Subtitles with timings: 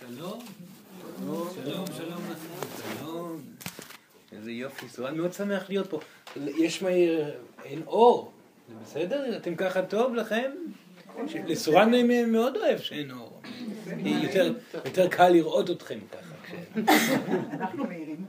[0.00, 0.44] שלום.
[1.64, 2.22] שלום, שלום
[2.98, 3.42] שלום.
[4.32, 6.00] איזה יופי, סורן מאוד שמח להיות פה.
[6.46, 6.88] יש מה...
[7.64, 8.32] אין אור.
[8.68, 9.36] זה בסדר?
[9.36, 10.50] אתם ככה טוב לכם?
[11.46, 11.90] לסורן
[12.32, 13.42] מאוד אוהב שאין אור.
[14.84, 16.54] יותר קל לראות אתכם ככה.
[17.52, 18.24] אנחנו מהירים.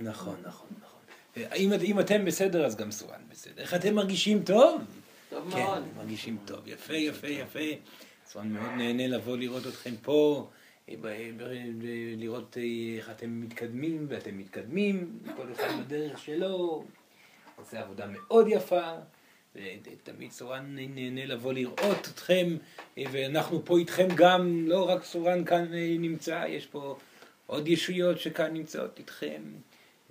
[0.00, 1.82] נכון, נכון, נכון.
[1.84, 3.62] אם אתם בסדר, אז גם סורן בסדר.
[3.62, 4.82] איך אתם מרגישים טוב?
[5.30, 5.82] טוב כן, מאוד.
[5.96, 6.60] מרגישים טוב.
[6.66, 7.58] יפה, יפה, יפה.
[8.30, 10.48] סורן מאוד נהנה לבוא לראות אתכם פה.
[12.16, 12.56] לראות
[12.96, 16.84] איך אתם מתקדמים, ואתם מתקדמים, כל אחד בדרך שלו,
[17.56, 18.92] עושה עבודה מאוד יפה,
[19.54, 22.56] ותמיד סורן נהנה לבוא לראות אתכם,
[22.96, 25.66] ואנחנו פה איתכם גם, לא רק סורן כאן
[25.98, 26.98] נמצא, יש פה
[27.46, 29.42] עוד ישויות שכאן נמצאות איתכם,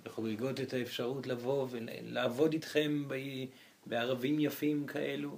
[0.06, 3.04] וחוגגות את האפשרות לבוא ולעבוד איתכם
[3.86, 5.36] בערבים יפים כאלו.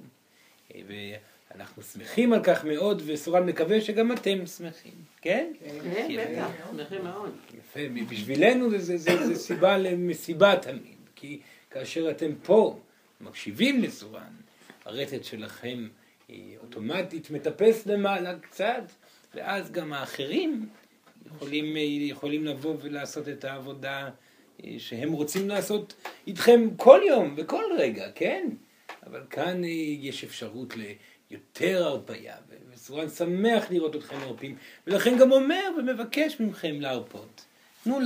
[1.55, 5.53] אנחנו שמחים על כך מאוד, וסורן מקווה שגם אתם שמחים, כן?
[5.61, 7.31] כן, בטח, שמחים מאוד.
[7.59, 12.79] יפה, בשבילנו זה, זה, זה, זה סיבה למסיבה תמיד, כי כאשר אתם פה
[13.21, 14.33] מקשיבים לסורן,
[14.85, 15.89] הרטט שלכם
[16.63, 18.83] אוטומטית מטפס למעלה קצת,
[19.35, 20.69] ואז גם האחרים
[21.27, 24.11] יכולים, יכולים לבוא ולעשות את העבודה
[24.79, 25.95] שהם רוצים לעשות
[26.27, 28.49] איתכם כל יום וכל רגע, כן?
[29.07, 29.63] אבל כאן
[30.01, 30.81] יש אפשרות ל...
[31.31, 32.35] יותר הרפייה,
[32.75, 37.45] וסורן שמח לראות אתכם מרפים, ולכן גם אומר ומבקש מכם להרפות.
[37.85, 37.99] תנו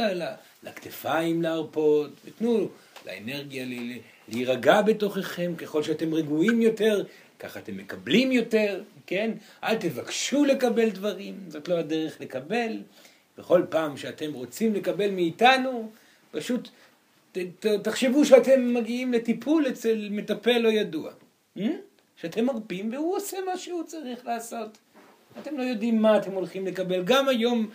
[0.62, 2.68] לכתפיים להרפות, ותנו
[3.06, 3.66] לאנרגיה
[4.28, 7.04] להירגע בתוככם, ככל שאתם רגועים יותר,
[7.38, 9.30] ככה אתם מקבלים יותר, כן?
[9.64, 12.82] אל תבקשו לקבל דברים, זאת לא הדרך לקבל.
[13.38, 15.90] בכל פעם שאתם רוצים לקבל מאיתנו,
[16.30, 16.68] פשוט
[17.82, 21.12] תחשבו שאתם מגיעים לטיפול אצל מטפל לא ידוע.
[21.58, 21.62] Hmm?
[22.16, 24.78] שאתם מרפים והוא עושה מה שהוא צריך לעשות.
[25.38, 27.02] אתם לא יודעים מה אתם הולכים לקבל.
[27.04, 27.68] גם היום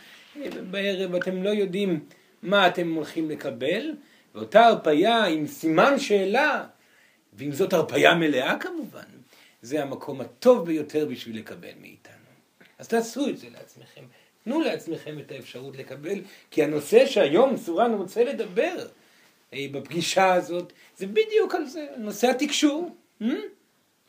[0.72, 2.00] בערב אתם לא יודעים
[2.44, 3.96] מה אתם הולכים לקבל,
[4.36, 6.66] ואותה הרפייה עם סימן שאלה,
[7.34, 9.04] ועם זאת הרפייה מלאה כמובן,
[9.62, 12.14] זה המקום הטוב ביותר בשביל לקבל מאיתנו.
[12.80, 14.04] אז תעשו את זה לעצמכם.
[14.44, 16.20] תנו לעצמכם את האפשרות לקבל,
[16.52, 18.88] כי הנושא שהיום סורן רוצה לדבר
[19.56, 22.96] בפגישה הזאת, זה בדיוק על זה, נושא התקשור.
[23.22, 23.26] Hmm?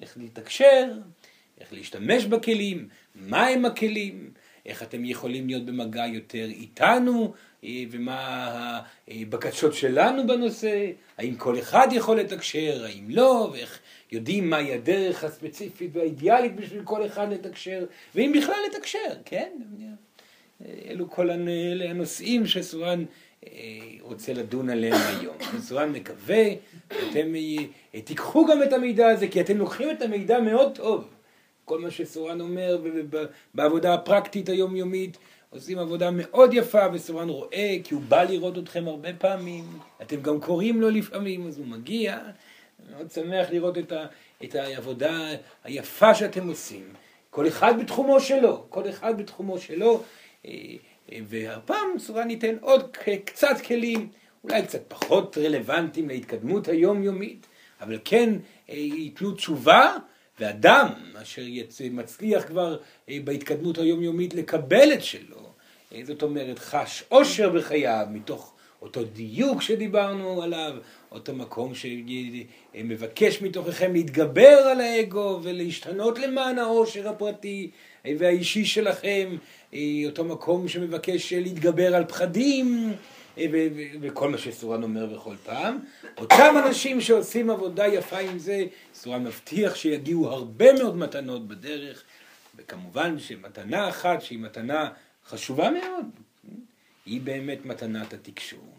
[0.03, 0.93] איך להתקשר,
[1.61, 4.31] איך להשתמש בכלים, מהם הכלים,
[4.67, 7.33] איך אתם יכולים להיות במגע יותר איתנו,
[7.91, 13.79] ומה הבקשות שלנו בנושא, האם כל אחד יכול לתקשר, האם לא, ואיך
[14.13, 17.85] יודעים מהי הדרך הספציפית והאידיאלית בשביל כל אחד לתקשר,
[18.15, 19.51] ואם בכלל לתקשר, כן?
[20.89, 23.05] אלו כל הנושאים שסורן
[24.01, 25.37] רוצה לדון עליהם היום.
[25.67, 26.45] סורן מקווה
[26.93, 27.33] שאתם
[28.05, 31.05] תיקחו גם את המידע הזה, כי אתם לוקחים את המידע מאוד טוב.
[31.65, 32.79] כל מה שסורן אומר
[33.55, 35.19] בעבודה הפרקטית היומיומית,
[35.51, 39.65] עושים עבודה מאוד יפה, וסורן רואה, כי הוא בא לראות אתכם הרבה פעמים,
[40.03, 42.19] אתם גם קוראים לו לפעמים, אז הוא מגיע.
[42.91, 44.07] מאוד שמח לראות את, ה,
[44.45, 45.29] את העבודה
[45.65, 46.85] היפה שאתם עושים.
[47.31, 50.03] כל אחד בתחומו שלו, כל אחד בתחומו שלו.
[51.29, 54.09] והפעם סורן ניתן עוד קצת כלים,
[54.45, 57.47] אולי קצת פחות רלוונטיים להתקדמות היומיומית,
[57.81, 58.35] אבל כן
[58.69, 59.97] ייתנו תשובה,
[60.41, 60.89] ואדם
[61.23, 61.43] אשר
[61.91, 62.79] מצליח כבר
[63.09, 65.53] בהתקדמות היומיומית לקבל את שלו,
[66.03, 70.73] זאת אומרת חש עושר בחייו מתוך אותו דיוק שדיברנו עליו,
[71.13, 77.71] אותו מקום שמבקש מתוככם להתגבר על האגו ולהשתנות למען העושר הפרטי
[78.05, 79.37] והאישי שלכם,
[80.07, 82.93] אותו מקום שמבקש להתגבר על פחדים
[84.01, 85.79] וכל מה שסורן אומר בכל פעם.
[86.19, 92.03] אותם אנשים שעושים עבודה יפה עם זה, סורן מבטיח שיגיעו הרבה מאוד מתנות בדרך,
[92.57, 94.91] וכמובן שמתנה אחת שהיא מתנה
[95.27, 96.07] חשובה מאוד,
[97.07, 98.77] היא באמת מתנת התקשור.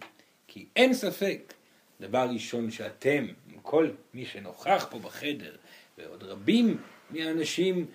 [0.48, 1.54] כי אין ספק,
[2.02, 3.28] דבר ראשון שאתם,
[3.62, 5.56] כל מי שנוכח פה בחדר,
[5.98, 6.78] ועוד רבים
[7.10, 7.86] מהאנשים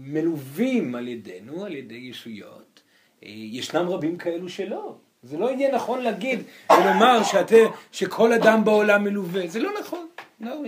[0.00, 2.80] מלווים על ידינו, על ידי ישויות,
[3.22, 4.96] ישנם רבים כאלו שלא.
[5.22, 6.40] זה לא יהיה נכון להגיד
[6.72, 10.06] ולומר שאתם, שכל אדם בעולם מלווה, זה לא נכון.
[10.40, 10.62] לא,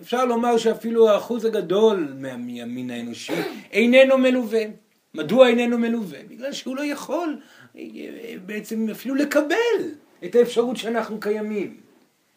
[0.00, 3.32] אפשר לומר שאפילו האחוז הגדול מהמין האנושי
[3.72, 4.62] איננו מלווה.
[5.14, 6.18] מדוע איננו מלווה?
[6.28, 7.40] בגלל שהוא לא יכול
[8.46, 9.54] בעצם אפילו לקבל
[10.24, 11.76] את האפשרות שאנחנו קיימים.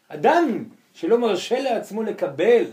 [0.08, 2.64] אדם שלא מרשה לעצמו לקבל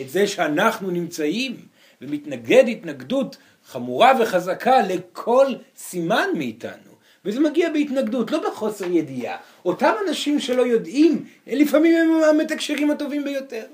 [0.00, 1.56] את זה שאנחנו נמצאים
[2.00, 3.36] ומתנגד התנגדות
[3.66, 6.90] חמורה וחזקה לכל סימן מאיתנו.
[7.24, 9.36] וזה מגיע בהתנגדות, לא בחוסר ידיעה.
[9.64, 13.64] אותם אנשים שלא יודעים, לפעמים הם המתקשרים הטובים ביותר.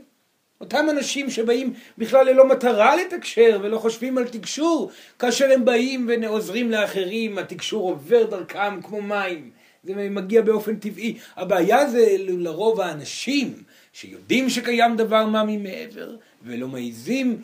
[0.60, 6.70] אותם אנשים שבאים בכלל ללא מטרה לתקשר ולא חושבים על תקשור, כאשר הם באים ועוזרים
[6.70, 9.50] לאחרים, התקשור עובר דרכם כמו מים,
[9.84, 11.18] זה מגיע באופן טבעי.
[11.36, 13.54] הבעיה זה לרוב האנשים
[13.92, 17.42] שיודעים שקיים דבר מה ממעבר ולא מעיזים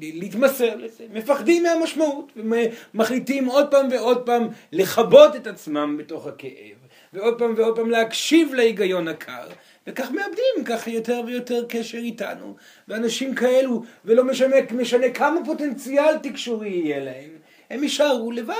[0.00, 6.76] להתמסר לזה, מפחדים מהמשמעות ומחליטים עוד פעם ועוד פעם לכבות את עצמם בתוך הכאב
[7.12, 9.46] ועוד פעם ועוד פעם להקשיב להיגיון הקר
[9.86, 12.56] וכך מאבדים ככה יותר ויותר קשר איתנו.
[12.88, 17.30] ואנשים כאלו ולא משנה, משנה כמה פוטנציאל תקשורי יהיה להם
[17.70, 18.54] הם יישארו לבד.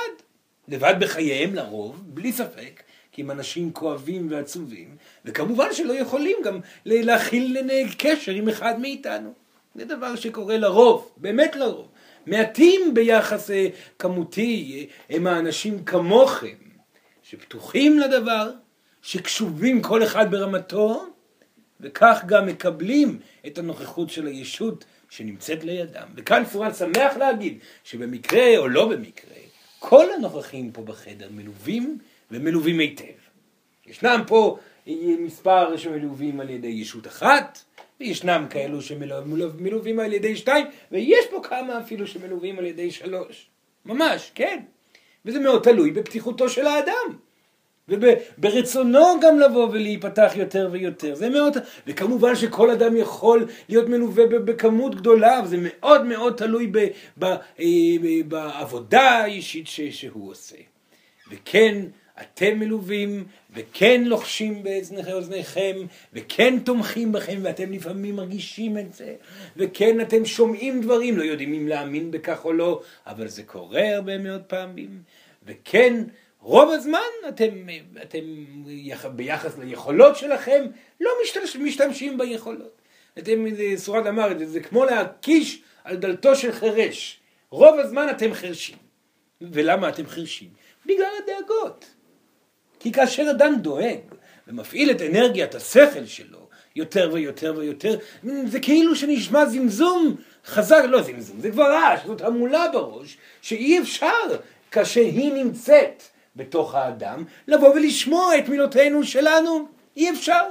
[0.68, 2.82] לבד בחייהם לרוב, בלי ספק
[3.12, 7.56] כי הם אנשים כואבים ועצובים וכמובן שלא יכולים גם להכיל
[7.98, 9.43] קשר עם אחד מאיתנו
[9.74, 11.88] זה דבר שקורה לרוב, באמת לרוב
[12.26, 13.50] מעטים ביחס
[13.98, 16.56] כמותי הם האנשים כמוכם
[17.22, 18.50] שפתוחים לדבר,
[19.02, 21.06] שקשובים כל אחד ברמתו,
[21.80, 26.06] וכך גם מקבלים את הנוכחות של הישות שנמצאת לידם.
[26.14, 29.36] וכאן סורן שמח להגיד שבמקרה או לא במקרה,
[29.78, 31.98] כל הנוכחים פה בחדר מלווים
[32.30, 33.04] ומלווים היטב.
[33.86, 34.58] ישנם פה
[35.18, 37.64] מספר שמלווים על ידי ישות אחת,
[38.00, 43.46] וישנם כאלו שמלווים על ידי שתיים, ויש פה כמה אפילו שמלווים על ידי שלוש.
[43.84, 44.60] ממש, כן.
[45.24, 47.16] וזה מאוד תלוי בפתיחותו של האדם.
[47.88, 51.56] וברצונו גם לבוא ולהיפתח יותר ויותר, זה מאוד,
[51.86, 56.86] וכמובן שכל אדם יכול להיות מלווה בכמות גדולה, וזה מאוד מאוד תלוי ב,
[57.18, 57.24] ב,
[57.60, 57.66] אה,
[58.28, 60.56] בעבודה האישית ש, שהוא עושה.
[61.30, 61.76] וכן,
[62.20, 63.24] אתם מלווים,
[63.54, 65.76] וכן לוחשים באזני אוזניכם,
[66.12, 69.14] וכן תומכים בכם, ואתם לפעמים מרגישים את זה,
[69.56, 74.18] וכן אתם שומעים דברים, לא יודעים אם להאמין בכך או לא, אבל זה קורה הרבה
[74.18, 75.02] מאוד פעמים,
[75.46, 76.04] וכן,
[76.40, 77.66] רוב הזמן אתם,
[78.02, 78.44] אתם
[79.16, 80.64] ביחס ליכולות שלכם
[81.00, 82.80] לא משתמש, משתמשים ביכולות.
[83.18, 83.44] אתם,
[83.76, 87.20] סורד אמר את זה, זה כמו להקיש על דלתו של חירש.
[87.50, 88.76] רוב הזמן אתם חרשים.
[89.40, 90.48] ולמה אתם חרשים?
[90.86, 91.84] בגלל הדאגות.
[92.84, 93.98] כי כאשר אדם דואג
[94.48, 96.38] ומפעיל את אנרגיית השכל שלו
[96.76, 97.96] יותר ויותר ויותר,
[98.46, 100.16] זה כאילו שנשמע זמזום
[100.46, 104.36] חזק, לא זמזום, זה כבר רעש, זאת המולה בראש, שאי אפשר
[104.70, 106.02] כאשר היא נמצאת
[106.36, 109.68] בתוך האדם, לבוא ולשמוע את מילותינו שלנו.
[109.96, 110.42] אי אפשר.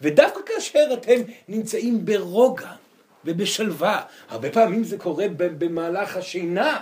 [0.00, 2.72] ודווקא כאשר אתם נמצאים ברוגע
[3.24, 6.80] ובשלווה, הרבה פעמים זה קורה במהלך השינה,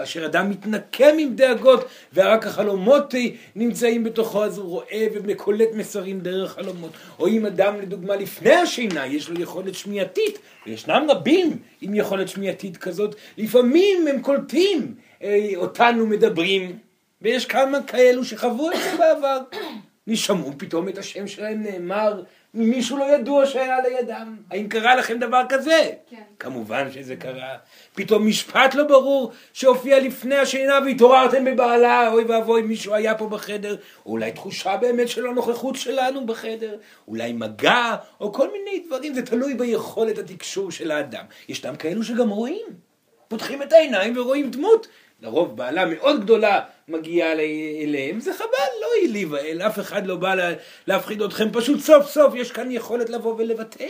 [0.00, 3.14] כאשר אדם מתנקם עם דאגות ורק החלומות
[3.56, 9.06] נמצאים בתוכו אז הוא רואה וקולט מסרים דרך חלומות או אם אדם לדוגמה לפני השינה
[9.06, 16.06] יש לו יכולת שמיעתית וישנם רבים עם יכולת שמיעתית כזאת לפעמים הם קולטים אה, אותנו
[16.06, 16.78] מדברים
[17.22, 19.38] ויש כמה כאלו שחוו את זה בעבר.
[20.06, 22.22] נשמעו פתאום את השם שלהם נאמר
[22.54, 24.36] ממישהו לא ידוע שהיה לידם.
[24.50, 25.90] האם קרה לכם דבר כזה?
[26.10, 26.22] כן.
[26.38, 27.56] כמובן שזה קרה.
[27.94, 33.76] פתאום משפט לא ברור שהופיע לפני השינה והתעוררתם בבעלה, אוי ואבוי מישהו היה פה בחדר,
[34.06, 36.76] או אולי תחושה באמת של הנוכחות שלנו בחדר,
[37.08, 41.24] אולי מגע, או כל מיני דברים, זה תלוי ביכולת התקשור של האדם.
[41.48, 42.66] ישנם כאלו שגם רואים,
[43.28, 44.86] פותחים את העיניים ורואים דמות
[45.22, 47.32] לרוב בעלה מאוד גדולה מגיעה
[47.82, 50.34] אליהם, זה חבל, לא להיבהל, אף אחד לא בא
[50.86, 53.86] להפחיד אתכם, פשוט סוף סוף יש כאן יכולת לבוא ולבטא.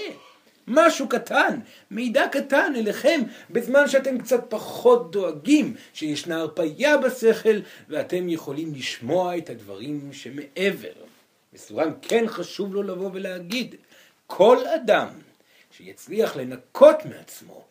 [0.67, 1.59] משהו קטן,
[1.91, 7.59] מידע קטן אליכם, בזמן שאתם קצת פחות דואגים שישנה הרפייה בשכל
[7.89, 10.89] ואתם יכולים לשמוע את הדברים שמעבר.
[11.53, 13.75] מסורן כן חשוב לו לבוא ולהגיד,
[14.27, 15.09] כל אדם
[15.71, 17.65] שיצליח לנקות מעצמו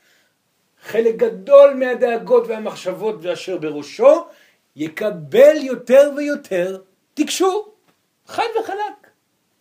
[0.84, 4.26] חלק גדול מהדאגות והמחשבות ואשר בראשו
[4.76, 6.78] יקבל יותר ויותר
[7.14, 7.74] תקשור,
[8.28, 9.08] חד וחלק.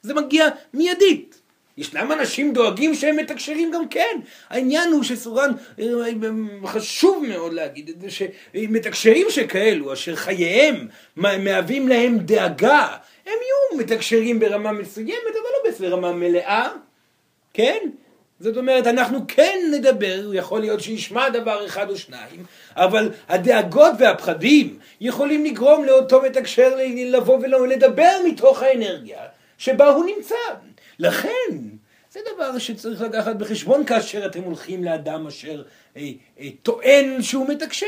[0.03, 1.41] זה מגיע מיידית.
[1.79, 4.21] ישנם אנשים דואגים שהם מתקשרים גם כן.
[4.49, 5.51] העניין הוא שסורן,
[6.65, 12.87] חשוב מאוד להגיד את זה, שמתקשרים שכאלו, אשר חייהם מהווים להם דאגה,
[13.27, 16.69] הם יהיו מתקשרים ברמה מסוימת, אבל לא ברמה מלאה,
[17.55, 17.79] כן?
[18.41, 22.45] זאת אומרת, אנחנו כן נדבר, יכול להיות שישמע דבר אחד או שניים,
[22.77, 29.21] אבל הדאגות והפחדים יכולים לגרום לאותו מתקשר לבוא ולדבר מתוך האנרגיה
[29.59, 30.35] שבה הוא נמצא.
[30.99, 31.59] לכן,
[32.13, 35.63] זה דבר שצריך לקחת בחשבון כאשר אתם הולכים לאדם אשר
[35.97, 37.87] אה, אה, טוען שהוא מתקשר.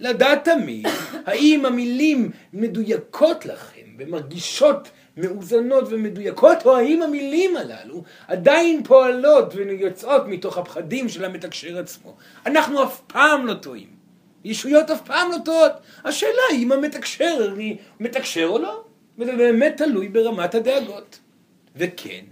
[0.00, 0.86] לדעת תמיד
[1.26, 10.58] האם המילים מדויקות לכם ומרגישות מאוזנות ומדויקות, או האם המילים הללו עדיין פועלות ויוצאות מתוך
[10.58, 12.14] הפחדים של המתקשר עצמו.
[12.46, 13.88] אנחנו אף פעם לא טועים.
[14.44, 15.72] ישויות אף פעם לא טועות.
[16.04, 17.54] השאלה היא אם המתקשר
[18.00, 18.84] מתקשר או לא.
[19.18, 21.18] וזה באמת תלוי ברמת הדאגות.
[21.76, 22.24] וכן,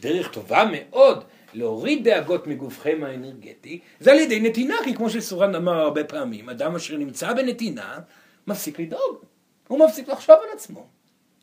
[0.00, 1.24] דרך טובה מאוד
[1.54, 6.74] להוריד דאגות מגופכם האנרגטי, זה על ידי נתינה, כי כמו שסורן אמר הרבה פעמים, אדם
[6.74, 7.98] אשר נמצא בנתינה,
[8.46, 9.24] מפסיק לדאוג,
[9.68, 10.86] הוא מפסיק לחשוב על עצמו.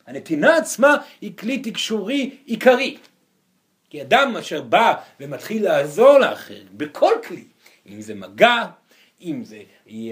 [0.08, 2.98] הנתינה עצמה היא כלי תקשורי עיקרי.
[3.90, 7.44] כי אדם אשר בא ומתחיל לעזור לאחר בכל כלי,
[7.88, 8.66] אם זה מגע,
[9.24, 9.58] אם זה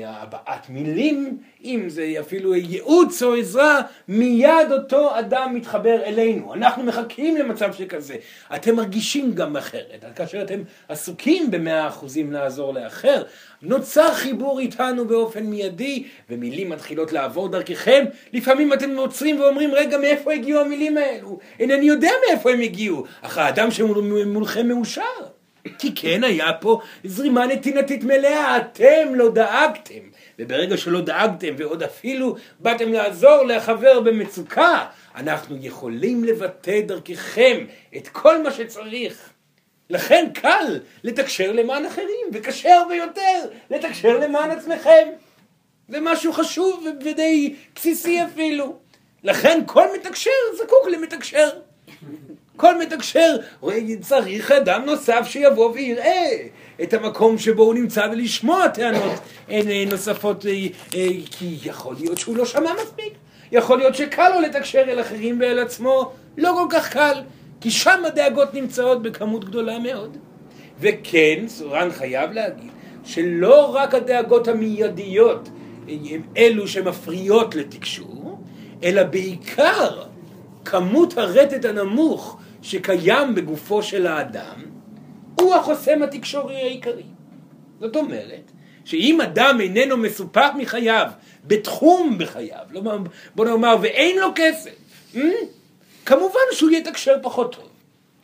[0.05, 6.53] הבעת מילים, אם זה אפילו ייעוץ או עזרה, מיד אותו אדם מתחבר אלינו.
[6.53, 8.15] אנחנו מחכים למצב שכזה.
[8.55, 10.05] אתם מרגישים גם אחרת.
[10.15, 13.23] כאשר אתם עסוקים במאה אחוזים לעזור לאחר,
[13.61, 18.05] נוצר חיבור איתנו באופן מיידי, ומילים מתחילות לעבור דרככם.
[18.33, 21.39] לפעמים אתם עוצרים ואומרים, רגע, מאיפה הגיעו המילים האלו?
[21.59, 25.40] אינני יודע מאיפה הם הגיעו, אך האדם שמולכם מאושר.
[25.77, 30.01] כי כן היה פה זרימה נתינתית מלאה, אתם לא דאגתם.
[30.39, 37.65] וברגע שלא דאגתם ועוד אפילו באתם לעזור לחבר במצוקה, אנחנו יכולים לבטא דרככם
[37.97, 39.29] את כל מה שצריך.
[39.89, 45.07] לכן קל לתקשר למען אחרים, וקשה הרבה יותר לתקשר למען עצמכם.
[45.89, 48.77] זה משהו חשוב ודי בסיסי אפילו.
[49.23, 51.49] לכן כל מתקשר זקוק למתקשר.
[52.57, 53.35] כל מתקשר
[54.01, 56.47] צריך אדם נוסף שיבוא ויראה
[56.83, 59.19] את המקום שבו הוא נמצא ולשמוע טענות
[59.51, 60.51] אה, נוספות, אה,
[60.95, 63.13] אה, כי יכול להיות שהוא לא שמע מספיק.
[63.51, 67.21] יכול להיות שקל לו לתקשר אל אחרים ואל עצמו, לא כל כך קל,
[67.61, 70.17] כי שם הדאגות נמצאות בכמות גדולה מאוד.
[70.79, 72.71] וכן, סורן חייב להגיד,
[73.03, 75.49] שלא רק הדאגות המיידיות
[75.87, 78.39] הם אלו שמפריעות לתקשור,
[78.83, 80.10] אלא בעיקר
[80.65, 84.61] כמות הרטט הנמוך שקיים בגופו של האדם,
[85.39, 87.03] הוא החוסם התקשורי העיקרי.
[87.79, 88.51] זאת אומרת,
[88.85, 91.07] שאם אדם איננו מסופק מחייו,
[91.43, 92.81] בתחום בחייו, לא,
[93.35, 94.75] בוא נאמר, ואין לו כסף,
[95.13, 95.17] hmm?
[96.05, 97.67] כמובן שהוא יתקשר פחות טוב.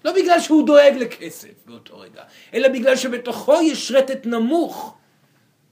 [0.05, 2.21] לא בגלל שהוא דואג לכסף באותו רגע,
[2.53, 4.97] אלא בגלל שבתוכו יש רטט נמוך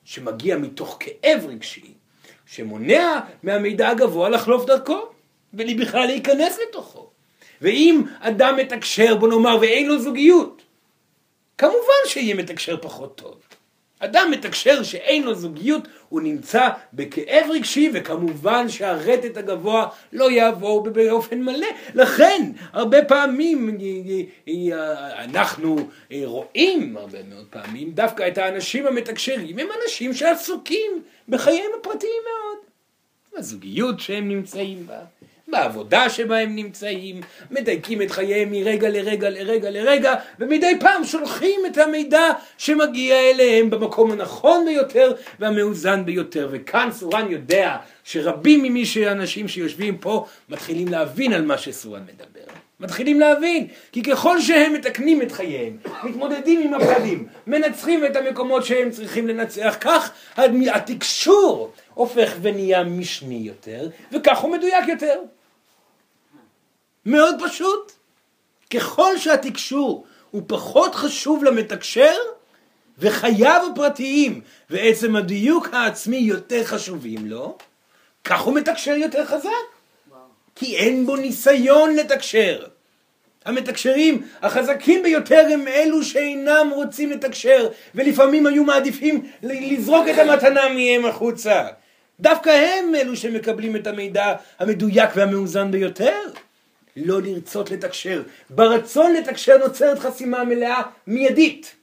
[0.04, 1.94] שמגיע מתוך כאב רגשי,
[2.46, 5.15] שמונע מהמידע הגבוה לחלוף דרכו,
[5.58, 7.10] ובכלל להיכנס לתוכו.
[7.62, 10.62] ואם אדם מתקשר, בוא נאמר, ואין לו זוגיות,
[11.58, 13.36] כמובן שיהיה מתקשר פחות טוב.
[14.00, 21.42] אדם מתקשר שאין לו זוגיות, הוא נמצא בכאב רגשי, וכמובן שהרטט הגבוה לא יעבור באופן
[21.42, 21.68] מלא.
[21.94, 23.78] לכן, הרבה פעמים
[25.18, 25.78] אנחנו
[26.24, 32.58] רואים, הרבה מאוד פעמים, דווקא את האנשים המתקשרים, הם אנשים שעסוקים בחייהם הפרטיים מאוד.
[33.38, 35.00] הזוגיות שהם נמצאים בה.
[35.56, 37.22] בעבודה שבה הם נמצאים,
[37.52, 44.12] מדייקים את חייהם מרגע לרגע לרגע לרגע, ומדי פעם שולחים את המידע שמגיע אליהם במקום
[44.12, 46.50] הנכון ביותר והמאוזן ביותר.
[46.52, 52.54] וכאן סורן יודע שרבים ממי שאנשים שיושבים פה מתחילים להבין על מה שסורן מדבר.
[52.80, 58.90] מתחילים להבין, כי ככל שהם מתקנים את חייהם, מתמודדים עם הפחדים, מנצחים את המקומות שהם
[58.90, 60.12] צריכים לנצח, כך
[60.74, 65.20] התקשור הופך ונהיה משני יותר, וכך הוא מדויק יותר.
[67.06, 67.92] מאוד פשוט.
[68.74, 72.16] ככל שהתקשור הוא פחות חשוב למתקשר,
[73.00, 77.58] וחייו הפרטיים ועצם הדיוק העצמי יותר חשובים לו,
[78.24, 79.50] כך הוא מתקשר יותר חזק.
[80.56, 82.66] כי אין בו ניסיון לתקשר.
[83.46, 91.06] המתקשרים החזקים ביותר הם אלו שאינם רוצים לתקשר, ולפעמים היו מעדיפים לזרוק את המתנה מהם
[91.06, 91.68] החוצה.
[92.20, 96.20] דווקא הם אלו שמקבלים את המידע המדויק והמאוזן ביותר.
[96.96, 98.24] לא לרצות לתקשר.
[98.50, 101.76] ברצון לתקשר נוצרת חסימה מלאה מיידית.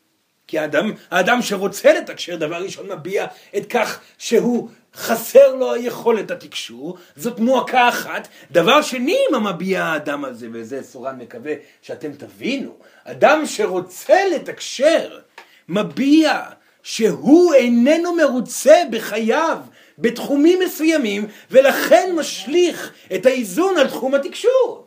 [0.47, 3.26] כי האדם, האדם שרוצה לתקשר, דבר ראשון מביע
[3.57, 8.28] את כך שהוא חסר לו היכולת התקשור, זאת מועקה אחת.
[8.50, 11.52] דבר שני, מה מביע האדם הזה, וזה סורן מקווה
[11.83, 15.19] שאתם תבינו, אדם שרוצה לתקשר,
[15.69, 16.40] מביע
[16.83, 19.59] שהוא איננו מרוצה בחייו
[19.99, 24.82] בתחומים מסוימים, ולכן משליך את האיזון על תחום התקשור.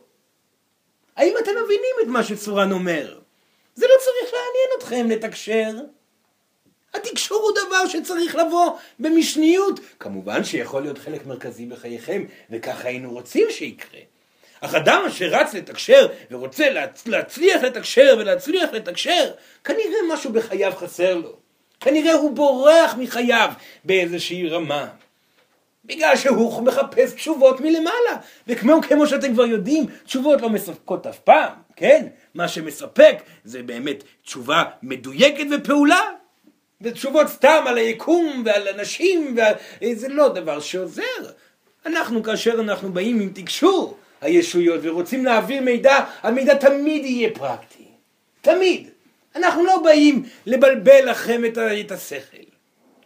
[1.16, 3.18] האם אתם מבינים את מה שצורן אומר?
[3.74, 5.72] זה לא צריך לעניין אתכם לתקשר.
[6.94, 9.80] התקשור הוא דבר שצריך לבוא במשניות.
[10.00, 14.00] כמובן שיכול להיות חלק מרכזי בחייכם, וככה היינו רוצים שיקרה.
[14.60, 17.06] אך אדם אשר רץ לתקשר ורוצה להצ...
[17.06, 19.32] להצליח לתקשר ולהצליח לתקשר,
[19.64, 21.36] כנראה משהו בחייו חסר לו.
[21.80, 23.50] כנראה הוא בורח מחייו
[23.84, 24.88] באיזושהי רמה.
[25.86, 28.16] בגלל שהוא מחפש תשובות מלמעלה.
[28.46, 32.06] וכמו כמו שאתם כבר יודעים, תשובות לא מספקות אף פעם, כן?
[32.34, 36.00] מה שמספק זה באמת תשובה מדויקת ופעולה.
[36.80, 39.54] ותשובות סתם על היקום ועל אנשים, ועל...
[39.94, 41.02] זה לא דבר שעוזר.
[41.86, 47.84] אנחנו, כאשר אנחנו באים עם תקשור הישויות ורוצים להעביר מידע, המידע תמיד יהיה פרקטי.
[48.40, 48.90] תמיד.
[49.36, 52.36] אנחנו לא באים לבלבל לכם את, השכל,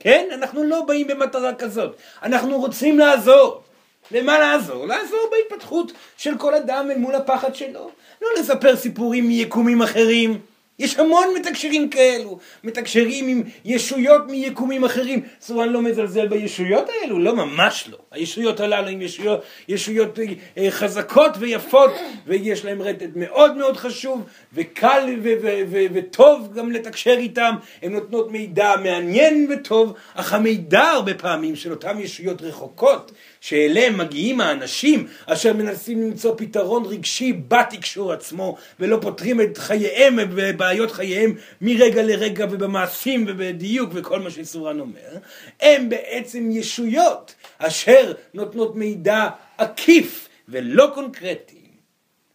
[0.00, 0.28] כן?
[0.32, 1.96] אנחנו לא באים במטרה כזאת.
[2.22, 3.62] אנחנו רוצים לעזור.
[4.10, 4.86] למה לעזור?
[4.86, 7.90] לעזור בהתפתחות של כל אדם אל מול הפחד שלו.
[8.22, 10.38] לא לספר סיפורים מיקומים אחרים.
[10.80, 15.22] יש המון מתקשרים כאלו, מתקשרים עם ישויות מיקומים אחרים.
[15.40, 17.98] סורן לא מזלזל בישויות האלו, לא, ממש לא.
[18.10, 20.18] הישויות הללו הן ישויות, ישויות
[20.58, 21.90] אה, חזקות ויפות,
[22.26, 27.54] ויש להן רטט מאוד מאוד חשוב, וקל ו- ו- ו- וטוב גם לתקשר איתם.
[27.82, 34.40] הן נותנות מידע מעניין וטוב, אך המידע הרבה פעמים של אותן ישויות רחוקות, שאליהם מגיעים
[34.40, 42.02] האנשים אשר מנסים למצוא פתרון רגשי בתקשור עצמו ולא פותרים את חייהם ובעיות חייהם מרגע
[42.02, 45.16] לרגע ובמעשים ובדיוק וכל מה שסורן אומר,
[45.60, 49.28] הם בעצם ישויות אשר נותנות מידע
[49.58, 51.59] עקיף ולא קונקרטי.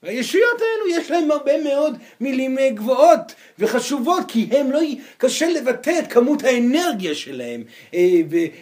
[0.06, 4.80] והישויות האלו יש להם הרבה מאוד מילים אה, גבוהות וחשובות כי הם לא,
[5.18, 8.22] קשה לבטא את כמות האנרגיה שלהם אה,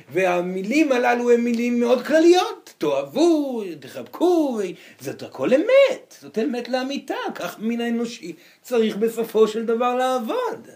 [0.10, 2.74] והמילים הללו הם מילים מאוד כלליות.
[2.78, 4.60] תאהבו, תחבקו,
[5.00, 10.68] זאת הכל אמת, זאת אמת לאמיתה, כך מין האנושי צריך בסופו של דבר לעבוד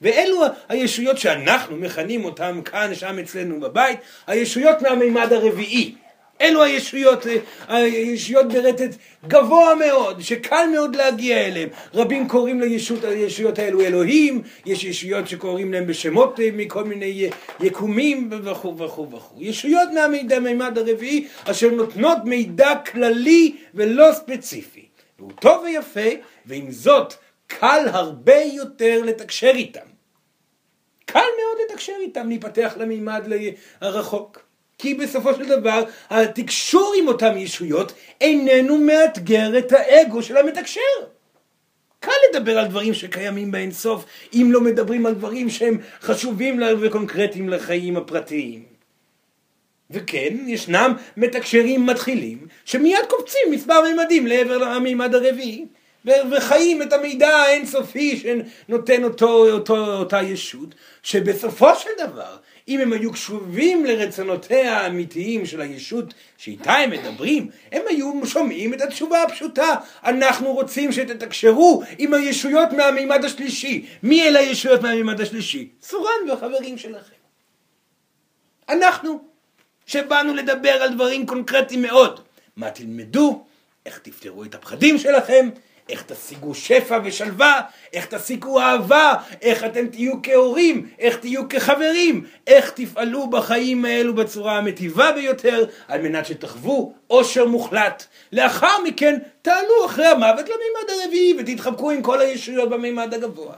[0.00, 5.94] ואלו הישויות שאנחנו מכנים אותן כאן, שם אצלנו בבית, הישויות מהמימד הרביעי
[6.42, 8.96] אלו הישויות, אה, הישויות ברטט
[9.28, 11.68] גבוה מאוד, שקל מאוד להגיע אליהם.
[11.94, 17.30] רבים קוראים לישות, לישויות האלו אלוהים, יש ישויות שקוראים להם בשמות אה, מכל מיני
[17.60, 19.36] יקומים וכו' וכו' וכו'.
[19.38, 19.88] ישויות
[20.28, 24.86] מהמימד הרביעי אשר נותנות מידע כללי ולא ספציפי.
[25.18, 26.10] והוא טוב ויפה,
[26.46, 27.14] ועם זאת
[27.46, 29.86] קל הרבה יותר לתקשר איתם.
[31.06, 33.28] קל מאוד לתקשר איתם, להיפתח למימד
[33.80, 34.51] הרחוק.
[34.82, 40.80] כי בסופו של דבר התקשור עם אותן ישויות איננו מאתגר את האגו של המתקשר.
[42.00, 47.96] קל לדבר על דברים שקיימים באינסוף אם לא מדברים על דברים שהם חשובים וקונקרטיים לחיים
[47.96, 48.62] הפרטיים.
[49.90, 55.66] וכן, ישנם מתקשרים מתחילים שמיד קופצים מספר מימדים לעבר המימד הרביעי
[56.04, 62.36] וחיים את המידע האינסופי שנותן אותו, אותו, אותה ישות שבסופו של דבר
[62.68, 68.80] אם הם היו קשובים לרצונותיה האמיתיים של הישות שאיתה הם מדברים, הם היו שומעים את
[68.80, 69.74] התשובה הפשוטה.
[70.04, 73.86] אנחנו רוצים שתתקשרו עם הישויות מהמימד השלישי.
[74.02, 75.68] מי אלה הישויות מהמימד השלישי?
[75.82, 77.16] סורן והחברים שלכם.
[78.68, 79.24] אנחנו,
[79.86, 82.20] שבאנו לדבר על דברים קונקרטיים מאוד.
[82.56, 83.44] מה תלמדו?
[83.86, 85.48] איך תפתרו את הפחדים שלכם?
[85.88, 87.60] איך תשיגו שפע ושלווה,
[87.92, 94.58] איך תשיגו אהבה, איך אתם תהיו כהורים, איך תהיו כחברים, איך תפעלו בחיים האלו בצורה
[94.58, 98.06] המטיבה ביותר, על מנת שתחוו עושר מוחלט.
[98.32, 103.54] לאחר מכן תעלו אחרי המוות למימד הרביעי ותתחבקו עם כל הישויות במימד הגבוה.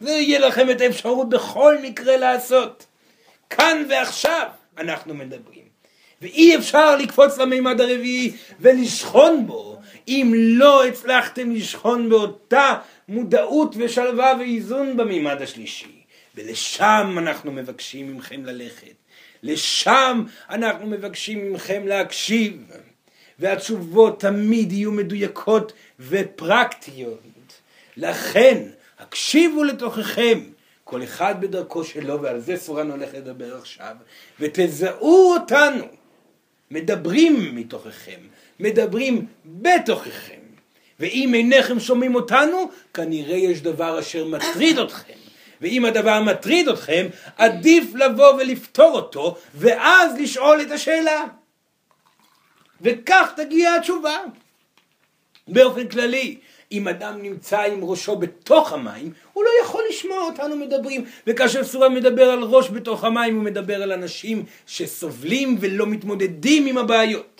[0.00, 2.86] זה יהיה לכם את האפשרות בכל מקרה לעשות.
[3.50, 4.46] כאן ועכשיו
[4.78, 5.68] אנחנו מדברים.
[6.22, 9.77] ואי אפשר לקפוץ למימד הרביעי ולשכון בו
[10.08, 12.74] אם לא הצלחתם לשכון באותה
[13.08, 16.02] מודעות ושלווה ואיזון במימד השלישי.
[16.34, 18.94] ולשם אנחנו מבקשים מכם ללכת.
[19.42, 22.70] לשם אנחנו מבקשים מכם להקשיב.
[23.38, 27.20] והתשובות תמיד יהיו מדויקות ופרקטיות.
[27.96, 28.62] לכן,
[28.98, 30.40] הקשיבו לתוככם,
[30.84, 33.96] כל אחד בדרכו שלו, ועל זה סורן הולך לדבר עכשיו,
[34.40, 35.84] ותזהו אותנו,
[36.70, 38.20] מדברים מתוככם,
[38.60, 40.38] מדברים בתוככם.
[41.00, 45.12] ואם אינכם שומעים אותנו, כנראה יש דבר אשר מטריד אתכם.
[45.60, 51.24] ואם הדבר מטריד אתכם, עדיף לבוא ולפתור אותו, ואז לשאול את השאלה.
[52.80, 54.18] וכך תגיע התשובה.
[55.48, 56.38] באופן כללי,
[56.72, 61.04] אם אדם נמצא עם ראשו בתוך המים, הוא לא יכול לשמוע אותנו מדברים.
[61.26, 66.78] וכאשר סורן מדבר על ראש בתוך המים, הוא מדבר על אנשים שסובלים ולא מתמודדים עם
[66.78, 67.37] הבעיות.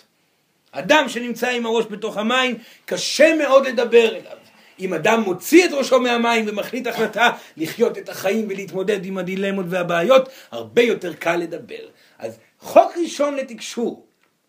[0.73, 4.37] אדם שנמצא עם הראש בתוך המים, קשה מאוד לדבר אליו.
[4.81, 10.29] אם אדם מוציא את ראשו מהמים ומחליט החלטה לחיות את החיים ולהתמודד עם הדילמות והבעיות,
[10.51, 11.89] הרבה יותר קל לדבר.
[12.19, 14.07] אז חוק ראשון לתקשור,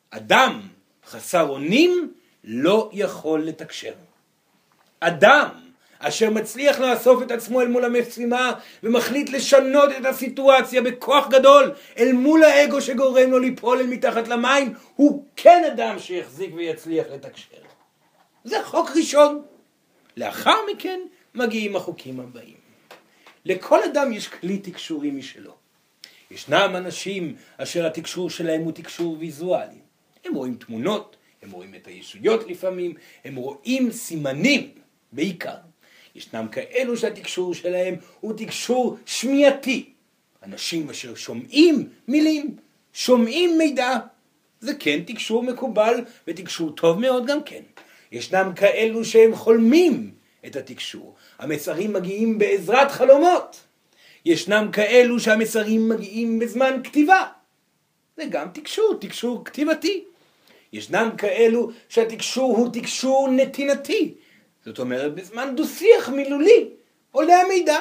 [0.09, 0.61] אדם
[1.09, 3.93] חסר אונים לא יכול לתקשר.
[4.99, 5.49] אדם
[5.99, 12.11] אשר מצליח לאסוף את עצמו אל מול המשימה ומחליט לשנות את הסיטואציה בכוח גדול אל
[12.11, 17.57] מול האגו שגורם לו ליפול אל מתחת למים, הוא כן אדם שיחזיק ויצליח לתקשר.
[18.43, 19.41] זה חוק ראשון.
[20.17, 20.99] לאחר מכן
[21.35, 22.57] מגיעים החוקים הבאים.
[23.45, 25.53] לכל אדם יש כלי תקשורי משלו.
[26.31, 29.79] ישנם אנשים אשר התקשור שלהם הוא תקשור ויזואלי.
[30.25, 32.93] הם רואים תמונות, הם רואים את הישויות לפעמים,
[33.25, 34.71] הם רואים סימנים
[35.11, 35.68] בעיקר.
[36.19, 39.89] ישנם כאלו שהתקשור שלהם הוא תקשור שמיעתי.
[40.43, 42.55] אנשים אשר שומעים מילים,
[42.93, 43.97] שומעים מידע.
[44.59, 45.95] זה כן תקשור מקובל
[46.27, 47.61] ותקשור טוב מאוד גם כן.
[48.11, 50.11] ישנם כאלו שהם חולמים
[50.45, 51.15] את התקשור.
[51.39, 53.59] המסרים מגיעים בעזרת חלומות.
[54.25, 57.25] ישנם כאלו שהמסרים מגיעים בזמן כתיבה.
[58.17, 60.03] זה גם תקשור, תקשור כתיבתי.
[60.73, 64.13] ישנם כאלו שהתקשור הוא תקשור נתינתי.
[64.65, 66.69] זאת אומרת, בזמן דו-שיח מילולי
[67.11, 67.79] עולה המידע.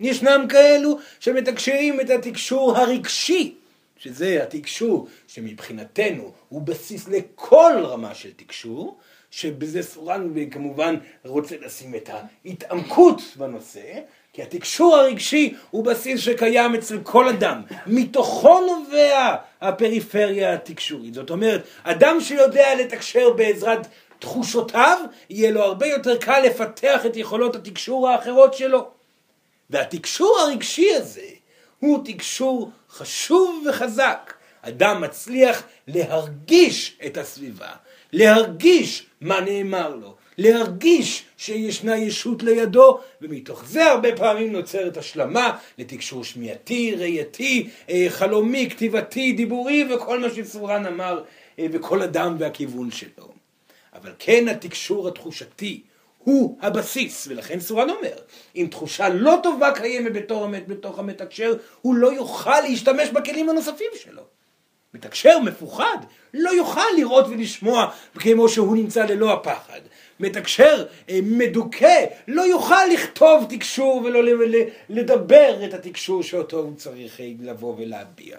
[0.00, 3.54] ישנם כאלו שמתקשרים את התקשור הרגשי,
[3.96, 8.98] שזה התקשור שמבחינתנו הוא בסיס לכל רמה של תקשור,
[9.30, 12.10] שבזה סורן כמובן רוצה לשים את
[12.44, 14.00] ההתעמקות בנושא,
[14.32, 17.62] כי התקשור הרגשי הוא בסיס שקיים אצל כל אדם.
[17.86, 21.14] מתוכו נובע הפריפריה התקשורית.
[21.14, 23.86] זאת אומרת, אדם שיודע לתקשר בעזרת
[24.24, 24.98] תחושותיו,
[25.30, 28.88] יהיה לו הרבה יותר קל לפתח את יכולות התקשור האחרות שלו.
[29.70, 31.28] והתקשור הרגשי הזה
[31.78, 34.34] הוא תקשור חשוב וחזק.
[34.62, 37.68] אדם מצליח להרגיש את הסביבה,
[38.12, 46.24] להרגיש מה נאמר לו, להרגיש שישנה ישות לידו, ומתוך זה הרבה פעמים נוצרת השלמה לתקשור
[46.24, 51.22] שמיעתי, ראייתי, אה, חלומי, כתיבתי, דיבורי, וכל מה שסורן אמר,
[51.58, 53.33] אה, וכל אדם והכיוון שלו.
[54.04, 55.82] אבל כן התקשור התחושתי
[56.18, 58.16] הוא הבסיס, ולכן סורן אומר,
[58.56, 64.22] אם תחושה לא טובה קיימת בתור בתוך המתקשר, הוא לא יוכל להשתמש בכלים הנוספים שלו.
[64.94, 65.96] מתקשר מפוחד
[66.34, 69.80] לא יוכל לראות ולשמוע כמו שהוא נמצא ללא הפחד.
[70.20, 74.20] מתקשר אה, מדוכא לא יוכל לכתוב תקשור ולא
[74.88, 78.38] לדבר את התקשור שאותו הוא צריך אה, לבוא ולהביע.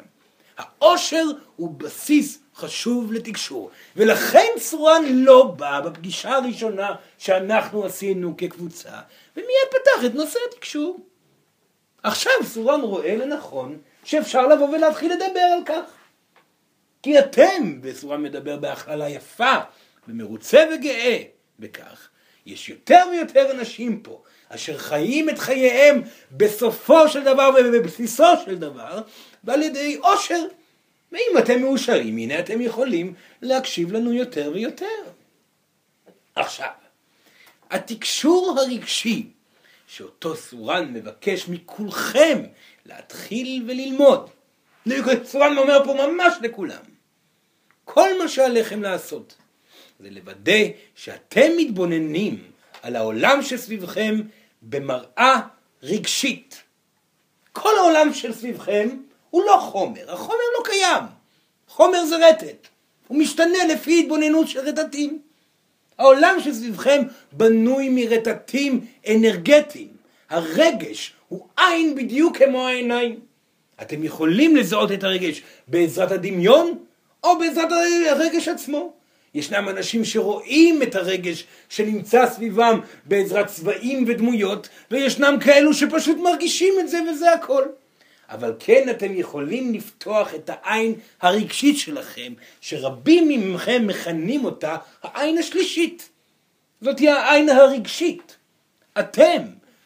[0.57, 1.25] העושר
[1.55, 8.91] הוא בסיס חשוב לתקשור, ולכן סורן לא בא בפגישה הראשונה שאנחנו עשינו כקבוצה,
[9.35, 10.99] ומיד פתח את נושא התקשור.
[12.03, 15.83] עכשיו סורן רואה לנכון שאפשר לבוא ולהתחיל לדבר על כך.
[17.03, 19.55] כי אתם, וסורן מדבר בהכללה יפה,
[20.07, 21.21] ומרוצה וגאה
[21.59, 22.07] בכך,
[22.45, 29.01] יש יותר ויותר אנשים פה אשר חיים את חייהם בסופו של דבר ובבסיסו של דבר,
[29.43, 30.45] ועל ידי עושר.
[31.11, 34.85] ואם אתם מאושרים, הנה אתם יכולים להקשיב לנו יותר ויותר.
[36.35, 36.69] עכשיו,
[37.71, 39.27] התקשור הרגשי
[39.87, 42.43] שאותו סורן מבקש מכולכם
[42.85, 44.29] להתחיל וללמוד.
[45.23, 46.81] סורן אומר פה ממש לכולם.
[47.83, 49.35] כל מה שעליכם לעשות
[49.99, 50.61] זה לוודא
[50.95, 52.43] שאתם מתבוננים
[52.81, 54.21] על העולם שסביבכם
[54.61, 55.41] במראה
[55.83, 56.63] רגשית.
[57.51, 58.89] כל העולם שסביבכם
[59.35, 61.03] הוא לא חומר, החומר לא קיים.
[61.67, 62.67] חומר זה רטט,
[63.07, 65.19] הוא משתנה לפי התבוננות של רטטים.
[65.97, 69.87] העולם שסביבכם בנוי מרטטים אנרגטיים.
[70.29, 73.19] הרגש הוא עין בדיוק כמו העיניים.
[73.81, 76.77] אתם יכולים לזהות את הרגש בעזרת הדמיון
[77.23, 77.69] או בעזרת
[78.09, 78.93] הרגש עצמו.
[79.33, 86.89] ישנם אנשים שרואים את הרגש שנמצא סביבם בעזרת צבעים ודמויות, וישנם כאלו שפשוט מרגישים את
[86.89, 87.63] זה וזה הכל.
[88.29, 96.09] אבל כן אתם יכולים לפתוח את העין הרגשית שלכם, שרבים מכם מכנים אותה העין השלישית.
[96.81, 98.37] זאת היא העין הרגשית.
[98.99, 99.41] אתם,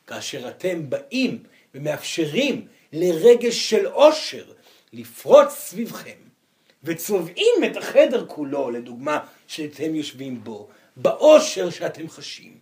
[0.08, 1.43] כאשר אתם באים
[1.75, 4.43] ומאפשרים לרגש של עושר
[4.93, 6.19] לפרוץ סביבכם,
[6.84, 12.58] וצובעים את החדר כולו, לדוגמה, שאתם יושבים בו, באושר שאתם חשים,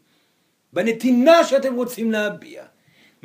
[0.74, 2.64] בנתינה שאתם רוצים להביע.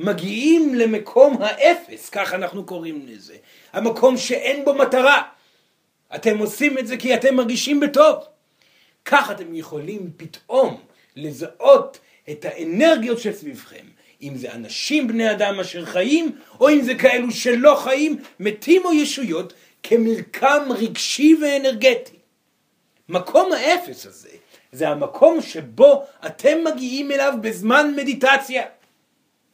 [0.02, 3.34] מגיעים למקום האפס, כך אנחנו קוראים לזה,
[3.72, 5.22] המקום שאין בו מטרה.
[6.14, 8.16] אתם עושים את זה כי אתם מרגישים בטוב.
[9.04, 10.80] כך אתם יכולים פתאום
[11.16, 11.98] לזהות
[12.30, 13.86] את האנרגיות שסביבכם,
[14.22, 18.92] אם זה אנשים בני אדם אשר חיים, או אם זה כאלו שלא חיים, מתים או
[18.92, 22.16] ישויות, כמרקם רגשי ואנרגטי.
[23.08, 24.28] מקום האפס הזה
[24.72, 28.62] זה המקום שבו אתם מגיעים אליו בזמן מדיטציה.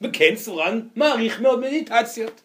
[0.03, 2.41] וכן, סורן מעריך מאוד מדיטציות.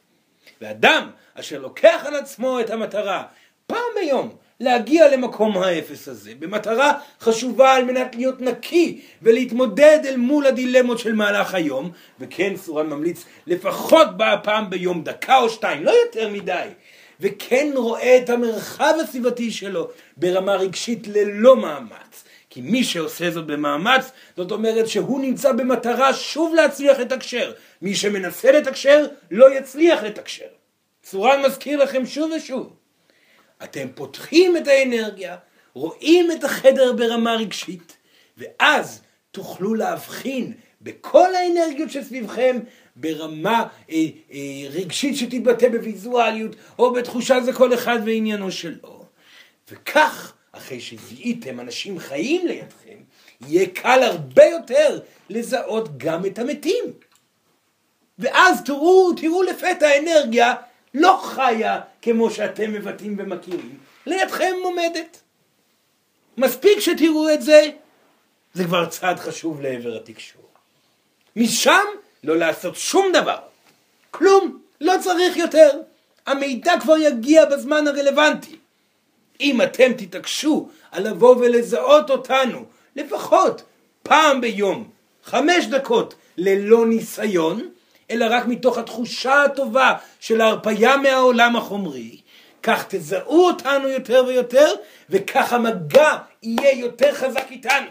[0.61, 3.23] ואדם אשר לוקח על עצמו את המטרה
[3.67, 10.45] פעם ביום להגיע למקום האפס הזה, במטרה חשובה על מנת להיות נקי ולהתמודד אל מול
[10.45, 14.07] הדילמות של מהלך היום, וכן סורן ממליץ לפחות
[14.43, 16.67] פעם ביום דקה או שתיים, לא יותר מדי,
[17.19, 22.23] וכן רואה את המרחב הסביבתי שלו ברמה רגשית ללא מאמץ.
[22.53, 27.53] כי מי שעושה זאת במאמץ, זאת אומרת שהוא נמצא במטרה שוב להצליח לתקשר.
[27.81, 30.45] מי שמנסה לתקשר, לא יצליח לתקשר.
[31.03, 32.73] צורן מזכיר לכם שוב ושוב.
[33.63, 35.37] אתם פותחים את האנרגיה,
[35.73, 37.97] רואים את החדר ברמה רגשית,
[38.37, 42.59] ואז תוכלו להבחין בכל האנרגיות שסביבכם,
[42.95, 43.95] ברמה אה,
[44.31, 44.39] אה,
[44.69, 49.05] רגשית שתתבטא בוויזואליות, או בתחושה זה כל אחד ועניינו שלו.
[49.71, 52.97] וכך, אחרי שזיהיתם אנשים חיים לידכם,
[53.47, 56.83] יהיה קל הרבה יותר לזהות גם את המתים.
[58.19, 60.53] ואז תראו, תראו לפתע אנרגיה
[60.93, 65.21] לא חיה כמו שאתם מבטאים ומכירים, לידכם עומדת.
[66.37, 67.69] מספיק שתראו את זה,
[68.53, 70.41] זה כבר צעד חשוב לעבר התקשור.
[71.35, 71.85] משם
[72.23, 73.37] לא לעשות שום דבר.
[74.11, 75.69] כלום, לא צריך יותר.
[76.25, 78.57] המידע כבר יגיע בזמן הרלוונטי.
[79.41, 82.65] אם אתם תתעקשו על לבוא ולזהות אותנו,
[82.95, 83.63] לפחות
[84.03, 84.89] פעם ביום,
[85.23, 87.69] חמש דקות, ללא ניסיון,
[88.11, 92.17] אלא רק מתוך התחושה הטובה של ההרפייה מהעולם החומרי,
[92.63, 94.71] כך תזהו אותנו יותר ויותר,
[95.09, 97.87] וכך המגע יהיה יותר חזק איתנו.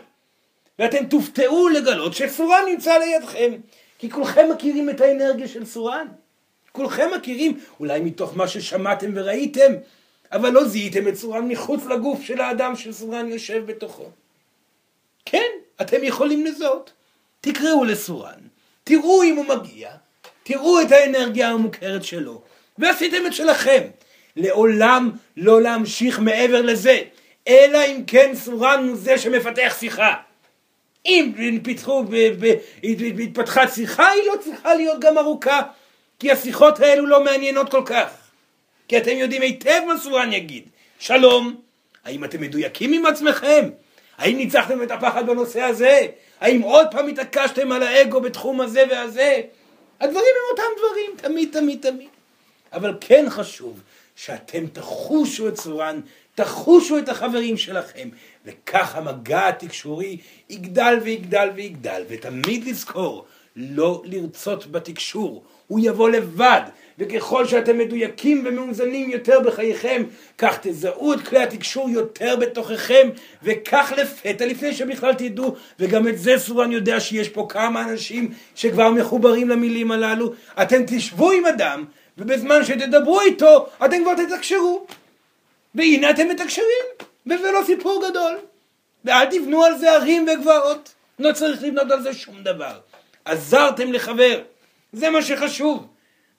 [0.79, 3.53] ואתם תופתעו לגלות שסורן נמצא לידכם,
[3.99, 6.07] כי כולכם מכירים את האנרגיה של סורן.
[6.73, 9.73] כולכם מכירים, אולי מתוך מה ששמעתם וראיתם,
[10.33, 14.11] אבל לא זיהיתם את סורן מחוץ לגוף של האדם שסורן יושב בתוכו.
[15.25, 16.93] כן, אתם יכולים לזהות.
[17.41, 18.39] תקראו לסורן,
[18.85, 19.91] תראו אם הוא מגיע,
[20.43, 22.43] תראו את האנרגיה המוכרת שלו,
[22.79, 23.83] ועשיתם את שלכם.
[24.37, 26.99] לעולם לא להמשיך מעבר לזה,
[27.49, 30.15] אלא אם כן סורן הוא זה שמפתח שיחה.
[31.07, 32.05] אם פיתחו,
[33.23, 35.61] התפתחה שיחה, היא לא צריכה להיות גם ארוכה,
[36.19, 38.22] כי השיחות האלו לא מעניינות כל כך.
[38.93, 40.65] כי אתם יודעים היטב מה סורן יגיד.
[40.99, 41.61] שלום,
[42.05, 43.69] האם אתם מדויקים עם עצמכם?
[44.19, 46.07] האם ניצחתם את הפחד בנושא הזה?
[46.41, 49.41] האם עוד פעם התעקשתם על האגו בתחום הזה והזה?
[50.01, 52.09] הדברים הם אותם דברים, תמיד, תמיד, תמיד.
[52.73, 53.81] אבל כן חשוב
[54.17, 56.01] שאתם תחושו את צורן,
[56.35, 58.09] תחושו את החברים שלכם,
[58.45, 60.19] וכך המגע התקשורי
[60.51, 63.25] יגדל ויגדל ויגדל, ותמיד לזכור,
[63.57, 66.61] לא לרצות בתקשור, הוא יבוא לבד,
[66.99, 70.03] וככל שאתם מדויקים ומאוזנים יותר בחייכם,
[70.39, 73.09] כך תזהו את כלי התקשור יותר בתוככם,
[73.43, 78.91] וכך לפתע, לפני שבכלל תדעו, וגם את זה סורן יודע שיש פה כמה אנשים שכבר
[78.91, 80.33] מחוברים למילים הללו,
[80.63, 81.85] אתם תשבו עם אדם,
[82.19, 84.87] ובזמן שתדברו איתו, אתם כבר תתקשרו.
[85.75, 86.87] והנה אתם מתקשרים,
[87.27, 88.39] וזה לא סיפור גדול.
[89.05, 92.75] ואל תבנו על זה ערים וגבעות, לא צריך לבנות על זה שום דבר.
[93.25, 94.41] עזרתם לחבר,
[94.93, 95.87] זה מה שחשוב.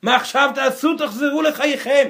[0.02, 0.98] מה עכשיו תעשו?
[0.98, 2.10] תחזרו לחייכם.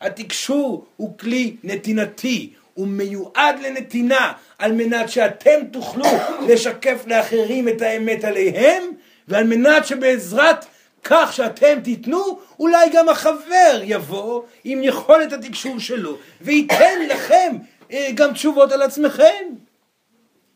[0.00, 6.04] התקשור הוא כלי נתינתי, הוא מיועד לנתינה על מנת שאתם תוכלו
[6.48, 8.82] לשקף לאחרים את האמת עליהם
[9.28, 10.64] ועל מנת שבעזרת
[11.04, 17.56] כך שאתם תיתנו, אולי גם החבר יבוא עם יכולת התקשור שלו וייתן לכם
[17.92, 19.44] אה, גם תשובות על עצמכם.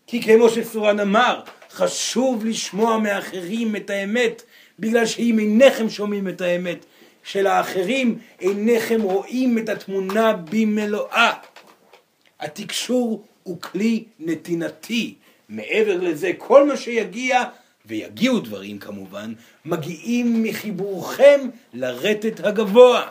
[0.07, 4.43] כי כמו שסורן אמר, חשוב לשמוע מאחרים את האמת
[4.79, 6.85] בגלל שאם אינכם שומעים את האמת
[7.25, 11.33] של האחרים, אינכם רואים את התמונה במלואה.
[12.41, 15.15] התקשור הוא כלי נתינתי.
[15.49, 17.43] מעבר לזה, כל מה שיגיע,
[17.87, 19.33] ויגיעו דברים כמובן,
[19.65, 21.41] מגיעים מחיבורכם
[21.75, 23.09] לרטט הגבוה.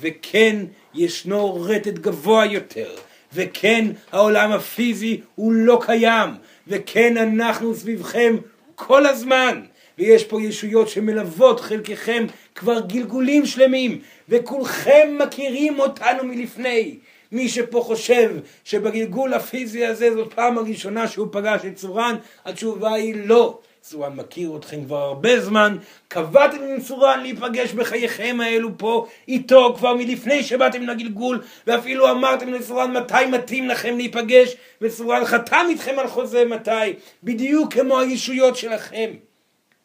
[0.00, 0.56] וכן,
[0.94, 2.94] ישנו רטט גבוה יותר.
[3.34, 6.30] וכן, העולם הפיזי הוא לא קיים.
[6.68, 8.36] וכן, אנחנו סביבכם
[8.74, 9.62] כל הזמן.
[10.02, 16.96] ויש פה ישויות שמלוות חלקכם כבר גלגולים שלמים, וכולכם מכירים אותנו מלפני.
[17.32, 18.30] מי שפה חושב
[18.64, 23.58] שבגלגול הפיזי הזה זאת פעם הראשונה שהוא פגש את צורן, התשובה היא לא.
[23.80, 25.76] צורן מכיר אתכם כבר הרבה זמן,
[26.08, 32.96] קבעתם עם צורן להיפגש בחייכם האלו פה איתו כבר מלפני שבאתם לגלגול, ואפילו אמרתם לצורן
[32.96, 39.10] מתי מתאים לכם להיפגש, וצורן חתם איתכם על חוזה מתי, בדיוק כמו הישויות שלכם.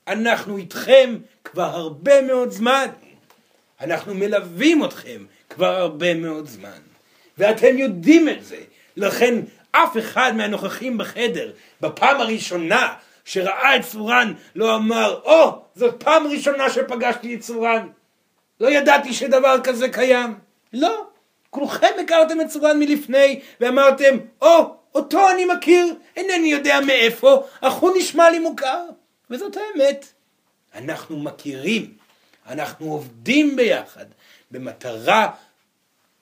[0.07, 2.87] אנחנו איתכם כבר הרבה מאוד זמן.
[3.81, 6.79] אנחנו מלווים אתכם כבר הרבה מאוד זמן.
[7.37, 8.57] ואתם יודעים את זה.
[8.97, 9.39] לכן
[9.71, 12.93] אף אחד מהנוכחים בחדר, בפעם הראשונה
[13.25, 17.87] שראה את צורן, לא אמר, או, oh, זאת פעם ראשונה שפגשתי את צורן.
[18.59, 20.33] לא ידעתי שדבר כזה קיים.
[20.73, 21.05] לא.
[21.49, 24.63] כולכם הכרתם את צורן מלפני, ואמרתם, או, oh,
[24.95, 28.83] אותו אני מכיר, אינני יודע מאיפה, אך הוא נשמע לי מוכר.
[29.29, 30.05] וזאת האמת.
[30.75, 31.93] אנחנו מכירים,
[32.47, 34.05] אנחנו עובדים ביחד
[34.51, 35.31] במטרה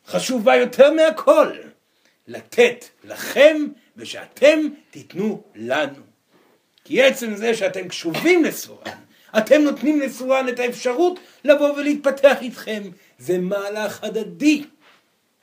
[0.07, 1.51] חשובה יותר מהכל,
[2.27, 4.59] לתת לכם ושאתם
[4.91, 6.03] תיתנו לנו.
[6.83, 8.99] כי עצם זה שאתם קשובים לסורן,
[9.37, 12.83] אתם נותנים לסורן את האפשרות לבוא ולהתפתח איתכם.
[13.19, 14.63] זה מהלך הדדי.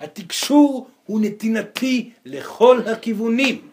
[0.01, 3.68] התקשור הוא נתינתי לכל הכיוונים.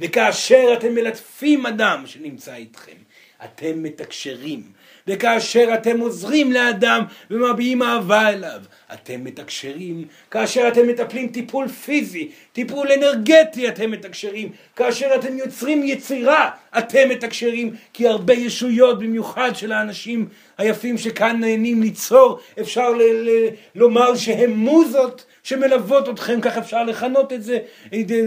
[0.00, 2.96] וכאשר אתם מלטפים אדם שנמצא איתכם,
[3.44, 4.72] אתם מתקשרים.
[5.08, 8.60] וכאשר אתם עוזרים לאדם ומביעים אהבה אליו,
[8.92, 10.04] אתם מתקשרים.
[10.30, 14.48] כאשר אתם מטפלים טיפול פיזי, טיפול אנרגטי, אתם מתקשרים.
[14.76, 17.74] כאשר אתם יוצרים יצירה, אתם מתקשרים.
[17.92, 24.50] כי הרבה ישויות, במיוחד של האנשים היפים שכאן נהנים ליצור, אפשר ל- ל- לומר שהם
[24.50, 25.24] מוזות.
[25.42, 27.58] שמלוות אתכם, כך אפשר לכנות את זה,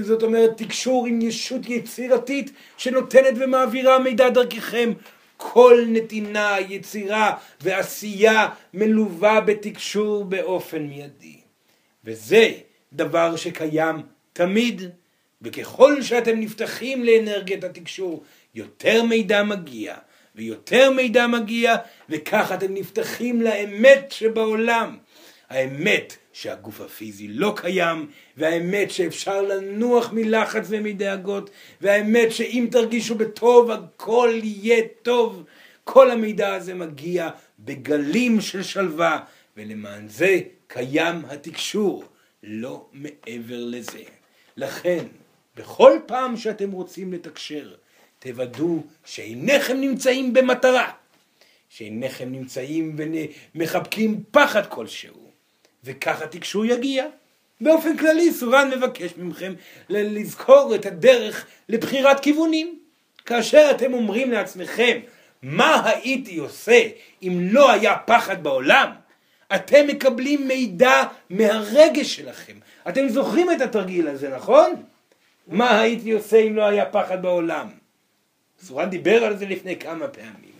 [0.01, 4.93] זאת אומרת תקשור עם ישות יצירתית שנותנת ומעבירה מידע דרככם.
[5.37, 11.39] כל נתינה, יצירה ועשייה מלווה בתקשור באופן מיידי.
[12.05, 12.51] וזה
[12.93, 13.95] דבר שקיים
[14.33, 14.81] תמיד,
[15.41, 18.23] וככל שאתם נפתחים לאנרגיית התקשור,
[18.55, 19.95] יותר מידע מגיע,
[20.35, 21.75] ויותר מידע מגיע,
[22.09, 24.97] וכך אתם נפתחים לאמת שבעולם.
[25.49, 31.49] האמת שהגוף הפיזי לא קיים, והאמת שאפשר לנוח מלחץ ומדאגות,
[31.81, 35.43] והאמת שאם תרגישו בטוב הכל יהיה טוב.
[35.83, 39.19] כל המידע הזה מגיע בגלים של שלווה,
[39.57, 42.03] ולמען זה קיים התקשור,
[42.43, 44.03] לא מעבר לזה.
[44.57, 45.05] לכן,
[45.55, 47.73] בכל פעם שאתם רוצים לתקשר,
[48.19, 50.91] תוודאו שעיניכם נמצאים במטרה,
[51.69, 52.95] שעיניכם נמצאים
[53.55, 55.26] ומחבקים פחד כלשהו.
[55.83, 57.05] וכך התקשור יגיע.
[57.61, 59.53] באופן כללי סורן מבקש מכם
[59.89, 62.79] לזכור את הדרך לבחירת כיוונים.
[63.25, 64.99] כאשר אתם אומרים לעצמכם,
[65.41, 66.87] מה הייתי עושה
[67.23, 68.91] אם לא היה פחד בעולם?
[69.55, 72.53] אתם מקבלים מידע מהרגש שלכם.
[72.89, 74.83] אתם זוכרים את התרגיל הזה, נכון?
[75.47, 77.67] מה הייתי עושה אם לא היה פחד בעולם?
[78.63, 80.57] סורן דיבר על זה לפני כמה פעמים.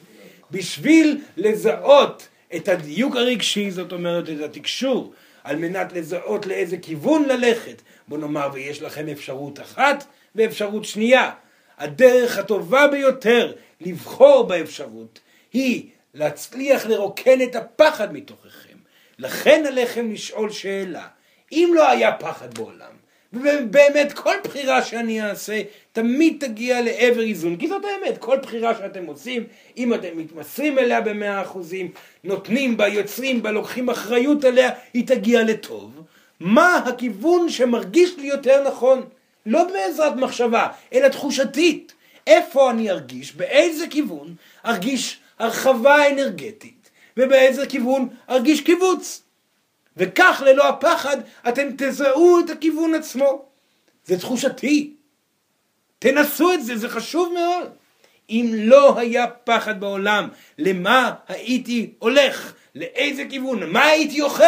[0.52, 7.82] בשביל לזהות את הדיוק הרגשי, זאת אומרת את התקשור, על מנת לזהות לאיזה כיוון ללכת.
[8.08, 10.06] בוא נאמר ויש לכם אפשרות אחת
[10.36, 11.32] ואפשרות שנייה.
[11.78, 15.20] הדרך הטובה ביותר לבחור באפשרות
[15.54, 18.78] היא להצליח לרוקן את הפחד מתוככם.
[19.20, 21.08] לכן עליכם לשאול שאלה,
[21.52, 22.92] אם לא היה פחד בעולם,
[23.34, 25.62] ובאמת כל בחירה שאני אעשה
[25.92, 29.44] תמיד תגיע לעבר איזון, כי זאת האמת, כל בחירה שאתם עושים,
[29.78, 31.92] אם אתם מתמסרים אליה במאה אחוזים,
[32.24, 36.02] נותנים בה, יוצרים בה, לוקחים אחריות עליה, היא תגיע לטוב.
[36.40, 39.04] מה הכיוון שמרגיש לי יותר נכון?
[39.46, 41.94] לא בעזרת מחשבה, אלא תחושתית.
[42.28, 44.36] איפה אני ארגיש, באיזה כיוון
[44.66, 49.27] ארגיש הרחבה אנרגטית, ובאיזה כיוון ארגיש קיבוץ.
[49.98, 51.18] וכך ללא הפחד
[51.50, 53.46] אתם תזהו את הכיוון עצמו.
[54.06, 54.94] זה תחושתי.
[56.00, 57.70] תנסו את זה, זה חשוב מאוד.
[58.30, 62.54] אם לא היה פחד בעולם, למה הייתי הולך?
[62.76, 63.64] לאיזה כיוון?
[63.64, 64.44] מה הייתי אוכל?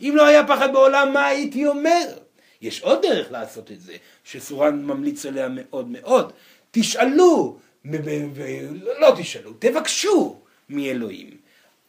[0.00, 2.18] אם לא היה פחד בעולם, מה הייתי אומר?
[2.62, 3.92] יש עוד דרך לעשות את זה,
[4.24, 6.32] שסורן ממליץ עליה מאוד מאוד.
[6.70, 7.58] תשאלו,
[9.00, 11.30] לא תשאלו, תבקשו מאלוהים.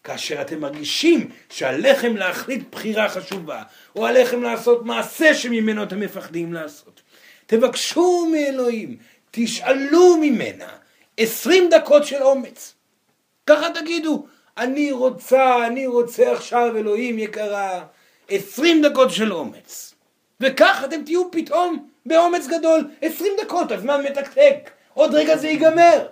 [0.04, 3.64] כאשר אתם מרגישים שעליכם להחליט בחירה חשובה,
[3.96, 7.02] או עליכם לעשות מעשה שממנו אתם מפחדים לעשות.
[7.46, 8.98] תבקשו מאלוהים,
[9.32, 10.68] תשאלו ממנה
[11.18, 12.74] עשרים דקות של אומץ.
[13.48, 14.26] ככה תגידו,
[14.58, 17.84] אני רוצה, אני רוצה עכשיו, אלוהים יקרה,
[18.30, 19.94] עשרים דקות של אומץ.
[20.40, 26.08] וכך אתם תהיו פתאום באומץ גדול, עשרים דקות, הזמן מתקתק, עוד רגע זה ייגמר.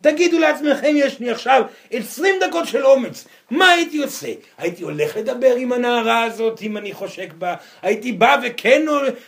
[0.00, 4.28] תגידו לעצמכם, יש לי עכשיו עשרים דקות של אומץ, מה הייתי עושה?
[4.58, 8.84] הייתי הולך לדבר עם הנערה הזאת, אם אני חושק בה, הייתי בא וכן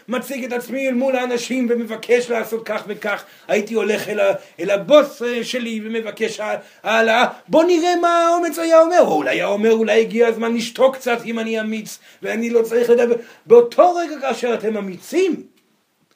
[0.08, 4.70] מציג את עצמי אל מול האנשים ומבקש לעשות כך וכך, הייתי הולך אל, ה, אל
[4.70, 6.40] הבוס אה, שלי ומבקש
[6.82, 10.96] העלאה, בוא נראה מה האומץ היה אומר, או אולי היה אומר, אולי הגיע הזמן לשתוק
[10.96, 13.16] קצת אם אני אמיץ, ואני לא צריך לדבר.
[13.46, 15.42] באותו רגע כאשר אתם אמיצים,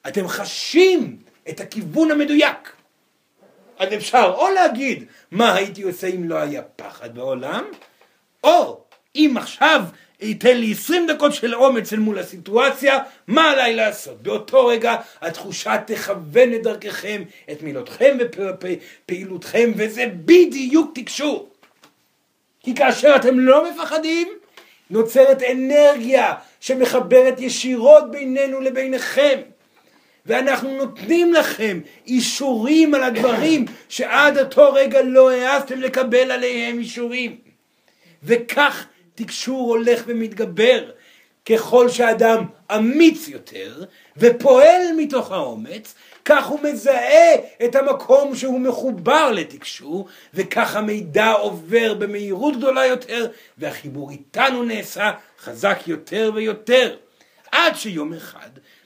[0.07, 1.17] אתם חשים
[1.49, 2.74] את הכיוון המדויק.
[3.79, 7.63] אז אפשר או להגיד מה הייתי עושה אם לא היה פחד בעולם,
[8.43, 8.81] או
[9.15, 9.81] אם עכשיו
[10.21, 14.21] ייתן לי 20 דקות של אומץ אל מול הסיטואציה, מה עליי לעשות?
[14.21, 21.49] באותו רגע התחושה תכוון את דרככם, את מילותכם ופעילותכם, וזה בדיוק תקשור.
[22.59, 24.27] כי כאשר אתם לא מפחדים,
[24.89, 29.39] נוצרת אנרגיה שמחברת ישירות בינינו לביניכם.
[30.25, 37.37] ואנחנו נותנים לכם אישורים על הדברים שעד אותו רגע לא העזתם לקבל עליהם אישורים.
[38.23, 40.91] וכך תקשור הולך ומתגבר.
[41.45, 42.45] ככל שאדם
[42.75, 43.83] אמיץ יותר
[44.17, 45.95] ופועל מתוך האומץ,
[46.25, 54.11] כך הוא מזהה את המקום שהוא מחובר לתקשור, וכך המידע עובר במהירות גדולה יותר, והחיבור
[54.11, 56.95] איתנו נעשה חזק יותר ויותר.
[57.51, 58.44] עד שיום אחד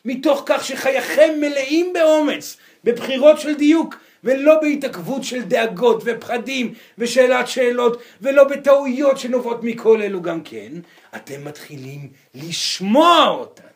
[0.10, 8.02] מתוך כך שחייכם מלאים באומץ, בבחירות של דיוק, ולא בהתעכבות של דאגות ופחדים ושאלת שאלות,
[8.22, 10.72] ולא בטעויות שנובעות מכל אלו גם כן,
[11.16, 13.68] אתם מתחילים לשמוע אותנו.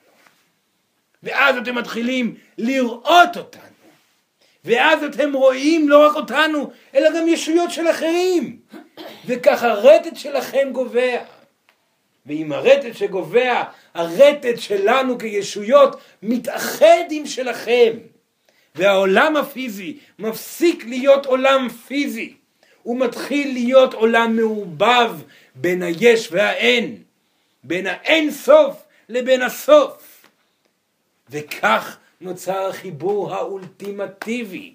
[1.23, 3.61] ואז אתם מתחילים לראות אותנו.
[4.65, 8.57] ואז אתם רואים לא רק אותנו, אלא גם ישויות של אחרים.
[9.25, 11.17] וכך הרטט שלכם גובע.
[12.25, 13.63] ועם הרטט שגובע,
[13.93, 17.91] הרטט שלנו כישויות מתאחד עם שלכם.
[18.75, 22.33] והעולם הפיזי מפסיק להיות עולם פיזי.
[22.83, 25.11] הוא מתחיל להיות עולם מעובב
[25.55, 26.97] בין היש והאין.
[27.63, 30.25] בין האין סוף לבין הסוף.
[31.29, 34.73] וכך נוצר החיבור האולטימטיבי.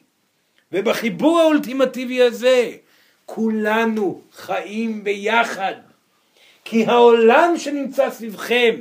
[0.73, 2.73] ובחיבור האולטימטיבי הזה
[3.27, 5.75] כולנו חיים ביחד.
[6.71, 8.75] כי העולם שנמצא סביבכם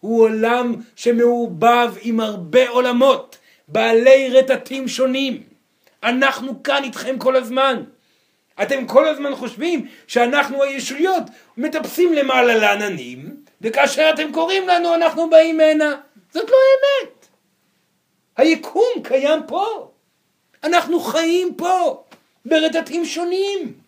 [0.00, 5.42] הוא עולם שמעובב עם הרבה עולמות, בעלי רטטים שונים.
[6.02, 7.82] אנחנו כאן איתכם כל הזמן.
[8.62, 11.22] אתם כל הזמן חושבים שאנחנו הישויות
[11.56, 15.94] מטפסים למעלה לעננים, וכאשר אתם קוראים לנו אנחנו באים הנה.
[16.32, 17.26] זאת לא אמת.
[18.36, 19.90] היקום קיים פה.
[20.64, 22.02] אנחנו חיים פה,
[22.44, 23.83] ברטטים שונים.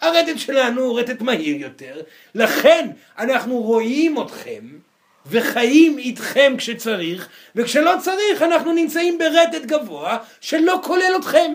[0.00, 2.00] הרטט שלנו הוא רטט מהיר יותר,
[2.34, 2.88] לכן
[3.18, 4.60] אנחנו רואים אתכם
[5.26, 11.54] וחיים איתכם כשצריך, וכשלא צריך אנחנו נמצאים ברטט גבוה שלא כולל אתכם.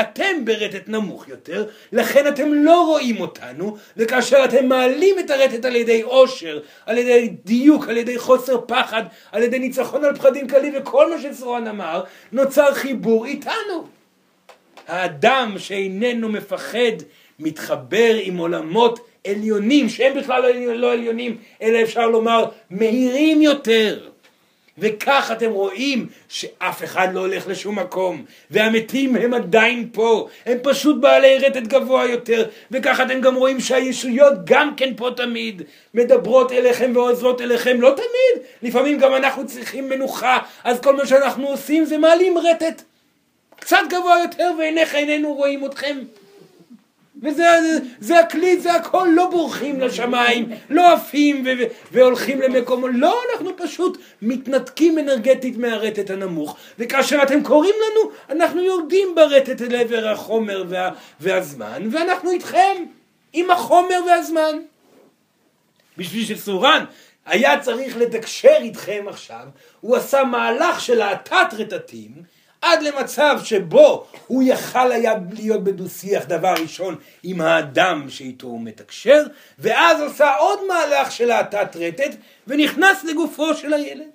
[0.00, 5.76] אתם ברטט נמוך יותר, לכן אתם לא רואים אותנו, וכאשר אתם מעלים את הרטט על
[5.76, 9.02] ידי עושר, על ידי דיוק, על ידי חוסר פחד,
[9.32, 13.86] על ידי ניצחון על פחדים קלים וכל מה שסורן אמר, נוצר חיבור איתנו.
[14.88, 16.96] האדם שאיננו מפחד
[17.38, 24.08] מתחבר עם עולמות עליונים, שהם בכלל לא, לא עליונים, אלא אפשר לומר מהירים יותר.
[24.78, 31.00] וכך אתם רואים שאף אחד לא הולך לשום מקום, והמתים הם עדיין פה, הם פשוט
[31.00, 35.62] בעלי רטט גבוה יותר, וכך אתם גם רואים שהישויות גם כן פה תמיד,
[35.94, 41.48] מדברות אליכם ועוזרות אליכם, לא תמיד, לפעמים גם אנחנו צריכים מנוחה, אז כל מה שאנחנו
[41.48, 42.82] עושים זה מעלים רטט
[43.60, 45.98] קצת גבוה יותר, ועיניך איננו רואים אתכם.
[47.24, 47.44] וזה
[47.98, 51.46] זה הכלי, זה הכל, לא בורחים לשמיים, לא עפים
[51.92, 59.14] והולכים למקומות, לא, אנחנו פשוט מתנתקים אנרגטית מהרטט הנמוך, וכאשר אתם קוראים לנו, אנחנו יורדים
[59.14, 62.84] ברטט אל עבר החומר וה, והזמן, ואנחנו איתכם,
[63.32, 64.58] עם החומר והזמן.
[65.98, 66.84] בשביל שסורן
[67.26, 69.44] היה צריך לתקשר איתכם עכשיו,
[69.80, 72.33] הוא עשה מהלך של האטת רטטים,
[72.64, 79.22] עד למצב שבו הוא יכל היה להיות בדו-שיח דבר ראשון עם האדם שאיתו הוא מתקשר,
[79.58, 84.10] ואז עושה עוד מהלך של האטת רטט, ונכנס לגופו של הילד.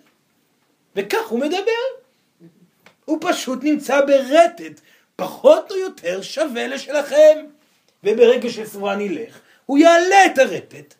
[0.95, 1.85] וכך הוא מדבר.
[3.05, 4.81] הוא פשוט נמצא ברטט
[5.15, 7.45] פחות או יותר שווה לשלכם.
[8.03, 10.93] וברגע שסורן ילך, הוא יעלה את הרטט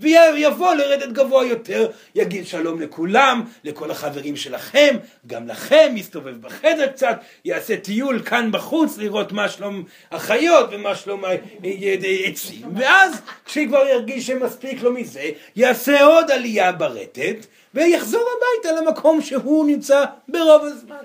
[0.00, 7.20] ויבוא לרדת גבוה יותר, יגיד שלום לכולם, לכל החברים שלכם, גם לכם, יסתובב בחדר קצת,
[7.44, 14.82] יעשה טיול כאן בחוץ לראות מה שלום החיות ומה שלום העצים, ואז כשכבר ירגיש שמספיק
[14.82, 21.04] לו מזה, יעשה עוד עלייה ברטט, ויחזור הביתה למקום שהוא נמצא ברוב הזמן.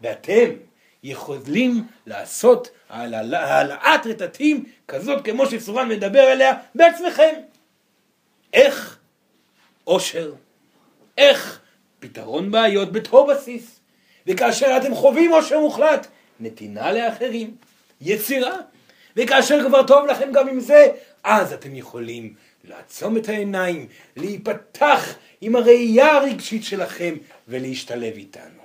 [0.00, 0.50] ואתם
[1.04, 7.34] יכולים לעשות העלאת רטטים כזאת כמו שסורן מדבר עליה בעצמכם.
[8.52, 8.98] איך
[9.84, 10.32] עושר,
[11.18, 11.60] איך
[12.00, 13.80] פתרון בעיות בתור בסיס.
[14.26, 16.06] וכאשר אתם חווים עושר מוחלט,
[16.40, 17.56] נתינה לאחרים,
[18.00, 18.56] יצירה.
[19.16, 20.86] וכאשר כבר טוב לכם גם עם זה,
[21.24, 22.34] אז אתם יכולים
[22.64, 23.86] לעצום את העיניים,
[24.16, 27.14] להיפתח עם הראייה הרגשית שלכם
[27.48, 28.62] ולהשתלב איתנו.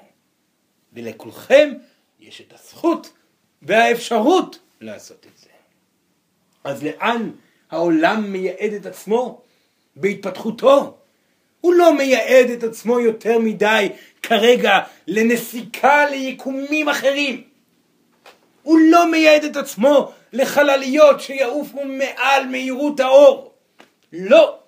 [0.94, 1.74] ולכולכם
[2.20, 3.14] יש את הזכות
[3.62, 5.50] והאפשרות לעשות את זה.
[6.64, 7.32] אז לאן
[7.72, 9.42] העולם מייעד את עצמו?
[9.96, 10.98] בהתפתחותו.
[11.62, 13.90] הוא לא מייעד את עצמו יותר מדי
[14.24, 17.44] כרגע לנסיקה ליקומים אחרים.
[18.64, 23.54] הוא לא מייעד את עצמו לחלליות שיעופו מעל מהירות האור.
[24.14, 24.60] לא.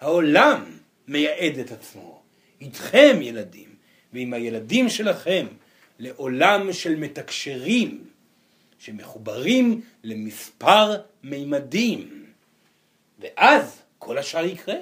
[0.00, 0.64] העולם
[1.08, 2.20] מייעד את עצמו.
[2.60, 3.68] איתכם ילדים,
[4.12, 5.46] ועם הילדים שלכם,
[5.98, 8.04] לעולם של מתקשרים
[8.78, 12.24] שמחוברים למספר מימדים.
[13.18, 14.74] ואז כל השאר יקרה.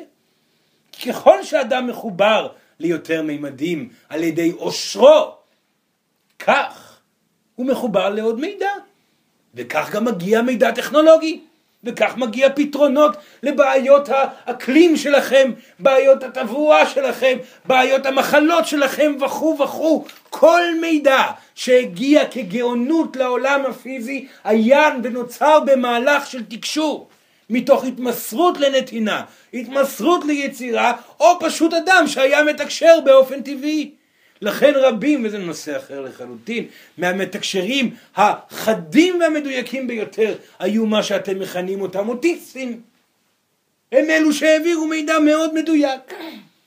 [1.06, 2.48] ככל שאדם מחובר
[2.78, 5.36] ליותר מימדים על ידי עושרו,
[6.38, 7.00] כך
[7.54, 8.70] הוא מחובר לעוד מידע.
[9.54, 11.44] וכך גם מגיע מידע טכנולוגי.
[11.84, 20.04] וכך מגיע פתרונות לבעיות האקלים שלכם, בעיות התברואה שלכם, בעיות המחלות שלכם וכו' וכו'.
[20.30, 21.22] כל מידע
[21.54, 27.08] שהגיע כגאונות לעולם הפיזי היה ונוצר במהלך של תקשור.
[27.50, 29.22] מתוך התמסרות לנתינה,
[29.54, 34.01] התמסרות ליצירה, או פשוט אדם שהיה מתקשר באופן טבעי.
[34.42, 36.66] לכן רבים, וזה נושא אחר לחלוטין,
[36.98, 42.80] מהמתקשרים החדים והמדויקים ביותר היו מה שאתם מכנים אותם אוטיסטים.
[43.92, 46.14] הם אלו שהעבירו מידע מאוד מדויק.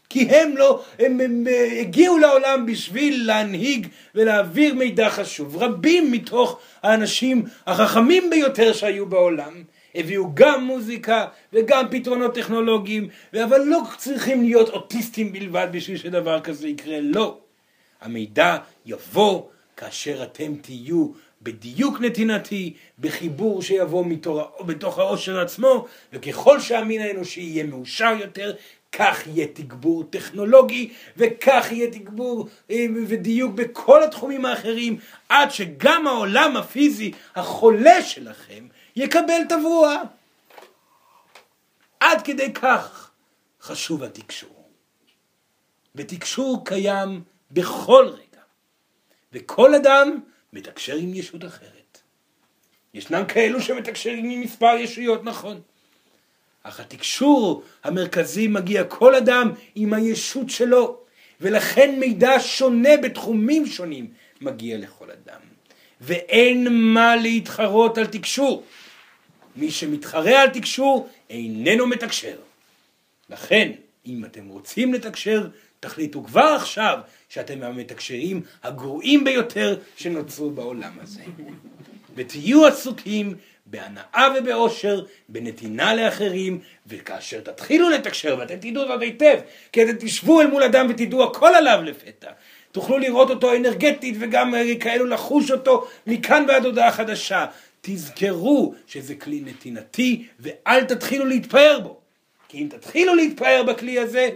[0.09, 1.45] כי הם לא, הם, הם, הם
[1.79, 5.57] הגיעו לעולם בשביל להנהיג ולהעביר מידע חשוב.
[5.57, 9.63] רבים מתוך האנשים החכמים ביותר שהיו בעולם
[9.95, 13.09] הביאו גם מוזיקה וגם פתרונות טכנולוגיים,
[13.43, 17.37] אבל לא צריכים להיות אוטיסטים בלבד בשביל שדבר כזה יקרה, לא.
[18.05, 19.43] המידע יבוא
[19.77, 21.07] כאשר אתם תהיו
[21.41, 28.53] בדיוק נתינתי, בחיבור שיבוא מתור, בתוך העושר עצמו, וככל שהמין האנושי יהיה מאושר יותר,
[28.91, 34.97] כך יהיה תגבור טכנולוגי, וכך יהיה תגבור אה, ודיוק בכל התחומים האחרים,
[35.29, 40.01] עד שגם העולם הפיזי החולה שלכם יקבל תברואה.
[41.99, 43.11] עד כדי כך
[43.61, 44.69] חשוב התקשור.
[45.95, 47.21] ותקשור קיים
[47.55, 48.41] בכל רגע.
[49.33, 50.19] וכל אדם
[50.53, 52.01] מתקשר עם ישות אחרת.
[52.93, 55.61] ישנם כאלו שמתקשרים עם מספר ישויות, נכון.
[56.63, 60.99] אך התקשור המרכזי מגיע כל אדם עם הישות שלו,
[61.41, 64.07] ולכן מידע שונה בתחומים שונים
[64.41, 65.39] מגיע לכל אדם.
[66.01, 68.63] ואין מה להתחרות על תקשור.
[69.55, 72.37] מי שמתחרה על תקשור איננו מתקשר.
[73.29, 73.71] לכן,
[74.05, 75.47] אם אתם רוצים לתקשר,
[75.79, 76.99] תחליטו כבר עכשיו
[77.35, 81.21] שאתם המתקשרים הגרועים ביותר שנוצרו בעולם הזה.
[82.15, 89.39] ותהיו עסוקים בהנאה ובאושר, בנתינה לאחרים, וכאשר תתחילו לתקשר, ואתם תדעו זאת היטב,
[89.71, 92.31] כי אתם תשבו אל מול אדם ותדעו הכל עליו לפתע.
[92.71, 97.45] תוכלו לראות אותו אנרגטית וגם כאלו לחוש אותו מכאן ועד הודעה חדשה.
[97.81, 101.99] תזכרו שזה כלי נתינתי ואל תתחילו להתפאר בו.
[102.49, 104.29] כי אם תתחילו להתפאר בכלי הזה,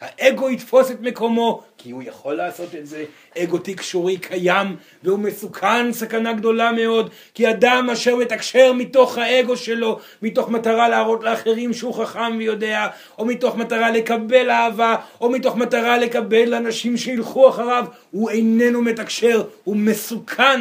[0.00, 3.04] האגו יתפוס את מקומו, כי הוא יכול לעשות את זה.
[3.38, 10.00] אגו תקשורי קיים, והוא מסוכן סכנה גדולה מאוד, כי אדם אשר מתקשר מתוך האגו שלו,
[10.22, 12.86] מתוך מטרה להראות לאחרים שהוא חכם ויודע,
[13.18, 19.44] או מתוך מטרה לקבל אהבה, או מתוך מטרה לקבל אנשים שילכו אחריו, הוא איננו מתקשר,
[19.64, 20.60] הוא מסוכן.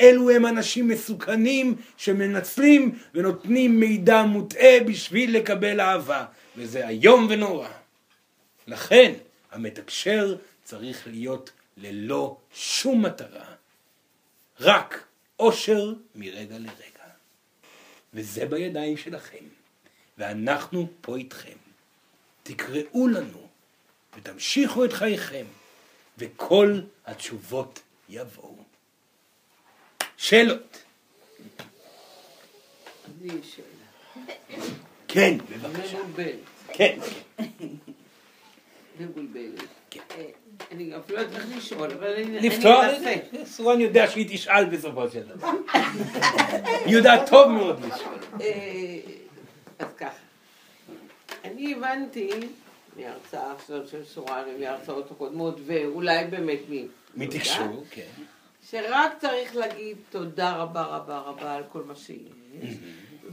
[0.00, 6.24] אלו הם אנשים מסוכנים שמנצלים ונותנים מידע מוטעה בשביל לקבל אהבה,
[6.56, 7.83] וזה איום ונורא.
[8.66, 9.12] לכן
[9.50, 13.54] המתקשר צריך להיות ללא שום מטרה,
[14.60, 15.04] רק
[15.38, 17.04] אושר מרגע לרגע.
[18.14, 19.44] וזה בידיים שלכם,
[20.18, 21.56] ואנחנו פה איתכם.
[22.42, 23.48] תקראו לנו
[24.16, 25.46] ותמשיכו את חייכם,
[26.18, 28.64] וכל התשובות יבואו.
[30.16, 30.82] שאלות.
[33.22, 34.26] לי יש שאלה.
[35.08, 35.98] כן, בבקשה.
[35.98, 36.38] מבולבלת.
[36.72, 36.98] כן.
[39.00, 39.64] מבולבלת.
[39.90, 40.00] כן.
[40.10, 40.24] אה,
[40.72, 43.14] אני אפילו לא יודעת איך לשאול, אבל אני אנסה.
[43.44, 45.50] סורן יודע שהיא תשאל בסופו של דבר.
[46.84, 48.14] היא יודעת טוב מאוד לשאול.
[48.40, 48.98] אה,
[49.78, 50.18] אז ככה,
[51.44, 52.30] אני הבנתי
[52.96, 56.74] מההרצאה עכשיו של סורן ומההרצאות הקודמות, ואולי באמת מ...
[57.16, 58.02] מתקשור, כן.
[58.70, 62.74] שרק צריך להגיד תודה רבה רבה רבה על כל מה שיש,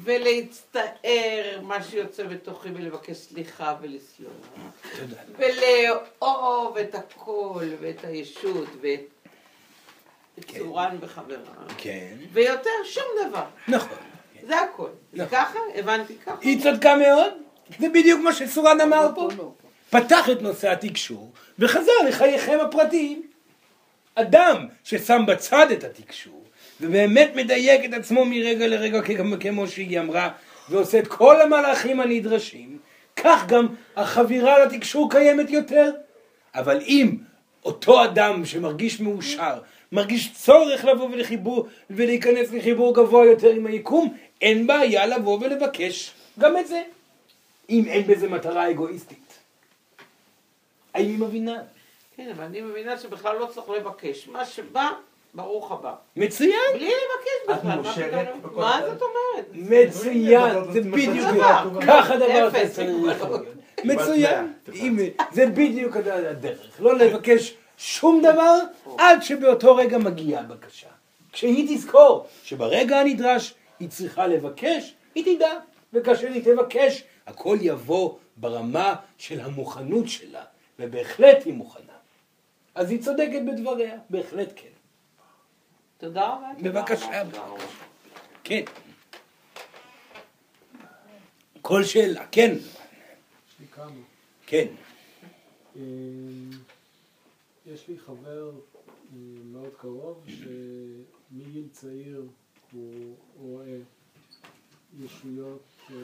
[0.03, 4.31] ולהצטער מה שיוצא בתוכי ולבקש סליחה ולסלוח,
[4.99, 5.21] תודה.
[5.37, 8.99] ולאהוב את הכל ואת הישות ואת
[10.39, 10.59] את כן.
[10.59, 11.37] צורן וחברה,
[11.77, 12.15] כן.
[12.31, 13.97] ויותר שום דבר, נכון.
[14.47, 14.89] זה הכל.
[15.13, 15.37] זה נכון.
[15.39, 15.59] ככה?
[15.75, 16.35] הבנתי ככה?
[16.41, 17.33] היא צדקה מאוד,
[17.79, 19.29] זה בדיוק מה שסורן אמר פה.
[19.37, 19.51] לא.
[19.89, 23.21] פתח את נושא התקשור וחזר לחייכם הפרטיים.
[24.15, 26.40] אדם ששם בצד את התקשור
[26.81, 28.99] ובאמת מדייק את עצמו מרגע לרגע
[29.39, 30.29] כמו- שהיא אמרה
[30.69, 32.77] ועושה את כל המהלכים הנדרשים,
[33.15, 35.91] כך גם החבירה לתקשור קיימת יותר.
[36.55, 37.17] אבל אם
[37.65, 39.59] אותו אדם שמרגיש מאושר,
[39.91, 46.57] מרגיש צורך לבוא ולחיבור ולהיכנס לחיבור גבוה יותר עם היקום, אין בעיה לבוא ולבקש גם
[46.57, 46.81] את זה.
[47.69, 49.39] אם אין בזה מטרה אגואיסטית.
[50.93, 51.57] האם היא מבינה?
[52.17, 54.27] כן, אבל אני מבינה שבכלל לא צריך לבקש.
[54.27, 54.89] מה שבא,
[55.33, 55.93] ברוך הבא.
[56.15, 57.75] מצוין, בלי לבקש בכלל.
[57.75, 58.27] מאושרת?
[58.41, 58.81] בכל מה?
[58.87, 59.45] זאת אומרת?
[59.53, 61.81] מצוין, זה בדיוק, מצוין.
[61.87, 62.49] ככה דבר.
[63.83, 64.53] מצוין,
[65.31, 68.57] זה בדיוק הדרך, לא לבקש שום דבר
[68.97, 70.87] עד שבאותו רגע מגיעה הבקשה.
[71.31, 75.51] כשהיא תזכור שברגע הנדרש היא צריכה לבקש, היא תדע
[75.93, 80.43] וכאשר היא תבקש, הכל יבוא ברמה של המוכנות שלה,
[80.79, 81.93] ובהחלט היא מוכנה.
[82.75, 84.70] אז היא צודקת בדבריה, בהחלט כן.
[86.01, 86.47] תודה רבה.
[86.63, 87.23] בבקשה.
[88.43, 88.63] כן.
[91.61, 93.91] כל שאלה, כן, יש לי כמה.
[94.45, 94.67] כן.
[95.75, 95.81] אה,
[97.65, 102.25] יש לי חבר אה, מאוד קרוב שמגיל צעיר
[102.71, 103.77] הוא רואה
[104.99, 105.95] ישויות אה,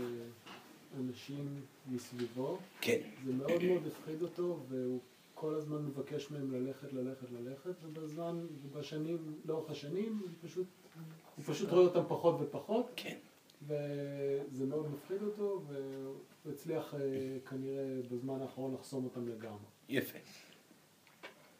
[0.99, 2.57] אנשים מסביבו.
[2.81, 2.99] כן.
[3.25, 4.99] זה מאוד מאוד הפחיד אותו והוא
[5.39, 10.67] כל הזמן מבקש מהם ללכת, ללכת, ללכת ובזמן, ובשנים, לאורך השנים, פשוט,
[11.35, 13.17] הוא פשוט רואה אותם פחות ופחות כן.
[13.61, 16.99] וזה מאוד מפחיד אותו והוא הצליח אה,
[17.49, 19.65] כנראה בזמן האחרון לחסום אותם לגמרי.
[19.89, 20.17] יפה.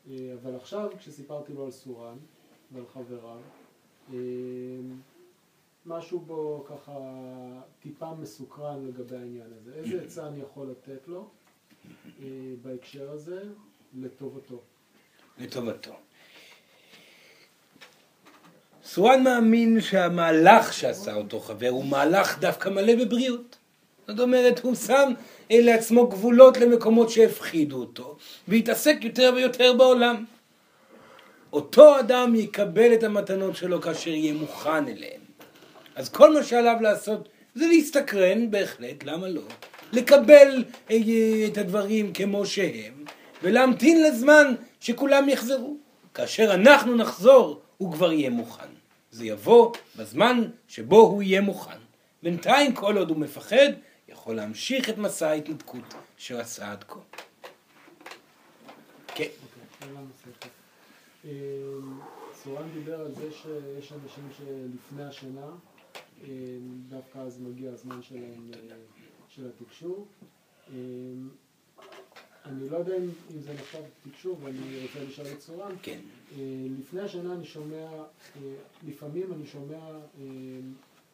[0.10, 2.18] אה, אבל עכשיו, כשסיפרתי לו על סורן
[2.72, 3.42] ועל חבריו,
[4.14, 4.18] אה,
[5.86, 7.00] משהו בו ככה
[7.80, 9.74] טיפה מסוקרן לגבי העניין הזה.
[9.74, 11.30] איזה עצה אני יכול לתת לו
[12.62, 13.44] בהקשר הזה
[14.02, 14.62] לטובתו?
[15.39, 15.91] לטובתו.
[18.84, 23.58] סורן מאמין שהמהלך שעשה אותו חבר הוא מהלך דווקא מלא בבריאות.
[24.08, 25.12] זאת אומרת, הוא שם
[25.50, 28.18] לעצמו גבולות למקומות שהפחידו אותו,
[28.48, 30.26] והתעסק יותר ויותר בעולם.
[31.54, 35.22] אותו אדם יקבל את המתנות שלו כאשר יהיה מוכן אליהן.
[35.95, 39.41] אז כל מה שעליו לעשות זה להסתקרן, בהחלט, למה לא?
[39.93, 40.98] לקבל אה,
[41.48, 43.06] את הדברים כמו שהם,
[43.44, 45.78] ולהמתין לזמן שכולם יחזרו.
[46.14, 48.68] כאשר אנחנו נחזור, הוא כבר יהיה מוכן.
[49.12, 51.78] זה יבוא בזמן שבו הוא יהיה מוכן.
[52.24, 53.74] בינתיים, כל עוד הוא מפחד,
[54.08, 57.00] יכול להמשיך את מסע ההתנתקות שהוא עשה עד כה.
[59.16, 59.28] כן.
[61.26, 61.32] אה,
[62.44, 65.48] סורן דיבר על זה שיש אנשים שלפני השינה,
[66.24, 66.28] אה,
[66.90, 68.76] דווקא אז מגיע הזמן אה,
[69.30, 70.08] של התקשור.
[72.48, 73.80] אני לא יודע אם זה נחשב
[74.10, 75.76] תקשור, ואני רוצה לשאול את סורן.
[75.82, 76.00] כן.
[76.38, 76.43] אה,
[76.80, 78.41] לפני השנה אני שומע, אה,
[78.88, 79.89] לפעמים אני שומע
[80.20, 80.26] אה,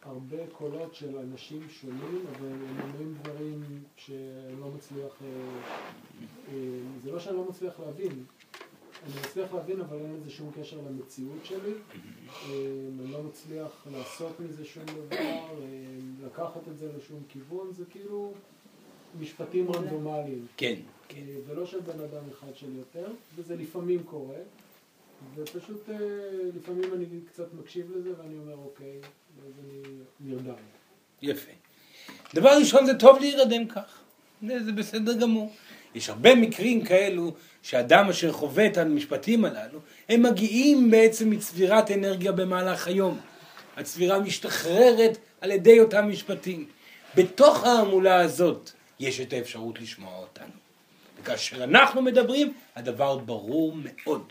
[0.01, 3.63] הרבה קולות של אנשים שונים, אבל הם אומרים דברים
[3.95, 5.21] שאני לא מצליח,
[7.03, 8.23] זה לא שאני לא מצליח להבין,
[9.05, 12.53] אני מצליח להבין אבל אין לזה שום קשר למציאות שלי, אה,
[12.99, 15.39] אני לא מצליח לעשות מזה שום דבר,
[16.25, 18.34] לקחת את זה לשום כיוון, זה כאילו
[19.19, 20.47] משפטים רנדומליים.
[20.57, 20.75] כן,
[21.47, 24.37] ולא של בן אדם אחד של יותר, וזה לפעמים קורה,
[25.35, 25.95] ופשוט אה,
[26.55, 28.99] לפעמים אני קצת מקשיב לזה ואני אומר אוקיי,
[29.41, 29.81] ואז אני
[30.19, 30.53] נרדם.
[31.21, 31.51] יפה.
[32.33, 33.99] דבר ראשון זה טוב להירדם כך,
[34.47, 35.51] זה, זה בסדר גמור.
[35.95, 39.79] יש הרבה מקרים כאלו שאדם אשר חווה את המשפטים הללו,
[40.09, 43.19] הם מגיעים בעצם מצבירת אנרגיה במהלך היום.
[43.77, 46.65] הצבירה משתחררת על ידי אותם משפטים.
[47.15, 50.62] בתוך ההמולה הזאת יש את האפשרות לשמוע אותנו.
[51.24, 54.24] וכאשר אנחנו מדברים, הדבר ברור מאוד.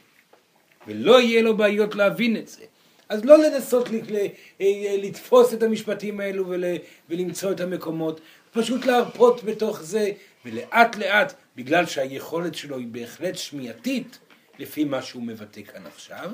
[0.87, 2.65] ולא יהיה לו בעיות להבין את זה.
[3.09, 4.17] אז לא לנסות ל-
[4.61, 6.65] אה, לתפוס את המשפטים האלו ול-
[7.11, 8.21] ולמצוא את המקומות,
[8.53, 10.11] פשוט להרפות בתוך זה,
[10.45, 14.19] ולאט לאט, בגלל שהיכולת שלו היא בהחלט שמיעתית,
[14.59, 16.31] לפי מה שהוא מבטא כאן עכשיו,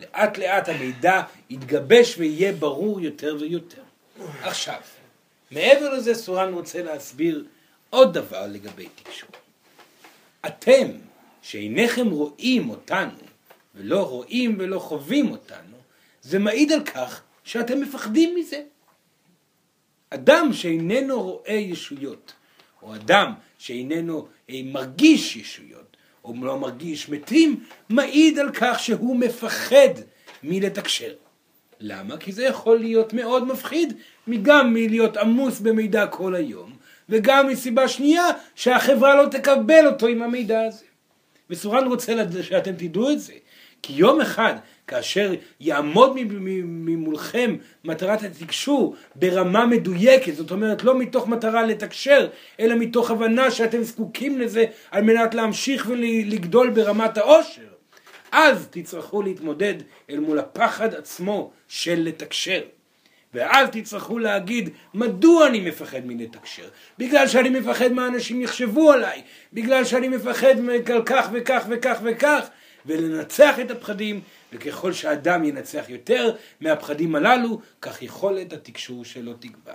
[0.00, 3.82] לאט לאט המידע יתגבש ויהיה ברור יותר ויותר.
[4.42, 4.80] עכשיו,
[5.50, 7.44] מעבר לזה סורן רוצה להסביר
[7.90, 9.30] עוד דבר לגבי תקשור.
[10.46, 10.86] אתם,
[11.42, 13.18] שאינכם רואים אותנו,
[13.74, 15.76] ולא רואים ולא חווים אותנו,
[16.22, 18.62] זה מעיד על כך שאתם מפחדים מזה.
[20.10, 22.32] אדם שאיננו רואה ישויות,
[22.82, 29.94] או אדם שאיננו אה, מרגיש ישויות, או לא מרגיש מתים, מעיד על כך שהוא מפחד
[30.42, 31.14] מלתקשר.
[31.80, 32.16] למה?
[32.16, 33.92] כי זה יכול להיות מאוד מפחיד,
[34.42, 36.71] גם מלהיות עמוס במידע כל היום,
[37.08, 38.24] וגם מסיבה שנייה
[38.54, 40.84] שהחברה לא תקבל אותו עם המידע הזה.
[41.50, 43.32] וסורן רוצה שאתם תדעו את זה,
[43.82, 44.54] כי יום אחד,
[44.86, 46.16] כאשר יעמוד
[46.64, 52.28] ממולכם מטרת התקשור ברמה מדויקת, זאת אומרת לא מתוך מטרה לתקשר,
[52.60, 57.62] אלא מתוך הבנה שאתם זקוקים לזה על מנת להמשיך ולגדול ברמת העושר,
[58.32, 59.74] אז תצטרכו להתמודד
[60.10, 62.60] אל מול הפחד עצמו של לתקשר.
[63.34, 66.68] ואז תצטרכו להגיד, מדוע אני מפחד מלתקשר?
[66.98, 69.22] בגלל שאני מפחד מה אנשים יחשבו עליי,
[69.52, 70.54] בגלל שאני מפחד
[70.94, 72.48] על כך וכך וכך וכך,
[72.86, 74.20] ולנצח את הפחדים,
[74.52, 79.72] וככל שאדם ינצח יותר מהפחדים הללו, כך יכולת התקשור שלו תגבר.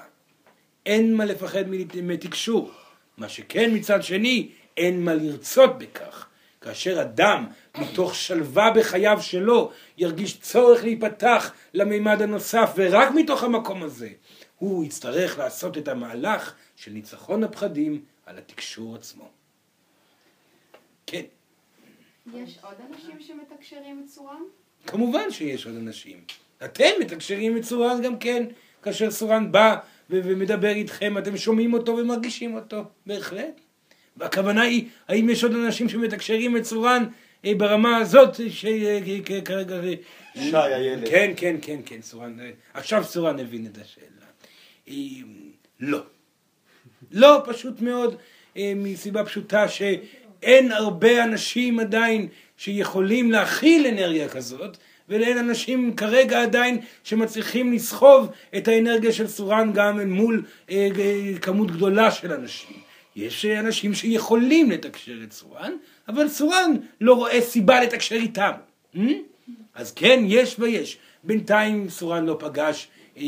[0.85, 1.63] אין מה לפחד
[2.03, 2.71] מתקשור.
[3.17, 6.26] מה שכן מצד שני, אין מה לרצות בכך.
[6.67, 7.45] כאשר אדם
[7.77, 14.09] מתוך שלווה בחייו שלו ירגיש צורך להיפתח למימד הנוסף ורק מתוך המקום הזה
[14.59, 19.29] הוא יצטרך לעשות את המהלך של ניצחון הפחדים על התקשור עצמו.
[21.05, 21.21] כן.
[22.33, 24.43] יש עוד אנשים שמתקשרים את צורם?
[24.87, 26.21] כמובן שיש עוד אנשים.
[26.65, 28.43] אתם מתקשרים את סורן גם כן,
[28.83, 29.75] כאשר סורן בא
[30.09, 33.61] ומדבר איתכם, אתם שומעים אותו ומרגישים אותו, בהחלט.
[34.17, 37.05] והכוונה היא, האם יש עוד אנשים שמתקשרים את סורן
[37.45, 39.75] אה, ברמה הזאת שכרגע...
[39.75, 39.93] אה,
[40.35, 41.09] שי הילד.
[41.09, 44.27] כן, כן, כן, כן, סורן, אה, עכשיו סורן הבין את השאלה.
[44.89, 44.93] אה,
[45.79, 45.99] לא.
[47.11, 48.15] לא, פשוט מאוד,
[48.75, 54.77] מסיבה פשוטה שאין הרבה אנשים עדיין שיכולים להכיל אנרגיה כזאת,
[55.09, 61.39] ואין אנשים כרגע עדיין שמצליחים לסחוב את האנרגיה של סורן גם אל מול אה, אה,
[61.41, 62.86] כמות גדולה של אנשים.
[63.17, 65.73] יש אנשים שיכולים לתקשר את סורן,
[66.07, 68.51] אבל סורן לא רואה סיבה לתקשר איתם.
[68.95, 68.99] Hmm?
[69.73, 70.97] אז כן, יש ויש.
[71.23, 72.87] בינתיים סורן לא פגש
[73.17, 73.23] אה,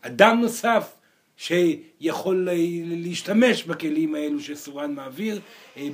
[0.00, 0.96] אדם נוסף
[1.36, 2.54] שיכול אה,
[2.84, 5.40] להשתמש בכלים האלו שסורן מעביר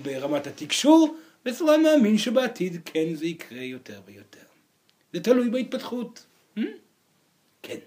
[0.03, 1.16] ברמת התקשור,
[1.47, 4.45] וסורן מאמין שבעתיד כן זה יקרה יותר ויותר.
[5.12, 6.26] זה תלוי בהתפתחות.
[6.59, 6.61] Hmm?
[7.62, 7.78] כן.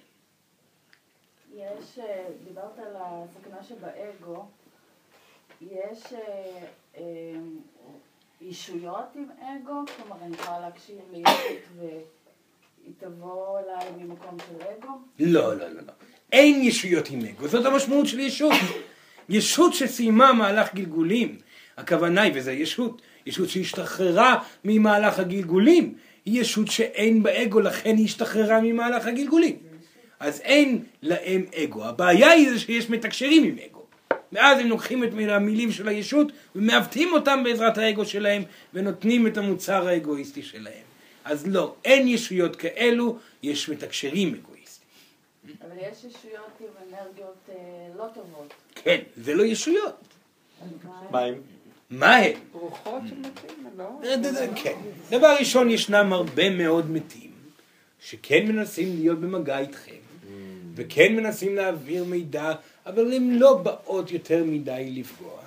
[1.56, 2.00] יש,
[2.48, 4.46] דיברת על הסכנה שבאגו,
[5.62, 6.20] יש אה,
[6.98, 7.04] אה,
[8.42, 9.74] אישויות עם אגו?
[9.98, 14.92] כלומר, אני יכולה להקשיב לישות והיא תבוא אליי ממקום של אגו?
[15.20, 15.94] לא, לא, לא, לא.
[16.32, 18.54] אין ישויות עם אגו, זאת המשמעות של ישות.
[19.30, 21.38] ישות שסיימה מהלך גלגולים,
[21.78, 25.94] הכוונה היא, וזה ישות, ישות שהשתחררה ממהלך הגלגולים,
[26.26, 29.58] היא ישות שאין בה אגו, לכן היא השתחררה ממהלך הגלגולים.
[30.20, 31.86] אז אין להם אגו.
[31.86, 33.77] הבעיה היא שיש מתקשרים עם אגו.
[34.32, 39.88] ואז הם לוקחים את המילים של הישות ומעוותים אותם בעזרת האגו שלהם ונותנים את המוצר
[39.88, 40.84] האגואיסטי שלהם.
[41.26, 44.88] אז לא, אין ישויות כאלו, יש מתקשרים אגואיסטיים.
[45.62, 47.56] אבל יש ישויות עם אנרגיות אה,
[47.98, 48.54] לא טובות.
[48.76, 49.96] כן, זה לא ישויות.
[51.12, 51.36] מה הם?
[51.90, 52.34] מה הם?
[52.52, 54.02] רוחות שמתים, לא?
[54.56, 54.76] כן.
[55.10, 57.32] דבר ראשון, ישנם הרבה מאוד מתים
[58.00, 59.92] שכן מנסים להיות במגע איתכם,
[60.76, 62.54] וכן מנסים להעביר מידע,
[62.88, 65.40] אבל הן לא באות יותר מדי לפגוע.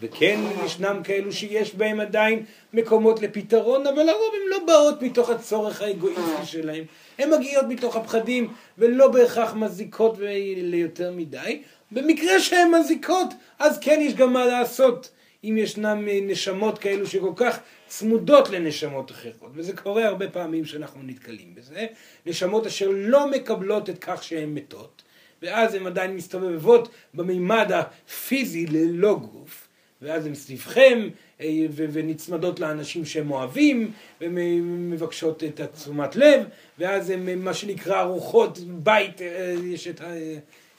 [0.00, 5.82] וכן, ישנם כאלו שיש בהם עדיין מקומות לפתרון, אבל לרוב הן לא באות מתוך הצורך
[5.82, 6.84] האגואיסטי שלהם.
[7.18, 10.16] הן מגיעות מתוך הפחדים, ולא בהכרח מזיקות
[10.56, 11.62] ליותר מדי.
[11.90, 13.28] במקרה שהן מזיקות,
[13.58, 15.10] אז כן יש גם מה לעשות.
[15.44, 21.54] אם ישנם נשמות כאלו שכל כך צמודות לנשמות אחרות, וזה קורה הרבה פעמים שאנחנו נתקלים
[21.54, 21.86] בזה,
[22.26, 25.02] נשמות אשר לא מקבלות את כך שהן מתות,
[25.42, 29.68] ואז הן עדיין מסתובבות במימד הפיזי ללא גוף,
[30.02, 31.08] ואז הן סביבכם
[31.40, 36.44] אה, ונצמדות לאנשים שהם אוהבים, ומבקשות את התשומת לב,
[36.78, 40.14] ואז הן מה שנקרא רוחות בית, אה, יש את ה...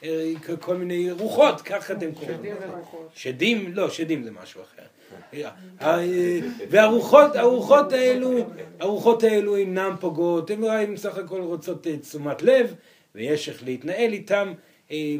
[0.03, 2.37] אה, כל מיני רוחות, ככה אתם קוראים.
[2.37, 3.09] שדים ורוחות.
[3.15, 4.83] שדים, לא, שדים זה משהו אחר.
[5.81, 6.39] אה,
[6.69, 8.37] והרוחות, הרוחות האלו,
[8.79, 12.75] הרוחות האלו אינן פוגעות, הן בסך הכל רוצות אה, תשומת לב,
[13.15, 14.53] ויש איך להתנהל איתם,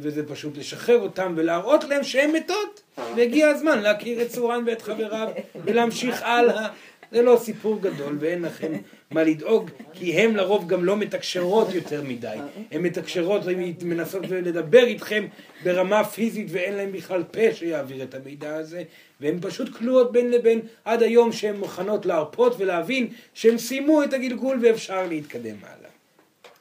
[0.02, 2.82] וזה פשוט לשחרר אותם ולהראות להם שהן מתות,
[3.16, 5.28] והגיע הזמן להכיר את צורן ואת חבריו
[5.66, 6.68] ולהמשיך הלאה.
[7.12, 8.72] זה לא סיפור גדול ואין לכם
[9.12, 12.38] מה לדאוג, כי הן לרוב גם לא מתקשרות יותר מדי.
[12.72, 15.26] הן מתקשרות, הן מנסות לדבר איתכם
[15.64, 18.84] ברמה פיזית ואין להן בכלל פה שיעביר את המידע הזה,
[19.22, 24.60] והן פשוט כלואות בין לבין עד היום שהן מוכנות להרפות ולהבין שהן סיימו את הגלגול
[24.62, 25.90] ואפשר להתקדם הלאה.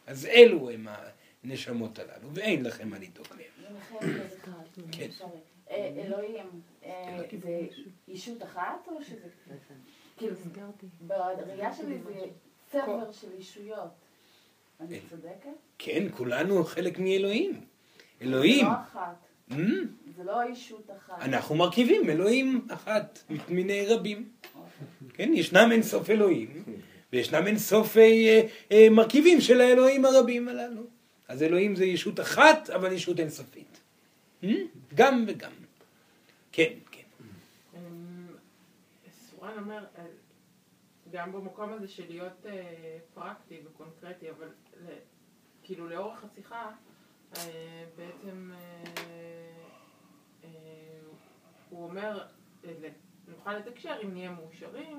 [0.06, 0.86] אז אלו הם
[1.44, 3.74] הנשמות הללו, ואין לכם מה לדאוג להם.
[4.92, 5.08] כן.
[5.70, 6.46] אה, אלוהים,
[6.84, 7.60] אה, זה
[8.08, 9.28] ישות אחת או שזה...
[10.16, 10.36] כאילו,
[11.00, 12.26] בראייה שלי זה
[12.72, 13.90] צבר של ישויות.
[14.80, 15.48] אני צודקת?
[15.78, 17.60] כן, כולנו חלק מאלוהים.
[18.22, 18.66] אלוהים.
[18.66, 19.16] זה לא אחת.
[19.50, 19.54] Mm?
[20.16, 21.22] זה לא ישות אחת.
[21.22, 23.18] אנחנו מרכיבים אלוהים אחת
[23.48, 24.28] מיני רבים.
[25.14, 26.64] כן, ישנם אין סוף אלוהים,
[27.12, 30.82] וישנם אין סוף אה, אה, מרכיבים של האלוהים הרבים הללו.
[31.30, 33.80] אז אלוהים זה ישות אחת, אבל ישות אינסופית.
[34.42, 34.46] Mm?
[34.94, 35.52] גם וגם.
[36.52, 37.02] כן, כן.
[39.10, 40.04] סורן אומר, אה,
[41.10, 44.48] גם במקום הזה של להיות אה, פרקטי וקונקרטי, אבל
[45.62, 46.70] כאילו לאורך השיחה,
[47.36, 48.52] אה, בעצם
[51.70, 52.26] הוא אומר,
[53.28, 54.98] נוכל לתקשר אם נהיה מאושרים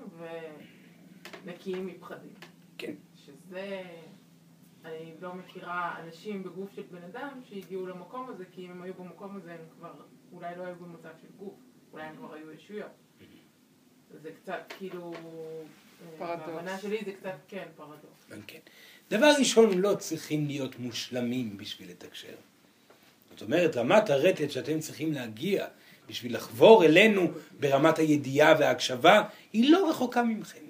[1.45, 2.33] ונקיים מפחדים.
[2.77, 2.93] כן.
[3.15, 3.83] שזה,
[4.85, 8.93] אני לא מכירה אנשים בגוף של בן אדם שהגיעו למקום הזה, כי אם הם היו
[8.93, 9.93] במקום הזה הם כבר
[10.31, 11.53] אולי לא היו במצב של גוף,
[11.93, 12.91] אולי הם כבר היו ישויות.
[14.21, 16.47] זה קצת כאילו, אה, פרדוקס.
[16.47, 18.29] בהבנה שלי זה קצת, כן, פרדוקס.
[18.31, 18.59] גם כן.
[19.09, 22.35] דבר ראשון, לא צריכים להיות מושלמים בשביל לתקשר.
[23.31, 25.67] זאת אומרת, רמת הרטט שאתם צריכים להגיע
[26.07, 27.27] בשביל לחבור אלינו
[27.59, 29.23] ברמת הידיעה וההקשבה,
[29.53, 30.63] היא לא רחוקה ממכם.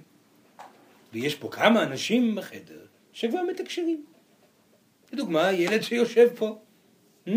[1.13, 4.05] ויש פה כמה אנשים בחדר שכבר מתקשרים.
[5.11, 6.59] לדוגמה, ילד שיושב פה.
[7.27, 7.31] Hmm?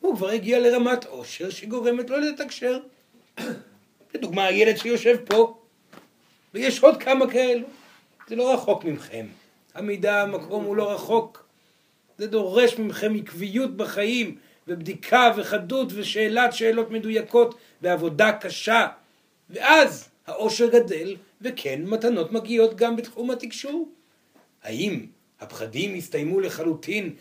[0.00, 2.78] הוא כבר הגיע לרמת עושר שגורמת לו לתקשר.
[4.14, 5.58] לדוגמה, הילד שיושב פה.
[6.54, 7.66] ויש עוד כמה כאלו.
[8.28, 9.26] זה לא רחוק מכם.
[9.74, 11.46] המידע, המקום הוא לא רחוק.
[12.18, 14.38] זה דורש מכם עקביות בחיים,
[14.68, 18.86] ובדיקה וחדות ושאלת שאלות מדויקות ועבודה קשה.
[19.50, 23.88] ואז העושר גדל, וכן, מתנות מגיעות גם בתחום התקשור.
[24.64, 25.06] האם
[25.40, 27.14] הפחדים יסתיימו לחלוטין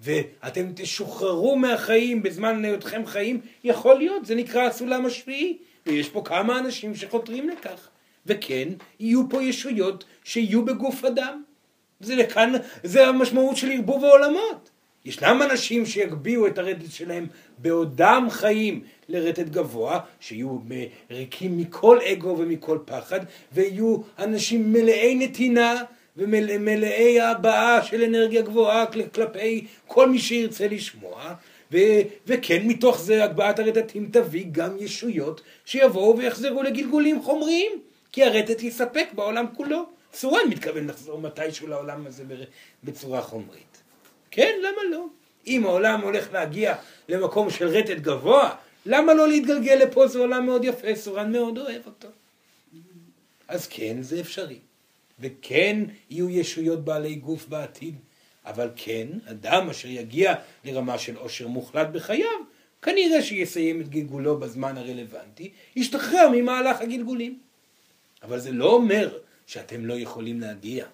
[0.00, 3.40] ואתם תשוחררו מהחיים בזמן היותכם חיים?
[3.64, 7.88] יכול להיות, זה נקרא הסולם השביעי, ויש פה כמה אנשים שחותרים לכך.
[8.26, 8.68] וכן,
[9.00, 11.42] יהיו פה ישויות שיהיו בגוף אדם.
[12.00, 12.52] זה לכאן,
[12.82, 14.70] זה המשמעות של ערבוב העולמות.
[15.04, 17.26] ישנם אנשים שיגביהו את הרטט שלהם
[17.58, 20.58] בעודם חיים לרטט גבוה, שיהיו
[21.10, 23.20] ריקים מכל אגו ומכל פחד,
[23.52, 25.82] ויהיו אנשים מלאי נתינה
[26.16, 31.34] ומלאי הבעה של אנרגיה גבוהה כלפי כל מי שירצה לשמוע,
[31.72, 37.72] ו- וכן מתוך זה הגבהת הרטטים תביא גם ישויות שיבואו ויחזרו לגלגולים חומריים,
[38.12, 39.86] כי הרטט יספק בעולם כולו.
[40.14, 42.24] סורן מתכוון לחזור מתישהו לעולם הזה
[42.84, 43.82] בצורה חומרית.
[44.30, 45.06] כן, למה לא?
[45.46, 46.74] אם העולם הולך להגיע
[47.08, 48.54] למקום של רטט גבוה,
[48.86, 50.08] למה לא להתגלגל לפה?
[50.08, 52.08] זה עולם מאוד יפה, סורן מאוד אוהב אותו.
[53.48, 54.58] אז כן, זה אפשרי.
[55.22, 57.94] וכן יהיו ישויות בעלי גוף בעתיד,
[58.46, 62.38] אבל כן, אדם אשר יגיע לרמה של עושר מוחלט בחייו,
[62.82, 67.38] כנראה שיסיים את גלגולו בזמן הרלוונטי, ישתחרר ממהלך הגלגולים.
[68.22, 70.86] אבל זה לא אומר שאתם לא יכולים להגיע.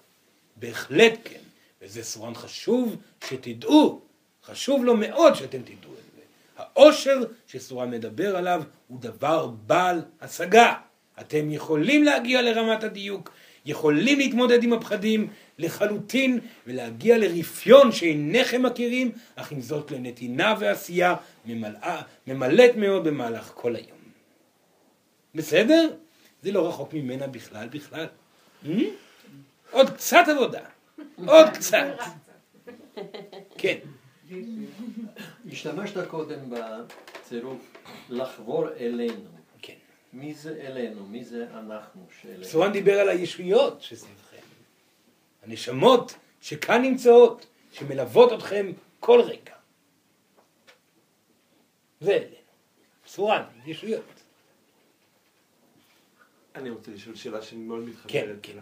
[0.55, 1.39] בהחלט כן,
[1.81, 2.95] וזה סורן חשוב
[3.27, 4.01] שתדעו,
[4.43, 6.21] חשוב לו מאוד שאתם תדעו את זה.
[6.57, 10.73] העושר שסורן מדבר עליו הוא דבר בעל השגה.
[11.21, 13.31] אתם יכולים להגיע לרמת הדיוק,
[13.69, 21.15] יכולים להתמודד עם הפחדים לחלוטין ולהגיע לרפיון שאינכם מכירים, אך עם זאת לנתינה ועשייה
[21.45, 23.97] ממלאה, ממלאת מאוד במהלך כל היום.
[25.35, 25.89] בסדר?
[26.41, 28.05] זה לא רחוק ממנה בכלל בכלל.
[28.65, 28.67] Hmm?
[29.71, 30.61] עוד קצת עבודה,
[31.27, 31.97] עוד קצת.
[33.57, 33.77] כן.
[35.51, 37.73] השתמשת קודם בצירוף
[38.09, 39.38] לחבור אלינו.
[40.13, 41.05] מי זה אלינו?
[41.05, 42.43] מי זה אנחנו שאלינו?
[42.43, 44.37] סורן דיבר על הישויות שסביבכם.
[45.43, 49.53] הנשמות שכאן נמצאות, שמלוות אתכם כל רגע.
[52.01, 52.35] זה אלינו.
[53.07, 54.03] סורן, ישויות.
[56.55, 58.59] אני רוצה לשאול שאלה שאני מאוד מתחברת כן, כן.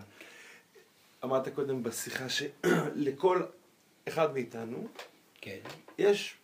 [1.23, 3.43] אמרת קודם בשיחה שלכל
[4.07, 4.87] אחד מאיתנו
[5.41, 5.59] כן.
[5.97, 6.35] יש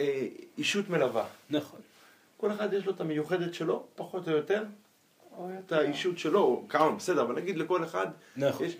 [0.00, 0.26] אה,
[0.58, 1.28] אישות מלווה.
[1.50, 1.80] נכון.
[2.44, 4.62] כל אחד יש לו את המיוחדת שלו, פחות או יותר,
[5.36, 8.66] או את האישות שלו, או כמה, בסדר, אבל נגיד לכל אחד נכון.
[8.66, 8.76] יש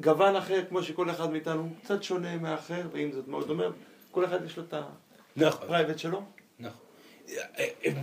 [0.00, 3.70] גוון אחר, כמו שכל אחד מאיתנו קצת שונה מהאחר, ועם זאת מאוד אומר,
[4.10, 4.74] כל אחד יש לו את
[5.36, 5.62] נכון.
[5.62, 6.22] הפרייבט שלו.
[6.58, 6.80] נכון.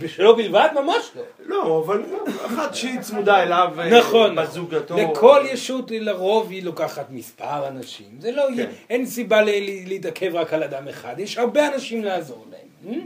[0.00, 0.68] בשלו בלבד?
[0.74, 1.22] ממש לא.
[1.38, 2.04] לא, אבל
[2.46, 4.96] אחת שהיא צמודה אליו, אה, נכון, בזוגתו.
[4.96, 8.20] לכל ישות לרוב היא לוקחת מספר אנשים.
[8.20, 8.70] זה לא, כן.
[8.90, 9.42] אין סיבה
[9.86, 12.94] להתעכב רק על אדם אחד, יש הרבה אנשים לעזור להם.
[12.94, 13.00] אה?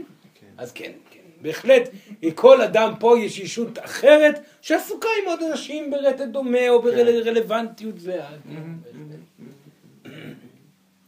[0.57, 1.14] אז כן, כן,
[1.45, 1.89] בהחלט,
[2.23, 8.31] לכל אדם פה יש ישות אחרת שעסוקה עם עוד אנשים ברטט דומה או ברלוונטיות זהה.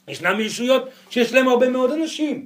[0.08, 2.46] ישנם ישויות שיש להם הרבה מאוד אנשים.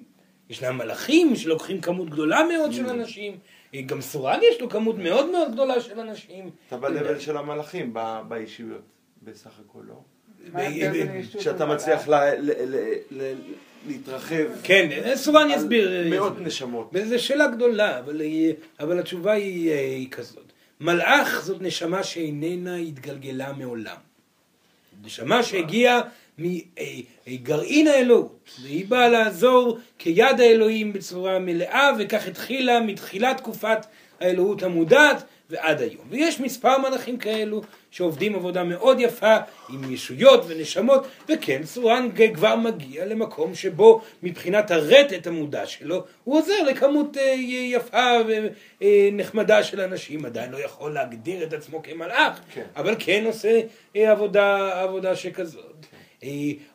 [0.49, 3.37] ישנם מלאכים שלוקחים כמות גדולה מאוד של אנשים.
[3.85, 6.49] גם סורן יש לו כמות מאוד מאוד גדולה של אנשים.
[6.67, 7.93] אתה ב-level של המלאכים
[8.27, 8.81] באישיות,
[9.23, 9.95] בסך הכל, לא?
[10.53, 11.81] מה ההבדל בין הישות שאתה למלאך?
[11.81, 12.07] מצליח
[13.87, 14.45] להתרחב.
[14.63, 15.91] כן, סורן יסביר.
[16.09, 16.47] מאות יסביר.
[16.47, 16.89] נשמות.
[16.93, 20.43] וזו שאלה גדולה, אבל, היא- אבל התשובה היא, אה, היא כזאת.
[20.81, 23.95] מלאך זאת נשמה שאיננה התגלגלה מעולם.
[25.05, 26.01] נשמה שהגיעה
[27.27, 33.85] מגרעין האלוהות, והיא באה לעזור כיד האלוהים בצורה מלאה, וכך התחילה מתחילת תקופת
[34.19, 36.05] האלוהות המודעת ועד היום.
[36.09, 37.61] ויש מספר מלאכים כאלו
[37.91, 39.37] שעובדים עבודה מאוד יפה
[39.69, 46.63] עם ישויות ונשמות, וכן, סורן כבר מגיע למקום שבו מבחינת הרטט המודע שלו, הוא עוזר
[46.63, 48.11] לכמות אה, יפה
[48.81, 52.65] ונחמדה של אנשים, עדיין לא יכול להגדיר את עצמו כמלאך, כן.
[52.75, 53.61] אבל כן עושה
[53.95, 55.85] אה, עבודה, עבודה שכזאת.
[56.23, 56.29] אה,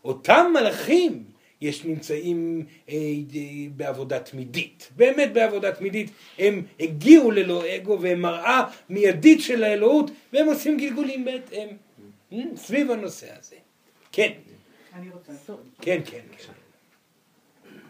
[0.04, 3.40] אותם מלאכים יש נמצאים אה, אה,
[3.76, 10.46] בעבודה תמידית, באמת בעבודה תמידית, הם הגיעו ללא אגו והם מראה מיידית של האלוהות והם
[10.46, 11.68] עושים גלגולים בהתאם,
[12.32, 13.56] אה, סביב הנושא הזה.
[14.12, 14.32] כן,
[14.94, 15.32] אני רוצה.
[15.80, 16.52] כן, כן, כן.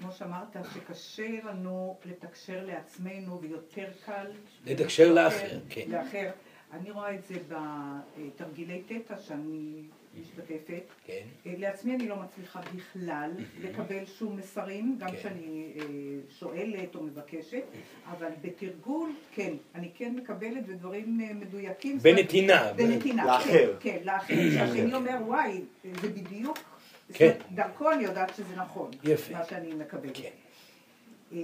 [0.01, 4.27] כמו שאמרת, שקשה לנו לתקשר לעצמנו ויותר קל...
[4.67, 5.85] לתקשר לאחר, כן.
[5.89, 6.31] לאחר.
[6.73, 9.83] אני רואה את זה בתרגילי תטא שאני
[10.21, 10.83] משתתפת.
[11.05, 11.23] כן.
[11.47, 15.17] אה, לעצמי אני לא מצליחה בכלל לקבל שום מסרים, גם כן.
[15.17, 15.85] כשאני אה,
[16.39, 17.63] שואלת או מבקשת,
[18.11, 21.99] אבל בתרגול, כן, אני כן מקבלת ודברים אה, מדויקים.
[21.99, 22.73] בנתינה.
[22.73, 23.77] בנתינה, לאחר.
[23.81, 24.35] כן, כן, לאחר.
[24.55, 25.61] שהשני אומר, וואי,
[26.03, 26.59] זה בדיוק,
[27.13, 27.33] כן.
[27.55, 29.33] דרכו אני יודעת שזה נכון, יפה.
[29.33, 30.17] מה שאני מקבלת.
[30.17, 31.37] כן.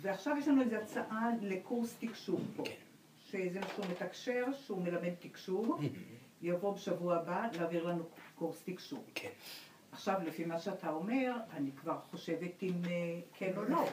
[0.00, 2.64] ועכשיו יש לנו איזו הצעה לקורס תקשור פה.
[2.64, 2.72] כן.
[3.32, 5.78] שזה שהוא מתקשר, שהוא מלמד תקשור,
[6.42, 9.04] יבוא בשבוע הבא להעביר לנו קורס תקשור.
[9.14, 9.28] כן.
[9.92, 12.90] עכשיו, לפי מה שאתה אומר, אני כבר חושבת אם אה,
[13.38, 13.88] כן או לא.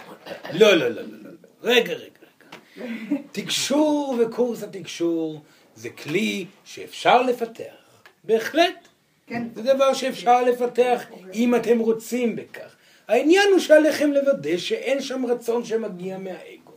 [0.53, 1.29] לא, לא, לא, לא, לא.
[1.61, 2.87] רגע, רגע, רגע.
[3.31, 5.41] תקשור וקורס התקשור
[5.75, 8.03] זה כלי שאפשר לפתח.
[8.23, 8.87] בהחלט.
[9.27, 9.47] כן.
[9.55, 12.75] זה דבר שאפשר לפתח אם אתם רוצים בכך.
[13.07, 16.71] העניין הוא שעליכם לוודא שאין שם רצון שמגיע מהאגו.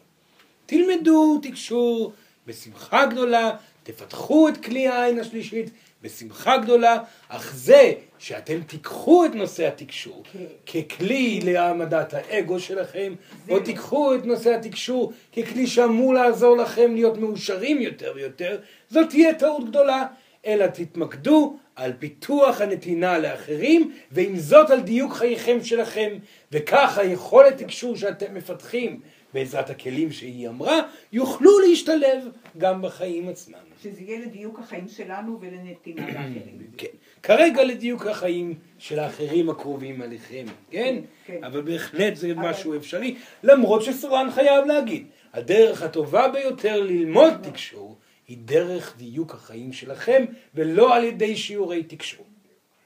[0.67, 2.13] תלמדו תקשור
[2.47, 5.71] בשמחה גדולה, תפתחו את כלי העין השלישית
[6.03, 10.23] בשמחה גדולה, אך זה שאתם תיקחו את נושא התקשור
[10.67, 13.15] ככלי להעמדת האגו שלכם,
[13.49, 18.59] או תיקחו את נושא התקשור ככלי שאמור לעזור לכם להיות מאושרים יותר ויותר,
[18.91, 20.07] זאת תהיה טעות גדולה.
[20.47, 26.13] אלא תתמקדו על פיתוח הנתינה לאחרים, ועם זאת על דיוק חייכם שלכם,
[26.53, 29.01] וכך היכולת תקשור שאתם מפתחים
[29.35, 30.79] בעזרת הכלים שהיא אמרה,
[31.13, 32.29] יוכלו להשתלב
[32.59, 33.72] גם בחיים עצמם.
[33.83, 36.59] שזה יהיה לדיוק החיים שלנו ולנתינה לאחרים.
[36.77, 36.87] כן.
[37.23, 40.99] כרגע לדיוק החיים של האחרים הקרובים עליכם, כן?
[41.27, 41.45] כן.
[41.45, 47.97] אבל בהחלט זה אבל- משהו אפשרי, למרות שסורן חייב להגיד, הדרך הטובה ביותר ללמוד תקשור
[48.29, 50.25] היא דרך דיוק החיים שלכם,
[50.55, 52.27] ולא על ידי שיעורי תקשור.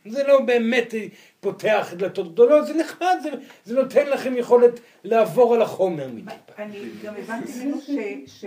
[0.09, 0.95] זה לא באמת
[1.41, 3.31] פותח דלתות גדולות, זה נחמד, זה,
[3.65, 6.69] זה נותן לכם יכולת לעבור על החומר מדי פעם.
[6.71, 7.81] אני גם הבנתי ממנו
[8.27, 8.45] שיש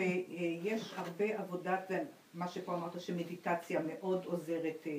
[0.95, 1.91] הרבה עבודת,
[2.39, 4.91] מה שפה אמרת שמדיטציה מאוד עוזרת אה,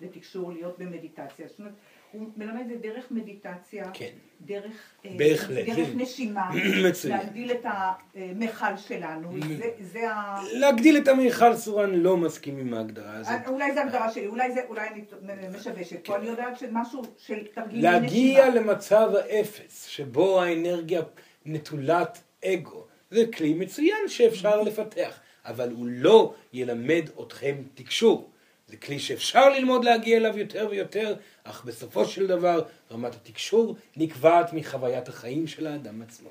[0.00, 1.48] לתקשור, להיות במדיטציה.
[1.48, 1.72] זאת אומרת,
[2.12, 4.10] הוא מלמד את זה דרך מדיטציה, כן.
[4.40, 5.66] דרך, אה, בהחלט.
[5.66, 6.50] דרך נשימה,
[6.88, 7.18] מצוין.
[7.18, 7.66] להגדיל את
[8.14, 10.42] המכל שלנו, זה, זה ה...
[10.52, 13.32] להגדיל את המיכל סורן לא מסכים עם ההגדרה הזאת.
[13.46, 17.82] אולי זו הגדרה שלי, אולי, זה, אולי אני משבשת פה, אני יודעת שמשהו של תרגיל
[17.82, 18.60] להגיע נשימה.
[18.60, 21.02] למצב האפס, שבו האנרגיה
[21.46, 28.30] נטולת אגו, זה כלי מצוין שאפשר לפתח, אבל הוא לא ילמד אתכם תקשור.
[28.68, 31.14] זה כלי שאפשר ללמוד להגיע אליו יותר ויותר,
[31.44, 36.28] אך בסופו של דבר רמת התקשור נקבעת מחוויית החיים של האדם עצמו.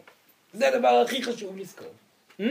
[0.54, 1.88] זה הדבר הכי חשוב לזכור.
[2.40, 2.44] Hmm?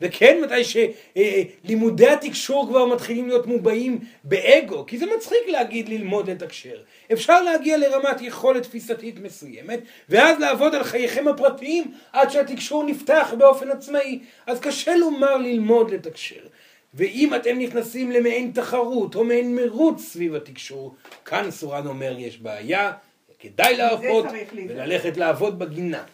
[0.00, 6.76] וכן, מתי שלימודי התקשור כבר מתחילים להיות מובעים באגו, כי זה מצחיק להגיד ללמוד לתקשר.
[7.12, 13.70] אפשר להגיע לרמת יכולת תפיסתית מסוימת, ואז לעבוד על חייכם הפרטיים עד שהתקשור נפתח באופן
[13.70, 14.18] עצמאי.
[14.46, 16.46] אז קשה לומר ללמוד לתקשר.
[16.94, 22.92] ואם אתם נכנסים למעין תחרות או מעין מרוץ סביב התקשור, כאן סורן אומר יש בעיה,
[23.38, 24.22] כדאי להיזהר.
[24.68, 26.04] וללכת לעבוד בגינה.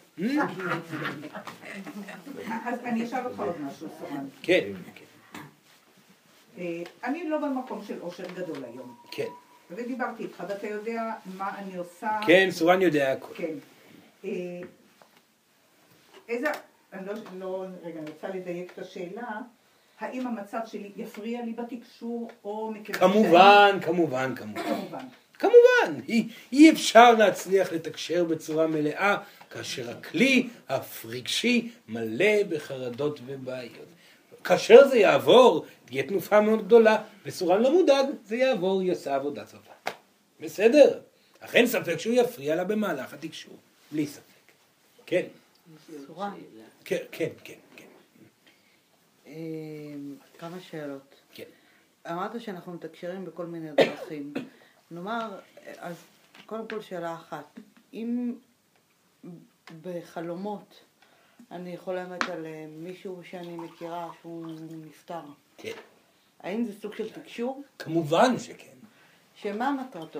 [2.65, 4.25] אז אני אשאל אותך עוד משהו, סורן.
[4.41, 4.63] כן,
[6.57, 8.95] אה, אני לא במקום של אושר גדול היום.
[9.11, 9.27] כן.
[9.71, 12.19] ודיברתי איתך, ואתה יודע מה אני עושה.
[12.27, 13.33] כן, סורן יודע הכל.
[13.35, 13.53] כן.
[14.25, 14.29] אה,
[16.29, 16.47] איזה,
[16.93, 19.39] אני לא, לא, רגע, אני רוצה לדייק את השאלה.
[19.99, 24.63] האם המצב שלי יפריע לי בתקשור, או מכיוון כמובן, כמובן, כמובן.
[24.63, 25.05] כמובן.
[25.39, 29.17] כמובן, אי, אי אפשר להצליח לתקשר בצורה מלאה
[29.51, 33.87] כאשר הכלי הפרגשי מלא בחרדות ובעיות.
[34.43, 39.45] כאשר זה יעבור, תהיה תנופה מאוד גדולה, וסורן לא מודאג, זה יעבור, היא עושה עבודה
[39.45, 39.73] טובה.
[40.39, 40.99] בסדר?
[41.39, 43.57] אך אין ספק שהוא יפריע לה במהלך התקשור,
[43.91, 44.21] בלי ספק.
[45.05, 45.25] כן,
[46.07, 46.33] צורה.
[46.85, 47.85] כן, כן, כן, כן.
[49.27, 49.33] אה,
[50.39, 51.15] כמה שאלות.
[51.33, 51.43] כן.
[52.11, 54.33] אמרת שאנחנו מתקשרים בכל מיני דרכים.
[54.91, 55.39] נאמר,
[55.77, 55.95] אז
[56.45, 57.59] קודם כל שאלה אחת.
[57.93, 58.33] אם
[59.81, 60.79] בחלומות
[61.51, 64.45] אני חולמת על אה, מישהו שאני מכירה שהוא
[64.85, 65.21] נפטר,
[65.57, 65.71] כן.
[66.43, 67.63] האם זה סוג של תקשור?
[67.79, 68.65] כמובן שכן.
[69.41, 70.19] שמה מטרתו?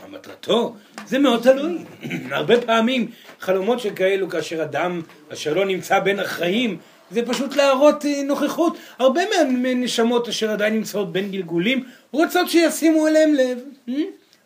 [0.00, 0.74] מה מטרתו?
[1.06, 1.78] זה מאוד תלוי.
[2.36, 3.10] הרבה פעמים
[3.40, 5.02] חלומות שכאלו כאשר אדם
[5.32, 6.78] אשר לא נמצא בין החיים
[7.10, 8.76] זה פשוט להראות אה, נוכחות.
[8.98, 13.58] הרבה מהנשמות אשר עדיין נמצאות בין גלגולים רוצות שישימו אליהם לב.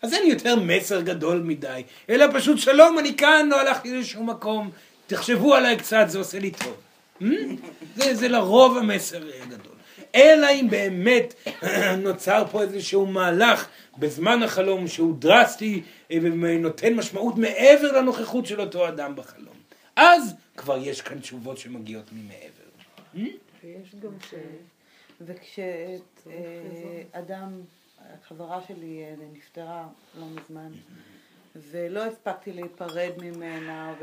[0.04, 0.08] אה?
[0.08, 4.70] אז אין יותר מסר גדול מדי, אלא פשוט שלום, אני כאן, לא הלכתי לשום מקום,
[5.06, 6.76] תחשבו עליי קצת, זה עושה לי טוב.
[7.22, 7.28] אה?
[7.96, 9.74] זה, זה לרוב המסר אה, גדול.
[10.14, 11.34] אלא אם באמת
[12.04, 18.88] נוצר פה איזשהו מהלך בזמן החלום שהוא דרסטי אה, ונותן משמעות מעבר לנוכחות של אותו
[18.88, 19.54] אדם בחלום.
[19.96, 22.64] אז כבר יש כאן תשובות שמגיעות ממעבר.
[23.64, 24.34] ויש גם ש...
[25.20, 26.00] וכשאדם,
[28.28, 29.86] חברה שלי אה, נפטרה
[30.18, 30.72] לא מזמן,
[31.70, 33.94] ולא הספקתי להיפרד ממנה,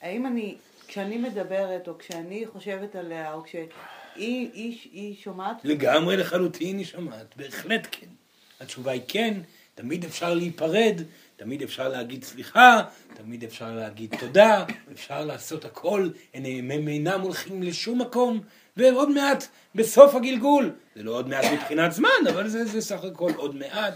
[0.00, 3.68] והאם אני, כשאני מדברת, או כשאני חושבת עליה, או כשהיא
[4.14, 5.64] היא, היא שומעת?
[5.64, 8.06] לגמרי לחלוטין היא שומעת, בהחלט כן.
[8.60, 9.40] התשובה היא כן,
[9.74, 11.02] תמיד אפשר להיפרד,
[11.36, 12.82] תמיד אפשר להגיד סליחה,
[13.14, 18.40] תמיד אפשר להגיד תודה, אפשר לעשות הכל, הם אינם הולכים לשום מקום,
[18.80, 23.32] ועוד מעט בסוף הגלגול, זה לא עוד מעט מבחינת זמן, אבל זה, זה סך הכל
[23.36, 23.94] עוד מעט,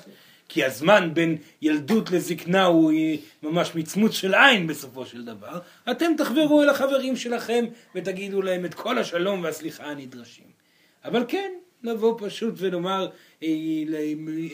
[0.49, 2.93] כי הזמן בין ילדות לזקנה הוא
[3.43, 5.59] ממש מצמוץ של עין בסופו של דבר,
[5.91, 7.65] אתם תחברו אל החברים שלכם
[7.95, 10.47] ותגידו להם את כל השלום והסליחה הנדרשים.
[11.05, 13.09] אבל כן, לבוא פשוט ולומר
[13.43, 13.49] אה,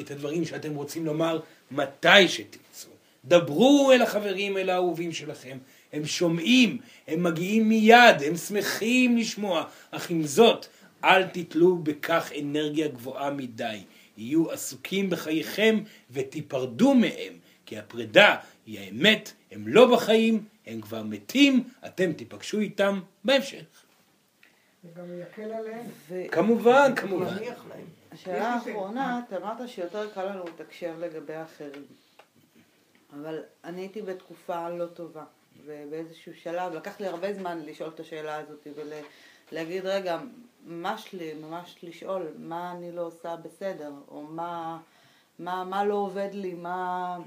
[0.01, 2.89] את הדברים שאתם רוצים לומר מתי שתרצו.
[3.25, 5.59] דברו אל החברים, אל האהובים שלכם.
[5.93, 10.67] הם שומעים, הם מגיעים מיד, הם שמחים לשמוע, אך עם זאת,
[11.05, 13.83] אל תתלו בכך אנרגיה גבוהה מדי.
[14.17, 15.81] יהיו עסוקים בחייכם
[16.11, 17.33] ותיפרדו מהם,
[17.67, 18.37] כי הפרידה
[18.67, 23.65] היא האמת, הם לא בחיים, הם כבר מתים, אתם תיפגשו איתם בהמשך.
[24.83, 25.87] זה גם יקל עליהם.
[26.31, 27.37] כמובן, כמובן.
[28.13, 31.85] השאלה האחרונה, אתה אמרת שיותר קל לנו לתקשר לגבי אחרים.
[33.13, 35.25] אבל אני הייתי בתקופה לא טובה,
[35.65, 38.67] ובאיזשהו שלב, לקח לי הרבה זמן לשאול את השאלה הזאת
[39.53, 40.19] ולהגיד, רגע,
[40.67, 44.79] ממש, לי, ממש לשאול מה אני לא עושה בסדר, או מה,
[45.39, 47.19] מה, מה לא עובד לי, מה,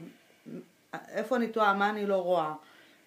[1.09, 2.53] איפה אני טועה, מה אני לא רואה.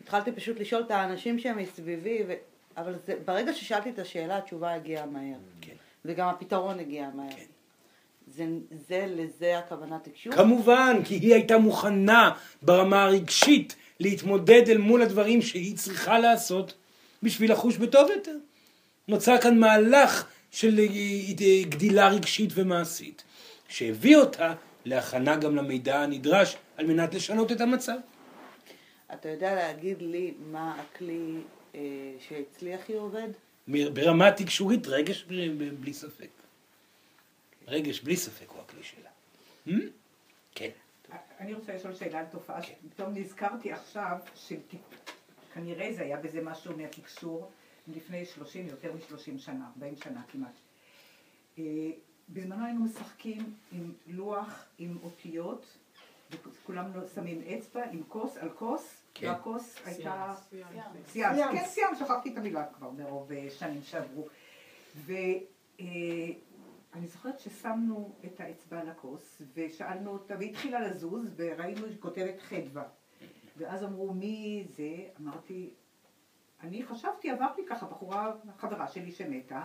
[0.03, 2.33] התחלתי פשוט לשאול את האנשים שהם מסביבי, ו...
[2.77, 5.39] אבל זה, ברגע ששאלתי את השאלה, התשובה הגיעה מהר.
[5.61, 5.75] כן.
[6.05, 7.31] וגם הפתרון הגיע מהר.
[7.31, 7.45] כן.
[8.27, 8.45] זה,
[8.89, 10.33] זה לזה הכוונה תקשור?
[10.33, 16.75] כמובן, כי היא הייתה מוכנה ברמה הרגשית להתמודד אל מול הדברים שהיא צריכה לעשות
[17.23, 18.37] בשביל לחוש בטוב יותר.
[19.09, 23.25] נוצר כאן מהלך של אה, גדילה רגשית ומעשית,
[23.69, 27.97] שהביא אותה להכנה גם למידע הנדרש על מנת לשנות את המצב.
[29.15, 31.35] אתה יודע להגיד לי מה הכלי
[31.75, 31.81] אה,
[32.29, 33.29] שהצליח היא עובד?
[33.69, 35.25] ברמה תקשורית רגש
[35.81, 36.29] בלי ספק.
[37.69, 39.09] רגש בלי ספק הוא הכלי שלה.
[39.69, 39.81] Hmm?
[41.39, 41.45] כן.
[41.45, 42.69] אני רוצה לשאול שאלה על תופעה כן.
[42.89, 47.51] שפתאום נזכרתי עכשיו, שכנראה זה היה בזה משהו מהתקשור
[47.89, 50.55] לפני 30, יותר מ-30 שנה, 40 שנה כמעט.
[51.59, 51.65] אה,
[52.29, 55.67] בזמנו היינו משחקים עם לוח, עם אותיות,
[56.31, 59.29] וכולם לא שמים אצבע עם כוס על כוס, כן.
[59.29, 60.35] והכוס הייתה...
[61.07, 61.39] סיאנס.
[61.53, 64.29] כן, סיאנס, שכחתי את המילה כבר מרוב אה, שנים שעברו.
[66.95, 72.41] אני זוכרת ששמנו את האצבע על הכוס ושאלנו אותה, והיא התחילה לזוז וראינו שהיא כותבת
[72.41, 72.85] חדווה.
[73.57, 74.97] ואז אמרו מי זה?
[75.21, 75.71] אמרתי,
[76.61, 79.65] אני חשבתי, עברתי ככה, בחורה, חברה שלי שמתה,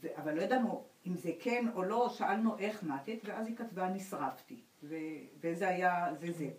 [0.00, 3.88] ו- אבל לא ידענו אם זה כן או לא, שאלנו איך מתת, ואז היא כתבה
[3.88, 4.94] נשרפתי, ו-
[5.40, 6.50] וזה היה, זה זה.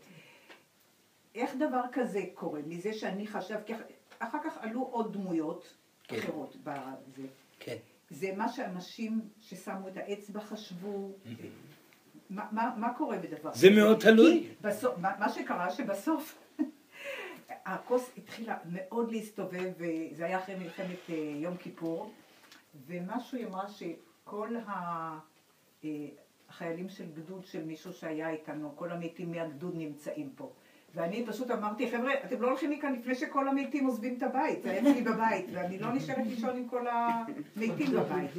[1.36, 2.60] איך דבר כזה קורה?
[2.68, 3.74] מזה שאני חשבתי,
[4.20, 5.74] אחר כך עלו עוד דמויות
[6.04, 6.18] כן.
[6.18, 7.28] אחרות בזה.
[8.10, 11.12] זה מה שאנשים ששמו את האצבע חשבו.
[12.30, 14.48] מה, מה, מה קורה בדבר זה מאוד תלוי.
[14.62, 16.40] בסוף, מה, מה שקרה שבסוף
[17.66, 22.14] הכוס התחילה מאוד להסתובב, וזה היה אחרי מלחמת אה, יום כיפור,
[22.88, 25.18] ומשהו היא אמרה שכל אה,
[26.50, 30.52] החיילים של גדוד של מישהו שהיה איתנו, כל המתים מהגדוד נמצאים פה.
[30.96, 34.80] ואני פשוט אמרתי, חבר'ה, אתם לא הולכים מכאן לפני שכל המתים עוזבים את הבית, זה
[34.80, 38.32] אצלי בבית, ואני לא נשארת לישון עם כל המתים בבית.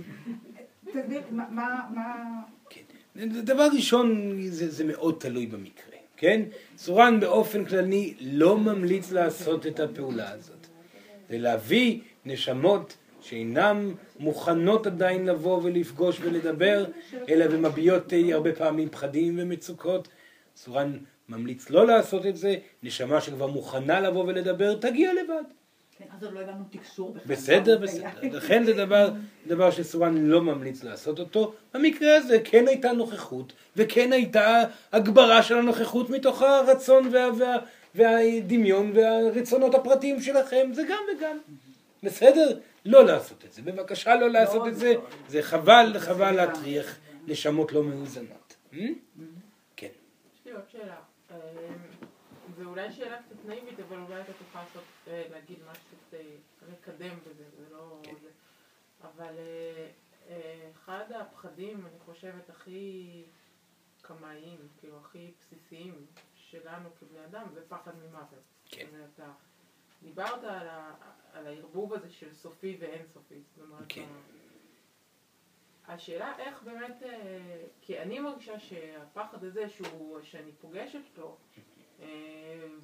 [0.87, 1.81] תסביר, מה...
[1.95, 2.25] מה...
[2.71, 2.81] כן.
[3.29, 6.43] דבר ראשון, זה, זה מאוד תלוי במקרה, כן?
[6.77, 10.67] סורן באופן כללי לא ממליץ לעשות את הפעולה הזאת.
[11.29, 16.85] זה להביא נשמות שאינן מוכנות עדיין לבוא ולפגוש ולדבר,
[17.29, 20.09] אלא ומביעות הרבה פעמים פחדים ומצוקות.
[20.57, 20.99] סורן
[21.31, 25.43] ממליץ לא לעשות את זה, נשמה שכבר מוכנה לבוא ולדבר, תגיע לבד.
[25.99, 27.35] כן, אז עוד לא הבנו תקשור בכלל.
[27.35, 28.09] בסדר, בסדר.
[28.23, 29.11] לכן זה דבר,
[29.47, 31.55] דבר שסורן לא ממליץ לעשות אותו.
[31.75, 34.63] במקרה הזה כן הייתה נוכחות, וכן הייתה
[34.93, 37.57] הגברה של הנוכחות מתוך הרצון וה, וה,
[37.95, 41.39] והדמיון והרצונות הפרטיים שלכם, זה גם וגם.
[42.03, 42.59] בסדר?
[42.87, 43.63] לא לעשות את זה.
[43.63, 44.95] בבקשה לא לעשות את זה.
[45.29, 48.55] זה חבל, חבל להטריח נשמות לא מאוזנות.
[48.73, 48.77] Hmm?
[49.77, 49.87] כן.
[50.35, 50.95] יש לי עוד שאלה.
[52.61, 56.19] זה אולי שאלה קצת נאיבית, אבל אולי אתה תוכל לעשות, אה, להגיד משהו קצת,
[56.73, 58.01] לקדם בזה, זה לא...
[58.03, 58.11] כן.
[58.11, 58.31] אבל
[59.03, 59.91] אבל אה,
[60.29, 63.25] אה, אחד הפחדים, אני חושבת, הכי
[64.03, 68.43] קמאיים, כאילו הכי בסיסיים שלנו כבני אדם, זה פחד ממוות.
[68.65, 68.87] כן.
[68.87, 69.33] זאת אומרת, אתה
[70.03, 70.95] דיברת על, ה,
[71.33, 73.41] על הערבוב הזה של סופי ואינסופי.
[73.57, 74.09] זאת אומרת, כן.
[75.89, 81.63] השאלה איך באמת, אה, כי אני מרגישה שהפחד הזה שהוא, שאני פוגשת אותו, אה,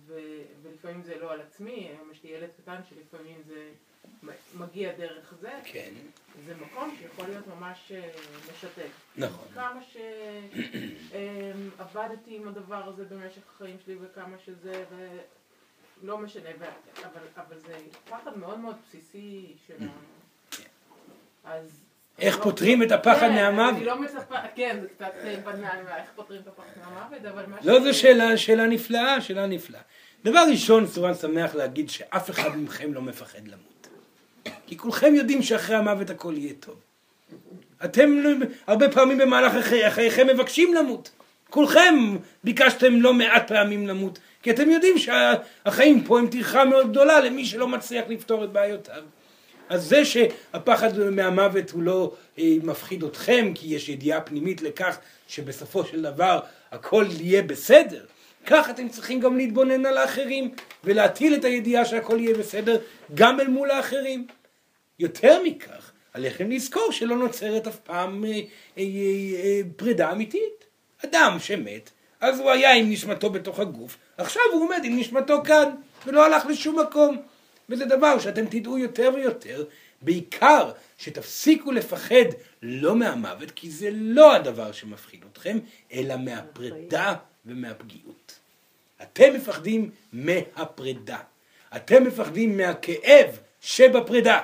[0.07, 3.73] ו- ולפעמים זה לא על עצמי, היום יש לי ילד קטן שלפעמים זה
[4.55, 5.93] מגיע דרך זה, כן.
[6.47, 8.11] זה מקום שיכול להיות ממש אה,
[8.53, 8.91] משתק.
[9.17, 9.49] נכון.
[9.55, 9.81] כמה
[11.79, 14.85] שעבדתי עם הדבר הזה במשך החיים שלי וכמה שזה,
[16.03, 16.65] ולא משנה, ו...
[17.05, 19.91] אבל, אבל זה פחד מאוד מאוד בסיסי שלנו.
[21.45, 21.86] אז...
[22.19, 23.75] איך לא- פותרים את הפחד כן, מהמוות?
[23.77, 25.13] אני לא מצפה, כן, זה קצת
[25.45, 27.99] בנאלי, איך פותרים את הפחד מהמוות, אבל מה לא, ש- זו
[28.39, 29.81] שאלה, נפלאה, שאלה נפלאה.
[30.25, 33.89] דבר ראשון, סורן שמח להגיד שאף אחד מכם לא מפחד למות.
[34.67, 36.75] כי כולכם יודעים שאחרי המוות הכל יהיה טוב.
[37.85, 39.53] אתם לא- הרבה פעמים במהלך
[39.91, 41.11] חייכם מבקשים למות.
[41.51, 41.95] כולכם
[42.45, 47.45] ביקשתם לא מעט פעמים למות, כי אתם יודעים שהחיים פה הם טרחה מאוד גדולה למי
[47.45, 49.03] שלא מצליח לפתור את בעיותיו.
[49.69, 54.99] אז זה שהפחד מהמוות הוא לא אה, מפחיד אתכם, כי יש ידיעה פנימית לכך
[55.29, 56.41] שבסופו של דבר
[56.73, 58.05] הכל יהיה בסדר,
[58.47, 60.51] כך אתם צריכים גם להתבונן על האחרים
[60.85, 62.79] ולהטיל את הידיעה שהכל יהיה בסדר
[63.15, 64.27] גם אל מול האחרים.
[64.99, 68.41] יותר מכך, עליכם לזכור שלא נוצרת אף פעם אה, אה,
[68.79, 70.65] אה, פרידה אמיתית.
[71.05, 71.91] אדם שמת,
[72.21, 75.71] אז הוא היה עם נשמתו בתוך הגוף, עכשיו הוא עומד עם נשמתו כאן,
[76.07, 77.23] ולא הלך לשום מקום.
[77.69, 79.65] וזה דבר שאתם תדעו יותר ויותר,
[80.03, 82.25] בעיקר שתפסיקו לפחד
[82.63, 85.59] לא מהמוות, כי זה לא הדבר שמפחיד אתכם,
[85.93, 87.15] אלא מהפרידה
[87.47, 88.39] ומהפגיעות.
[89.03, 91.19] אתם מפחדים מהפרידה.
[91.77, 93.27] אתם מפחדים מהכאב
[93.61, 94.41] שבפרידה.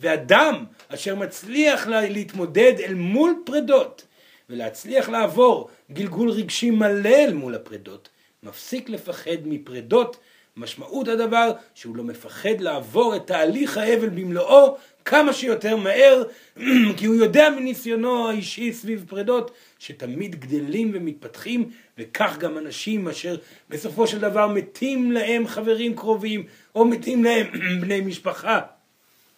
[0.00, 4.06] ואדם אשר מצליח לה- להתמודד אל מול פרידות
[4.50, 8.08] ולהצליח לעבור גלגול רגשי מלא אל מול הפרידות,
[8.42, 10.16] מפסיק לפחד מפרידות,
[10.56, 16.22] משמעות הדבר שהוא לא מפחד לעבור את תהליך האבל במלואו כמה שיותר מהר,
[16.96, 23.36] כי הוא יודע מניסיונו האישי סביב פרידות שתמיד גדלים ומתפתחים, וכך גם אנשים אשר
[23.70, 27.46] בסופו של דבר מתים להם חברים קרובים, או מתים להם
[27.80, 28.60] בני משפחה.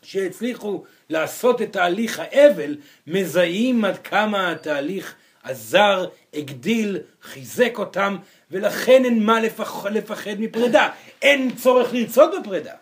[0.03, 2.77] שהצליחו לעשות את תהליך האבל,
[3.07, 5.15] מזהים עד כמה התהליך
[5.49, 8.17] עזר, הגדיל, חיזק אותם,
[8.51, 10.89] ולכן אין מה לפח, לפחד מפרידה.
[11.23, 12.73] אין צורך לרצות בפרידה.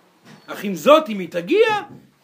[0.47, 1.67] אך עם זאת, אם היא תגיע,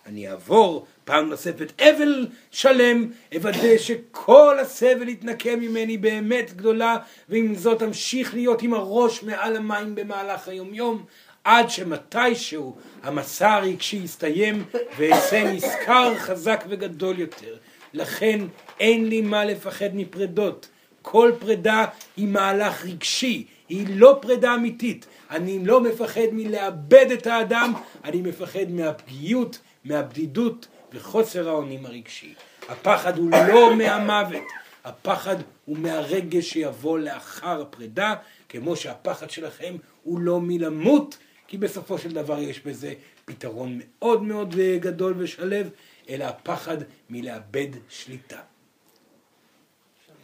[0.06, 6.96] אני אעבור פעם נוספת אבל שלם, אוודא שכל הסבל יתנקה ממני באמת גדולה,
[7.28, 11.04] ועם זאת אמשיך להיות עם הראש מעל המים במהלך היומיום,
[11.44, 14.64] עד שמתישהו המסע הרגשי יסתיים
[14.98, 17.56] ואצא נזכר חזק וגדול יותר.
[17.94, 18.40] לכן
[18.80, 20.68] אין לי מה לפחד מפרדות.
[21.02, 21.84] כל פרידה
[22.16, 25.06] היא מהלך רגשי, היא לא פרידה אמיתית.
[25.30, 27.72] אני לא מפחד מלאבד את האדם,
[28.04, 32.34] אני מפחד מהפגיעות, מהבדידות וחוסר האונים הרגשי.
[32.68, 34.42] הפחד הוא לא מהמוות,
[34.84, 38.14] הפחד הוא מהרגש שיבוא לאחר הפרידה,
[38.48, 42.94] כמו שהפחד שלכם הוא לא מלמות, כי בסופו של דבר יש בזה
[43.24, 45.70] פתרון מאוד מאוד גדול ושלב,
[46.08, 46.76] אלא הפחד
[47.10, 48.42] מלאבד שליטה.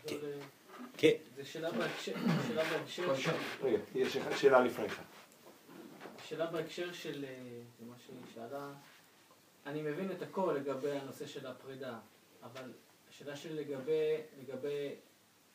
[0.06, 0.16] כן.
[0.96, 1.12] כן.
[1.36, 2.14] זה שאלה בהקשר,
[2.48, 3.14] שאלה בהקשר.
[3.62, 5.02] רגע, יש שאלה כן.
[6.24, 8.72] שאלה בהקשר של אה, מה שהיא שאלה,
[9.66, 11.98] אני מבין את הכל לגבי הנושא של הפרידה,
[12.42, 12.72] אבל
[13.10, 14.94] השאלה שלי לגבי, לגבי,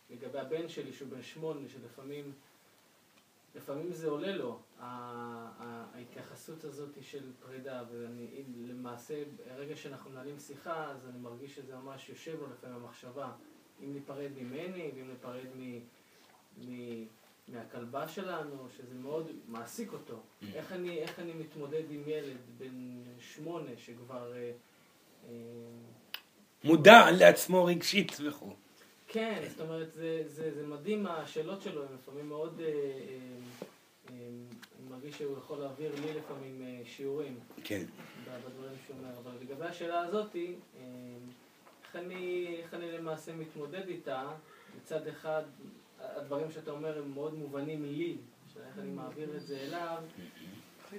[0.09, 2.33] לגבי הבן שלי שהוא בן שמונה, שלפעמים
[3.55, 9.23] לפעמים זה עולה לו, ההתייחסות הזאת של פרידה, ואני, אם למעשה,
[9.55, 13.31] ברגע שאנחנו מנהלים שיחה, אז אני מרגיש שזה ממש יושב לו לפעמים המחשבה,
[13.83, 15.79] אם ניפרד ממני, ואם ניפרד מ...
[16.57, 17.05] מ
[17.47, 20.19] מהכלבה שלנו, שזה מאוד מעסיק אותו.
[20.53, 24.33] איך אני, איך אני מתמודד עם ילד בן שמונה שכבר...
[24.33, 24.51] אה,
[25.29, 25.31] אה,
[26.63, 28.53] מודע לעצמו רגשית וכו'.
[29.13, 32.59] כן, זאת אומרת, זה, זה, זה מדהים, השאלות שלו הן לפעמים מאוד...
[32.59, 32.71] אה, אה,
[34.09, 34.15] אה,
[34.79, 37.39] אני מרגיש שהוא יכול להעביר לי לפעמים אה, שיעורים.
[37.63, 37.85] כן.
[38.25, 39.09] בדברים שהוא אומר.
[39.23, 40.83] אבל לגבי השאלה הזאתי, אה,
[41.83, 44.27] איך אני, איך אני למעשה מתמודד איתה?
[44.77, 45.43] מצד אחד,
[45.99, 48.17] הדברים שאתה אומר הם מאוד מובנים לי,
[48.67, 50.03] איך אני מעביר את זה אליו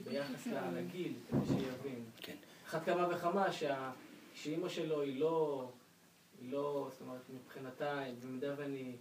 [0.05, 2.05] ביחס לגיל, כדי שיבין.
[2.17, 2.37] כן.
[2.67, 3.93] אחת כמה וכמה שה-
[4.35, 5.69] שאימא שלו היא לא,
[6.51, 8.93] לא, זאת אומרת, מבחינתה, במידה ואני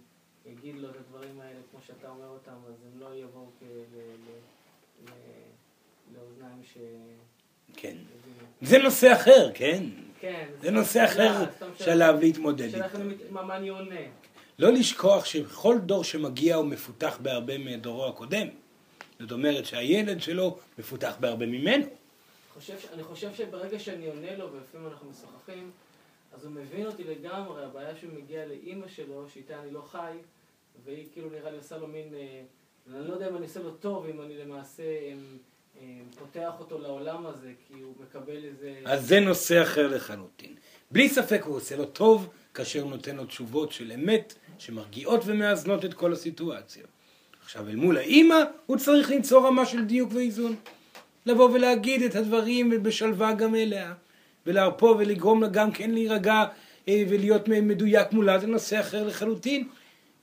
[0.52, 3.50] אגיד לו את הדברים האלה כמו שאתה אומר אותם, אז הם לא יבואו
[6.14, 6.78] לאוזניים ש...
[7.76, 7.96] כן.
[8.62, 9.84] זה נושא אחר, כן?
[10.20, 10.48] כן.
[10.60, 11.44] זה נושא אחר.
[11.78, 12.98] שעליו להתמודד איתו.
[13.30, 14.00] מה אני עונה.
[14.58, 18.46] לא לשכוח שכל דור שמגיע הוא מפותח בהרבה מדורו הקודם.
[19.20, 21.86] זאת אומרת שהילד שלו מפותח בהרבה ממנו.
[22.54, 25.70] חושב אני חושב שברגע שאני עונה לו, ולפעמים אנחנו משוחחים,
[26.34, 30.12] אז הוא מבין אותי לגמרי, הבעיה שהוא מגיע לאימא שלו, שאיתה אני לא חי,
[30.84, 32.42] והיא כאילו נראה לי עושה לו מין, אה,
[32.92, 35.14] אני לא יודע אם אני עושה לו טוב, אם אני למעשה אה,
[35.80, 35.86] אה,
[36.18, 38.80] פותח אותו לעולם הזה, כי הוא מקבל איזה...
[38.84, 40.54] אז זה נושא אחר לחלוטין.
[40.90, 45.84] בלי ספק הוא עושה לו טוב כאשר הוא נותן לו תשובות של אמת שמרגיעות ומאזנות
[45.84, 46.84] את כל הסיטואציה.
[47.42, 48.36] עכשיו אל מול האימא
[48.66, 50.56] הוא צריך למצוא רמה של דיוק ואיזון.
[51.26, 53.94] לבוא ולהגיד את הדברים בשלווה גם אליה.
[54.46, 56.44] ולהרפוא ולגרום לה גם כן להירגע
[56.88, 59.68] אה, ולהיות מדויק מולה זה נושא אחר לחלוטין.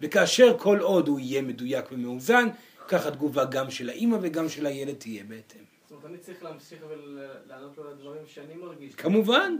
[0.01, 2.47] וכאשר כל עוד הוא יהיה מדויק ומאוזן,
[2.87, 5.61] כך התגובה גם של האימא וגם של הילד תהיה בהתאם.
[5.89, 8.95] זאת אומרת, אני צריך להמשיך ולענות לו לדברים שאני מרגיש.
[8.95, 9.55] כמובן,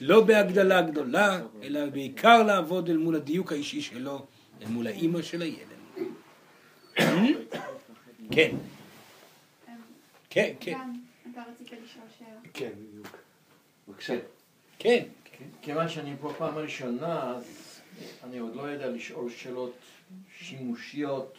[0.00, 4.26] לא בהגדלה גדולה, אלא בעיקר לעבוד אל מול הדיוק האישי שלו,
[4.62, 5.58] אל מול האימא של הילד.
[8.34, 8.56] כן,
[10.30, 10.94] כן, כן, גם,
[11.32, 12.38] אתה רצית לשאול שאלה.
[12.54, 12.72] כן.
[13.94, 14.18] בבקשה.
[14.78, 15.04] כן.
[15.62, 17.44] כיוון שאני פה פעם ראשונה, אז
[18.24, 19.74] אני עוד לא יודע לשאול שאלות
[20.38, 21.34] שימושיות,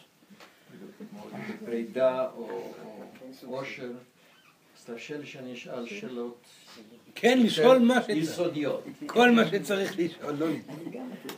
[1.10, 1.22] כמו
[1.64, 2.72] פרידה או
[3.46, 3.90] עושר,
[4.78, 6.44] אז תרשה לי שאני אשאל שאלות
[7.14, 8.18] כן, לשאול מה שצריך.
[8.18, 8.84] יסודיות.
[9.06, 10.46] כל מה שצריך לשאול, לא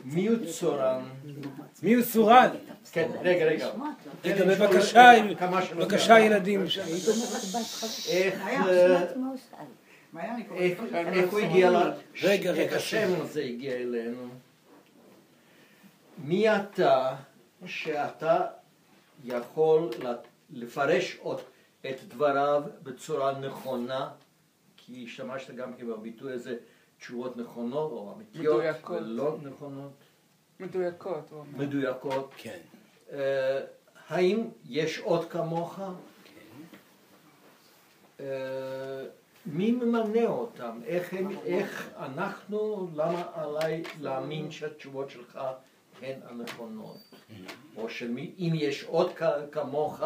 [0.03, 1.03] מי הוא צורן?
[1.83, 2.49] מי הוא סורן?
[2.91, 3.69] כן, רגע, רגע.
[4.25, 5.11] רגע, בבקשה.
[5.75, 6.65] בבקשה ילדים.
[8.09, 8.43] איך...
[10.17, 11.75] איך הוא הגיע ל...
[12.21, 14.29] רגע, איך רגע, השם הזה הגיע אלינו?
[16.17, 17.15] מי אתה
[17.65, 18.47] שאתה
[19.25, 19.89] יכול
[20.49, 21.41] לפרש עוד
[21.89, 24.09] את דבריו בצורה נכונה?
[24.77, 26.55] כי השתמשת גם כן בביטוי הזה
[26.99, 29.01] תשובות נכונות או אמיתיות מדויקות.
[29.01, 29.93] ולא נכונות.
[30.59, 31.65] מדויקות, הוא אומר.
[31.65, 32.31] מדויקות.
[32.37, 32.59] כן.
[33.11, 33.59] אה,
[34.07, 35.79] האם יש עוד כמוך?
[38.19, 38.25] אה,
[39.45, 40.79] מי ממנה אותם?
[40.85, 45.39] איך, הם, איך אנחנו, למה עליי להאמין שהתשובות שלך
[46.01, 46.97] הן הנכונות?
[47.75, 49.11] או שמי, אם יש עוד
[49.51, 50.01] כמוך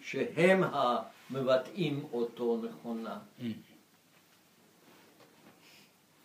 [0.00, 3.18] שהם המבטאים אותו נכונה.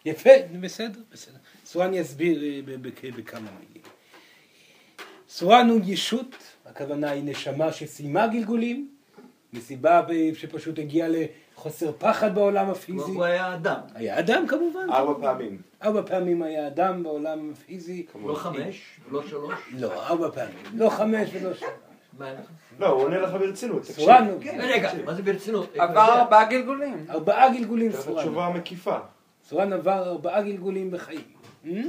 [0.05, 0.29] יפה,
[0.61, 1.37] בסדר, בסדר.
[1.65, 2.77] סורן יסביר אה,
[3.17, 3.83] בכמה מילים.
[5.29, 6.35] סורן הוא ישות,
[6.65, 8.91] הכוונה היא נשמה שסיימה גלגולים,
[9.53, 10.01] מסיבה
[10.33, 11.07] שפשוט הגיעה
[11.57, 13.11] לחוסר פחד בעולם הפיזי.
[13.11, 13.79] הוא היה אדם.
[13.95, 14.89] היה אדם כמובן.
[14.91, 15.61] ארבע פעמים.
[15.83, 18.05] ארבע פעמים היה אדם בעולם הפיזי.
[18.25, 18.99] לא חמש?
[19.11, 19.53] לא שלוש?
[19.71, 20.55] לא, ארבע פעמים.
[20.73, 21.71] לא חמש ולא שלוש.
[22.79, 23.83] לא, הוא עונה לך ברצינות.
[23.83, 24.43] סורן הוא.
[24.59, 25.75] רגע, מה זה ברצינות?
[25.75, 27.05] עבר ארבעה גלגולים.
[27.09, 28.23] ארבעה גלגולים צריך סורן.
[28.23, 28.97] תשובה מקיפה.
[29.49, 31.21] סורן עבר ארבעה גלגולים בחיים.
[31.65, 31.81] אה?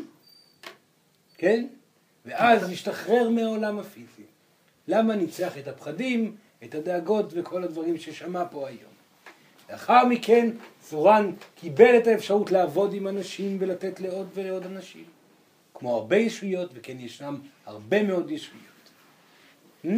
[1.38, 1.66] כן?
[2.26, 4.22] ואז השתחרר מהעולם הפיזי.
[4.88, 8.87] למה ניצח את הפחדים, את הדאגות וכל הדברים ששמע פה היום.
[9.70, 10.50] לאחר מכן
[10.82, 15.04] סורן קיבל את האפשרות לעבוד עם אנשים ולתת לעוד ולעוד אנשים.
[15.74, 18.64] כמו הרבה ישויות, וכן ישנם הרבה מאוד ישויות.
[19.84, 19.96] אה?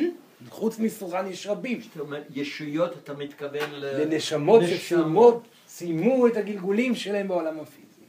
[0.48, 1.80] חוץ מסורן יש רבים.
[1.80, 4.02] זאת אומרת, ישויות אתה מתכוון ל...
[4.02, 8.04] לנשמות שסיימו סיימו את הגלגולים שלהם בעולם הפיזי.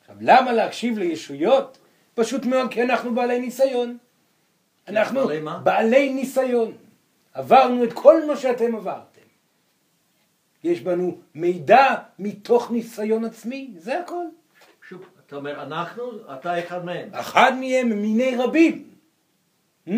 [0.00, 1.78] עכשיו, למה להקשיב לישויות?
[2.14, 3.98] פשוט מאוד כי אנחנו בעלי ניסיון.
[4.88, 5.40] אנחנו בעלי?
[5.62, 6.72] בעלי ניסיון.
[7.34, 9.17] עברנו את כל מה שאתם עברתם.
[10.64, 11.84] יש בנו מידע
[12.18, 14.24] מתוך ניסיון עצמי, זה הכל.
[14.88, 16.02] שוב, אתה אומר אנחנו,
[16.34, 17.08] אתה אחד מהם.
[17.12, 18.84] אחד מהם מיני רבים.
[19.88, 19.92] Hmm?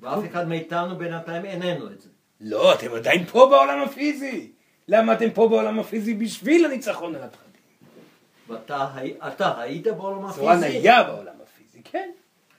[0.00, 2.08] ואף אחד מאיתנו בינתיים איננו את זה.
[2.40, 4.50] לא, אתם עדיין פה בעולם הפיזי.
[4.88, 6.14] למה אתם פה בעולם הפיזי?
[6.14, 7.48] בשביל הניצחון על הפחדים.
[8.48, 10.40] ואתה הי- אתה היית בעולם הפיזי?
[10.40, 12.10] סורן היה בעולם הפיזי, כן.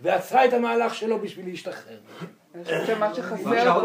[0.02, 1.99] ועשה את המהלך שלו בשביל להשתחרר.
[2.56, 3.80] אני חושבת שמה שחסר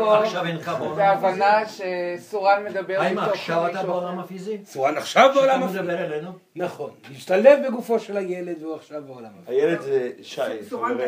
[0.78, 4.18] פה זה ההבנה שסורן מדבר האם מתוך עכשיו אתה בעולם.
[4.18, 4.58] הפיזי?
[4.64, 5.78] סורן עכשיו בעולם שאתה הפיזי.
[5.80, 6.30] מדבר אלינו?
[6.56, 6.90] נכון.
[7.10, 9.60] להשתלב בגופו של הילד והוא עכשיו בעולם הפיזי.
[9.60, 11.00] הילד זה שי, סורן,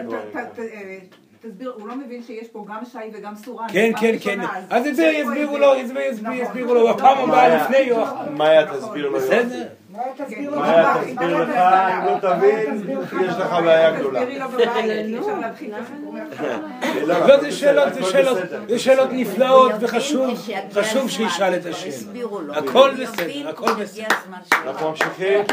[0.59, 0.99] אה,
[1.43, 3.67] תסביר, הוא לא מבין שיש פה גם שי וגם סורן.
[3.73, 4.41] כן, כן, כן.
[4.71, 6.59] אז את זה יסבירו לו, יסבירו- נכון.
[6.59, 8.29] לו בפעם הבאה לפני יואב.
[8.31, 9.67] מאיה תסביר לו בסדר.
[9.91, 10.69] מאיה תסביר לך,
[11.11, 11.17] אם
[12.07, 12.83] לא תבין,
[13.25, 14.21] יש לך בעיה גדולה.
[16.13, 16.67] מההתחלה.
[17.07, 18.39] לא, זה שאלות, זה שאלות,
[18.69, 20.31] זה שאלות נפלאות וחשוב,
[20.73, 22.17] חשוב שישאל את השאלות.
[22.57, 24.07] הכל בסדר, הכל בסדר.
[24.53, 25.45] אנחנו ממשיכים.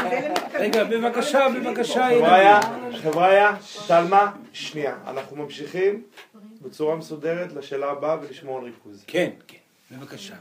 [0.54, 2.60] רגע, בבקשה, בבקשה, חבריה.
[3.02, 3.56] חבריה,
[3.86, 4.94] תלמה, שנייה.
[5.06, 6.02] אנחנו ממשיכים
[6.62, 9.04] בצורה מסודרת לשאלה הבאה ולשמור על ריכוז.
[9.06, 9.56] כן, כן,
[9.90, 10.34] בבקשה.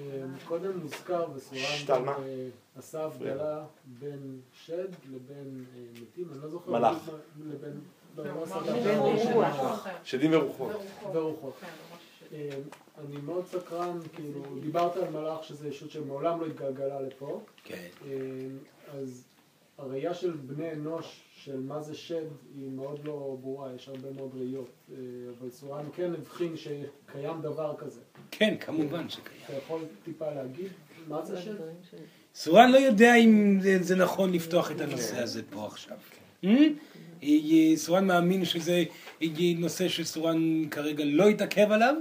[0.00, 1.24] אה, קודם מה?
[1.34, 6.70] וסורן אה, עשה הבדלה בין שד לבין אה, מתים, אני לא זוכר.
[6.70, 7.10] מלאך.
[7.40, 7.80] לבין...
[8.16, 8.44] לא, לא.
[9.32, 9.86] רוח.
[10.04, 10.70] שדים ורוחות.
[11.12, 11.54] ורוחות.
[12.30, 12.60] כן,
[12.98, 17.40] אני מאוד סקרן, כאילו, דיברת על מלאך שזה ישות שמעולם לא התגלגלה לפה.
[17.64, 17.88] כן.
[18.88, 19.24] אז
[19.78, 24.30] הראייה של בני אנוש של מה זה שד היא מאוד לא ברורה, יש הרבה מאוד
[24.34, 24.70] ראיות.
[25.38, 28.00] אבל סורן כן הבחין שקיים דבר כזה.
[28.30, 29.40] כן, כמובן שקיים.
[29.44, 30.68] אתה יכול טיפה להגיד
[31.08, 31.54] מה זה שד?
[32.34, 35.96] סורן לא יודע אם זה, נכון לפתוח את הנושא הזה פה עכשיו.
[36.44, 36.66] אה?
[37.22, 38.84] אה, סורן מאמין שזה
[39.22, 39.28] אה,
[39.58, 41.94] נושא שסורן כרגע לא יתעכב עליו,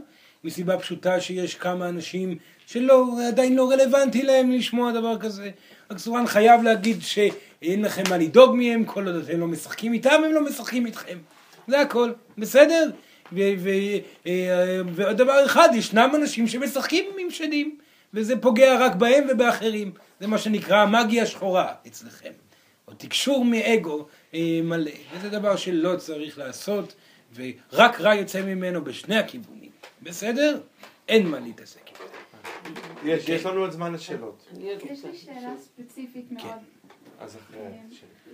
[0.43, 5.51] מסיבה פשוטה שיש כמה אנשים שלא, עדיין לא רלוונטי להם לשמוע דבר כזה.
[5.91, 10.21] רק סורן חייב להגיד שאין לכם מה לדאוג מהם, כל עוד אתם לא משחקים איתם,
[10.25, 11.17] הם לא משחקים איתכם.
[11.67, 12.89] זה הכל, בסדר?
[13.33, 13.69] ו- ו-
[14.27, 17.77] אה, ועוד דבר אחד, ישנם אנשים שמשחקים עם שדים,
[18.13, 19.91] וזה פוגע רק בהם ובאחרים.
[20.19, 22.31] זה מה שנקרא המאגיה השחורה אצלכם.
[22.87, 24.91] או תקשור מאגו אה, מלא.
[25.13, 26.95] וזה דבר שלא צריך לעשות,
[27.35, 29.69] ורק רע יוצא ממנו בשני הכיוונים.
[30.01, 30.61] בסדר?
[31.07, 32.03] אין מה להתעסק איתו.
[33.05, 34.49] יש, יש לנו עוד זמן לשאלות.
[34.59, 36.51] יש לי שאלה ספציפית מאוד.
[37.19, 37.59] אז אחרי...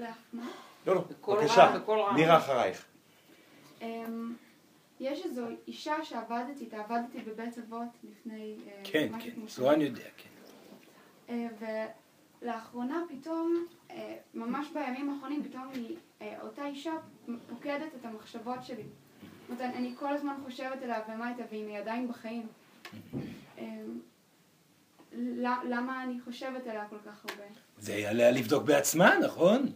[0.01, 0.47] אה, מה?
[0.87, 1.77] לא, לא, בבקשה.
[2.15, 2.85] נירה אחרייך.
[4.99, 10.03] יש איזו אישה שעבדתי איתה, עבדתי בבית אבות לפני אה, כן, כן, כמו סורן יודע,
[10.17, 10.29] כן.
[11.29, 11.47] אה,
[12.41, 15.97] ולאחרונה פתאום, אה, ממש בימים האחרונים, פתאום היא,
[16.41, 16.91] אותה אישה
[17.49, 18.83] פוקדת את המחשבות שלי.
[19.49, 22.47] זאת אומרת, אני כל הזמן חושבת עליה ומה איתה, ואם היא עדיין בחיים.
[25.63, 27.43] למה אני חושבת עליה כל כך הרבה?
[27.77, 29.71] זה עליה לבדוק בעצמה, נכון?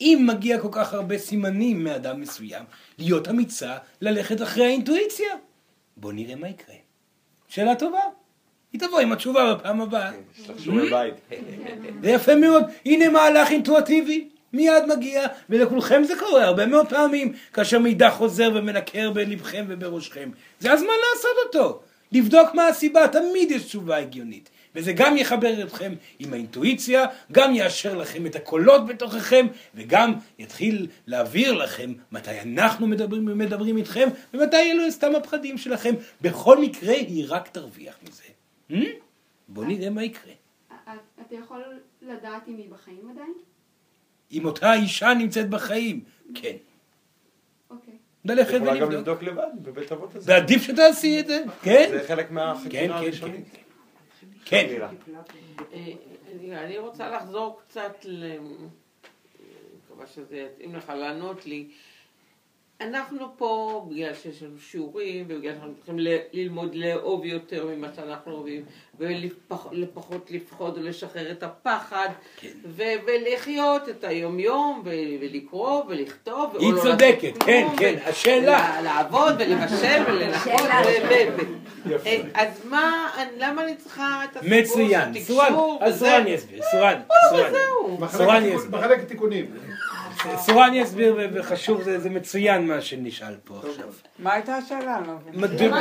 [0.00, 2.64] אם מגיע כל כך הרבה סימנים מאדם מסוים,
[2.98, 5.28] להיות אמיצה, ללכת אחרי האינטואיציה.
[5.96, 6.74] בוא נראה מה יקרה.
[7.48, 8.00] שאלה טובה.
[8.72, 10.10] היא תבוא עם התשובה בפעם הבאה.
[10.90, 11.14] בית.
[12.02, 12.64] זה יפה מאוד.
[12.84, 14.28] הנה מהלך אינטואטיבי.
[14.52, 20.30] מיד מגיע, ולכולכם זה קורה הרבה מאוד פעמים, כאשר מידע חוזר ומנקר בלבכם ובראשכם.
[20.60, 21.80] זה הזמן לעשות אותו.
[22.12, 24.50] לבדוק מה הסיבה, תמיד יש תשובה הגיונית.
[24.74, 31.52] וזה גם יחבר אתכם עם האינטואיציה, גם יאשר לכם את הקולות בתוככם, וגם יתחיל להעביר
[31.52, 35.94] לכם מתי אנחנו מדברים, מדברים איתכם, ומתי אלו סתם הפחדים שלכם.
[36.20, 38.22] בכל מקרה, היא רק תרוויח מזה.
[38.70, 38.74] Hmm?
[39.48, 40.32] בואו נראה מה יקרה.
[40.72, 40.76] את-
[41.26, 41.62] אתה יכול
[42.02, 43.32] לדעת אם היא בחיים עדיין?
[44.32, 46.00] אם אותה אישה נמצאת בחיים,
[46.34, 46.56] כן.
[47.70, 47.94] אוקיי.
[48.24, 48.92] ללכת יכולה גם ולבדוק.
[48.92, 50.32] לבדוק לבד בבית אבות הזה.
[50.32, 51.88] ועדיף שתעשי את זה, כן?
[51.92, 53.44] זה חלק כן, מהחקירה כן, הראשונית.
[54.50, 54.68] כן.
[55.72, 55.92] אה,
[56.32, 58.24] אני- אני רוצה לחזור קצת ל...
[58.24, 58.38] אני
[59.84, 61.68] מקווה שזה יתאים לך לענות לי.
[62.80, 65.96] אנחנו פה, בגלל שיש לנו שיעורים, ובגלל שאנחנו צריכים
[66.32, 68.62] ללמוד לאהוב יותר ממה שאנחנו אוהבים,
[68.98, 69.72] ולפחות
[70.30, 72.08] לפחוד ולשחרר את הפחד,
[72.66, 74.90] ו- ולחיות את היומיום, ו-
[75.20, 76.56] ולקרוא ולכתוב.
[76.58, 78.80] היא לא צודקת, לעשות כן, כן, השאלה.
[78.82, 80.42] לעבוד ולבשל ולנקות.
[80.44, 80.82] שאלה.
[81.08, 83.06] ו- אה, אז מה,
[83.38, 85.12] למה אני צריכה את הסיפור של מצוין.
[85.14, 85.98] תקשור סורן, אז?
[85.98, 86.62] סורן יסביר.
[86.70, 87.00] סורן,
[88.12, 88.42] סורן.
[88.70, 89.50] בחלק התיקונים.
[90.38, 93.88] סורן יסביר, ו- וחשוב, זה מצוין מה שנשאל פה עכשיו.
[94.18, 94.98] מה הייתה השאלה?
[94.98, 95.14] אני לא.
[95.32, 95.80] מדוע-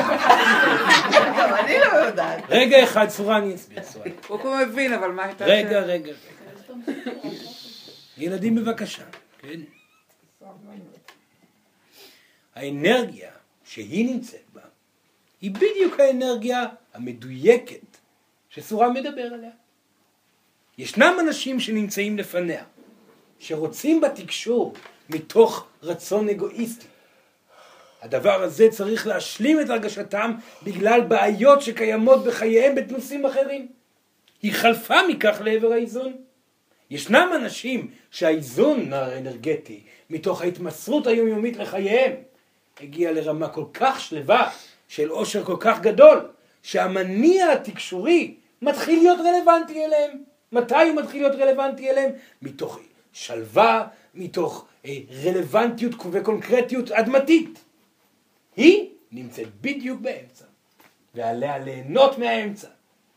[1.60, 2.44] אני לא יודעת.
[2.50, 3.84] רגע אחד, סורן יסביר.
[3.84, 4.08] סורן.
[4.28, 5.94] הוא כבר מבין, אבל מה הייתה רגע, השאלה?
[5.94, 6.12] רגע.
[8.18, 9.04] ילדים בבקשה,
[9.40, 9.60] כן?
[12.56, 13.32] האנרגיה
[13.64, 14.62] שהיא נמצאת בה,
[15.42, 16.64] היא בדיוק האנרגיה
[16.94, 17.98] המדויקת
[18.50, 19.50] שסורן מדבר עליה.
[20.78, 22.64] ישנם אנשים שנמצאים לפניה,
[23.40, 24.74] שרוצים בתקשור
[25.10, 26.86] מתוך רצון אגואיסטי.
[28.02, 30.34] הדבר הזה צריך להשלים את הרגשתם
[30.64, 33.68] בגלל בעיות שקיימות בחייהם בנושאים אחרים.
[34.42, 36.14] היא חלפה מכך לעבר האיזון.
[36.90, 42.14] ישנם אנשים שהאיזון האנרגטי, מתוך ההתמסרות היומיומית לחייהם,
[42.82, 44.50] הגיע לרמה כל כך שלווה,
[44.88, 46.28] של עושר כל כך גדול,
[46.64, 50.12] שהמניע התקשורי מתחיל להיות רלוונטי אליהם.
[50.52, 52.12] מתי הוא מתחיל להיות רלוונטי אליהם?
[52.42, 52.80] מתוך
[53.20, 57.66] שלווה, מתוך אה, רלוונטיות וקונקרטיות אדמתית.
[58.56, 60.46] היא נמצאת בדיוק באמצע,
[61.16, 62.68] ועליה ליהנות מהאמצע.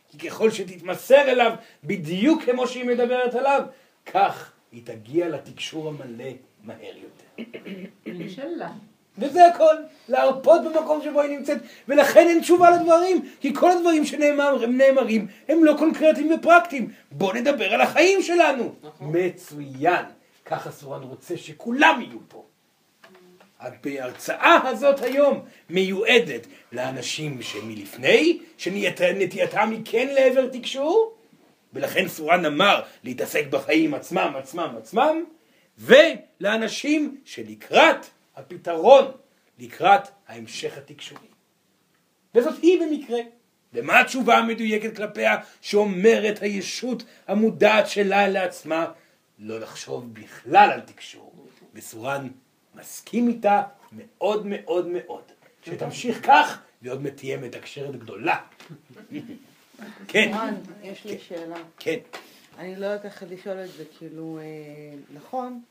[0.09, 1.53] כי ככל שתתמסר אליו
[1.85, 3.63] בדיוק כמו שהיא מדברת עליו,
[4.07, 6.31] כך היא תגיע לתקשור המלא
[6.63, 7.53] מהר יותר.
[8.07, 8.73] אינשאללה.
[9.19, 9.75] וזה הכל,
[10.09, 11.59] להרפות במקום שבו היא נמצאת,
[11.89, 16.93] ולכן אין תשובה לדברים, כי כל הדברים שנאמרים נאמרים הם לא קונקרטיים ופרקטיים.
[17.11, 18.75] בואו נדבר על החיים שלנו.
[19.01, 20.05] מצוין.
[20.47, 22.45] ככה סורן רוצה שכולם יהיו פה.
[23.85, 31.15] ההרצאה הזאת היום מיועדת לאנשים שמלפני, שנטייתם היא כן לעבר תקשור,
[31.73, 35.25] ולכן סורן אמר להתעסק בחיים עצמם, עצמם, עצמם,
[35.79, 38.07] ולאנשים שלקראת
[38.37, 39.05] הפתרון,
[39.59, 41.27] לקראת ההמשך התקשורי.
[42.35, 43.19] וזאת היא במקרה.
[43.75, 48.93] ומה התשובה המדויקת כלפיה שאומרת הישות המודעת שלה לעצמה
[49.39, 51.47] לא לחשוב בכלל על תקשור.
[51.75, 52.29] וסורן
[52.75, 55.23] מסכים איתה מאוד מאוד מאוד.
[55.65, 58.41] שתמשיך כך ועוד מעט תהיה מתקשרת גדולה.
[60.09, 60.31] כן.
[60.33, 61.57] סורן, יש לי שאלה.
[61.79, 61.99] כן.
[62.59, 64.45] אני לא יודעת איך לשאול את זה, כאילו, אה,
[65.15, 65.63] נכון,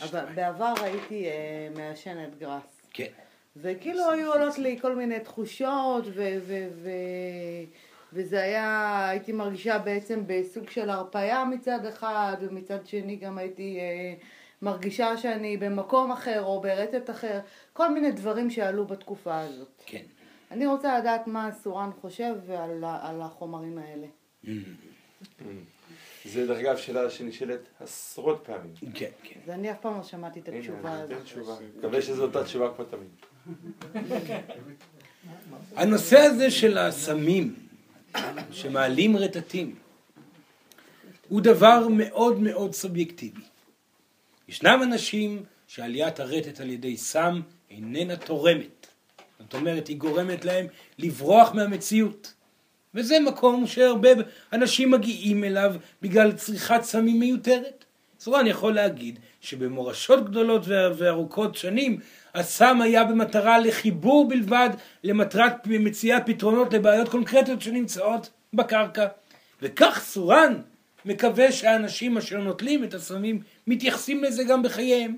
[0.00, 2.82] אבל בעבר הייתי אה, מעשנת גראס.
[2.92, 3.06] כן.
[3.56, 7.64] וכאילו היו עולות לי כל מיני תחושות, ו- ו- ו-
[8.12, 14.14] וזה היה, הייתי מרגישה בעצם בסוג של הרפאיה מצד אחד, ומצד שני גם הייתי אה,
[14.62, 17.40] מרגישה שאני במקום אחר או ברטט אחר,
[17.72, 19.82] כל מיני דברים שעלו בתקופה הזאת.
[19.86, 20.02] כן.
[20.50, 24.06] אני רוצה לדעת מה סורן חושב על, על החומרים האלה.
[26.24, 28.74] זה דרך אגב שאלה שנשאלת עשרות פעמים.
[28.94, 29.40] כן, כן.
[29.44, 31.22] אז אני אף פעם לא שמעתי את התשובה הזאת.
[31.24, 31.54] תשובה.
[31.78, 33.08] מקווה שזו אותה תשובה כמו תמיד.
[35.76, 37.54] הנושא הזה של הסמים
[38.50, 39.74] שמעלים רטטים
[41.28, 43.40] הוא דבר מאוד מאוד סובייקטיבי.
[44.48, 47.40] ישנם אנשים שעליית הרטט על ידי סם
[47.70, 48.86] איננה תורמת.
[49.40, 50.66] זאת אומרת, היא גורמת להם
[50.98, 52.34] לברוח מהמציאות.
[52.94, 54.08] וזה מקום שהרבה
[54.52, 57.84] אנשים מגיעים אליו בגלל צריכת סמים מיותרת.
[58.28, 62.00] אני יכול להגיד שבמורשות גדולות וארוכות שנים,
[62.34, 64.70] הסם היה במטרה לחיבור בלבד,
[65.04, 69.06] למטרת מציאת פתרונות לבעיות קונקרטיות שנמצאות בקרקע.
[69.62, 70.60] וכך סורן
[71.04, 75.16] מקווה שהאנשים אשר נוטלים את הסמים מתייחסים לזה גם בחייהם.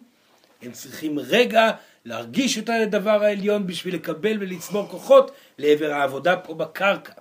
[0.62, 1.70] הם צריכים רגע
[2.04, 7.12] להרגיש את הדבר העליון בשביל לקבל ולצבור כוחות לעבר העבודה פה בקרקע.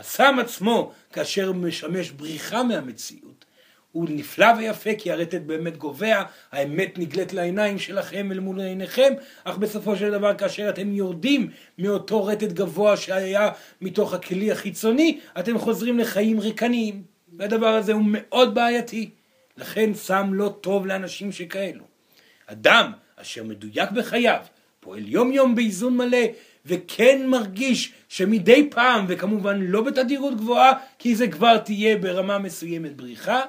[0.00, 3.44] הסם עצמו, כאשר משמש בריחה מהמציאות,
[3.92, 6.22] הוא נפלא ויפה כי הרטט באמת גובע,
[6.52, 9.12] האמת נגלית לעיניים שלכם אל מול עיניכם,
[9.44, 13.50] אך בסופו של דבר כאשר אתם יורדים מאותו רטט גבוה שהיה
[13.80, 17.02] מתוך הכלי החיצוני, אתם חוזרים לחיים ריקניים,
[17.38, 19.10] והדבר הזה הוא מאוד בעייתי.
[19.56, 21.84] לכן סם לא טוב לאנשים שכאלו.
[22.46, 24.40] אדם אשר מדויק בחייו,
[24.80, 26.26] פועל יום יום באיזון מלא,
[26.66, 33.42] וכן מרגיש שמדי פעם, וכמובן לא בתדירות גבוהה, כי זה כבר תהיה ברמה מסוימת בריחה,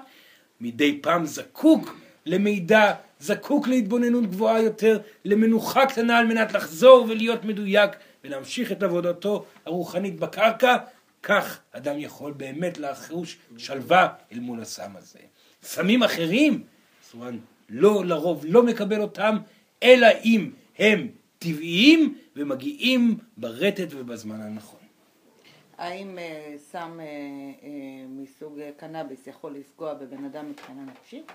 [0.61, 7.91] מדי פעם זקוק למידע, זקוק להתבוננות גבוהה יותר, למנוחה קטנה על מנת לחזור ולהיות מדויק
[8.23, 10.77] ולהמשיך את עבודתו הרוחנית בקרקע,
[11.23, 15.19] כך אדם יכול באמת לחוש שלווה אל מול הסם הזה.
[15.63, 16.63] סמים אחרים,
[17.11, 17.37] סורן
[17.69, 19.37] לא לרוב לא מקבל אותם,
[19.83, 21.07] אלא אם הם
[21.39, 24.79] טבעיים ומגיעים ברטט ובזמן הנכון.
[25.77, 27.69] האם אה, סם אה, אה,
[28.09, 31.31] מסוג אה, קנאביס יכול לפגוע בבן אדם מבחינה נפשית?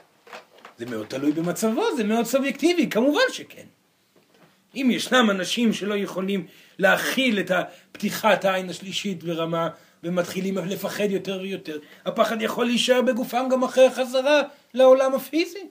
[0.78, 3.66] זה מאוד תלוי במצבו, זה מאוד סובייקטיבי, כמובן שכן.
[4.74, 6.47] אם ישנם אנשים שלא יכולים
[6.78, 7.51] להכיל את
[7.93, 9.68] פתיחת העין השלישית ברמה
[10.02, 14.43] ומתחילים לפחד יותר ויותר, הפחד יכול להישאר בגופם גם אחרי החזרה
[14.74, 15.66] לעולם הפיזי.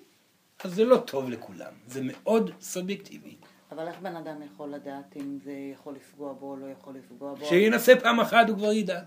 [0.64, 3.35] אז זה לא טוב לכולם, זה מאוד סובייקטיבי.
[3.76, 7.34] אבל איך בן אדם יכול לדעת אם זה יכול לפגוע בו או לא יכול לפגוע
[7.34, 7.45] בו?
[7.45, 9.02] שינסה פעם אחת הוא כבר ידע.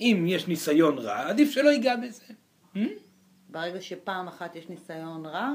[0.00, 2.24] אם יש ניסיון רע, עדיף שלא ייגע בזה.
[2.74, 2.78] Hmm?
[3.48, 5.52] ברגע שפעם אחת יש ניסיון רע,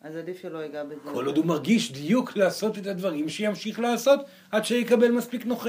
[0.00, 1.00] אז עדיף שלא ייגע בזה.
[1.12, 4.20] כל עוד הוא מרגיש דיוק לעשות את הדברים, שימשיך לעשות
[4.50, 5.66] עד שיקבל מספיק נוח...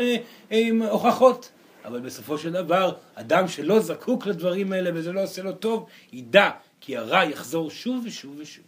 [0.89, 1.51] הוכחות.
[1.85, 6.49] אבל בסופו של דבר, אדם שלא זקוק לדברים האלה וזה לא עושה לו טוב, ידע
[6.81, 8.65] כי הרע יחזור שוב ושוב ושוב.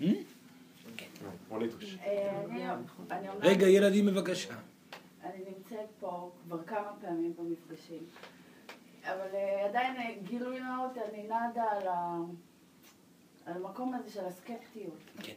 [0.00, 0.04] Hmm?
[3.40, 4.54] רגע, ילדים בבקשה.
[5.22, 8.02] אני נמצאת פה כבר כמה פעמים במפגשים,
[9.04, 12.16] אבל uh, עדיין uh, גילוי נאות, אני נדה על, ה...
[13.46, 14.98] על המקום הזה של הסקפטיות.
[15.22, 15.34] כן.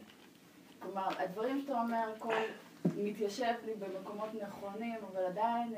[0.78, 2.34] כלומר, הדברים שאתה אומר, הכל
[2.96, 5.74] מתיישב לי במקומות נכונים, אבל עדיין,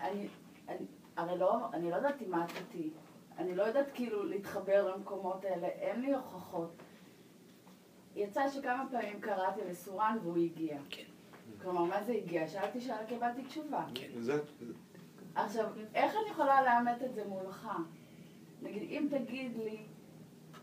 [0.00, 0.26] אני,
[0.68, 2.90] אני, הרי לא, אני לא יודעת אם את איתי.
[3.38, 6.70] אני לא יודעת כאילו להתחבר למקומות האלה, אין לי הוכחות.
[8.16, 10.78] יצא שכמה פעמים קראתי לסורן והוא הגיע.
[10.90, 11.02] כן.
[11.62, 12.48] כלומר, מה זה הגיע?
[12.48, 13.84] שאלתי שאלה, קיבלתי תשובה.
[13.94, 14.08] כן.
[14.20, 14.42] זה...
[15.34, 17.68] עכשיו, איך אני יכולה לאמת את זה מולך?
[18.62, 19.78] נגיד, אם תגיד לי,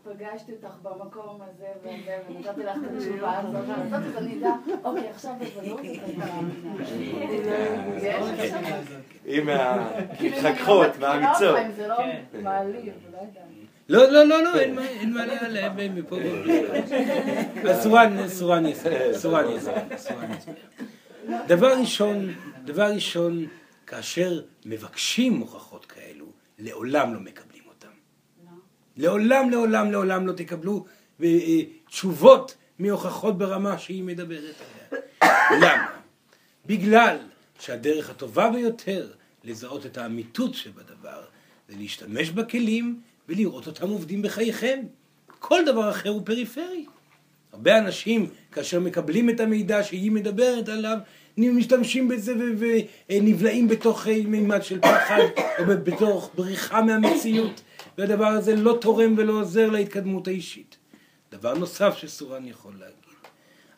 [0.04, 4.50] פגשתי אותך במקום הזה וזה, ונתתי לך את התשובה הזאת, לעשות את זה, אני אדע,
[4.84, 7.50] אוקיי, עכשיו בוודאות אני מאמינה.
[9.24, 11.56] עם ההתחככות, מהאמיצות.
[11.76, 11.96] זה לא
[12.42, 13.44] מעליב, לא יודעת.
[13.88, 16.16] לא, לא, לא, לא, אין מה- אין מה להיעלב מפה.
[17.70, 19.74] אז סורן, סורן יסביר, סורן יסביר.
[21.46, 22.28] דבר ראשון,
[22.64, 23.46] דבר ראשון,
[23.86, 26.26] כאשר מבקשים הוכחות כאלו,
[26.58, 27.49] לעולם לא מקבלים.
[29.00, 30.84] לעולם, לעולם, לעולם לא תקבלו
[31.22, 34.54] אה, אה, תשובות מהוכחות ברמה שהיא מדברת
[34.90, 35.02] עליה.
[35.62, 35.88] למה?
[36.66, 37.16] בגלל
[37.60, 39.10] שהדרך הטובה ביותר
[39.44, 41.20] לזהות את האמיתות שבדבר
[41.68, 44.80] זה להשתמש בכלים ולראות אותם עובדים בחייכם.
[45.38, 46.86] כל דבר אחר הוא פריפרי.
[47.52, 50.98] הרבה אנשים, כאשר מקבלים את המידע שהיא מדברת עליו,
[51.36, 52.34] משתמשים בזה
[53.08, 55.22] ונבלעים בתוך אה, מימד של פחד,
[55.58, 57.60] או בתוך בריחה מהמציאות,
[58.00, 60.76] והדבר הזה לא תורם ולא עוזר להתקדמות האישית.
[61.30, 63.14] דבר נוסף שסורן יכול להגיד,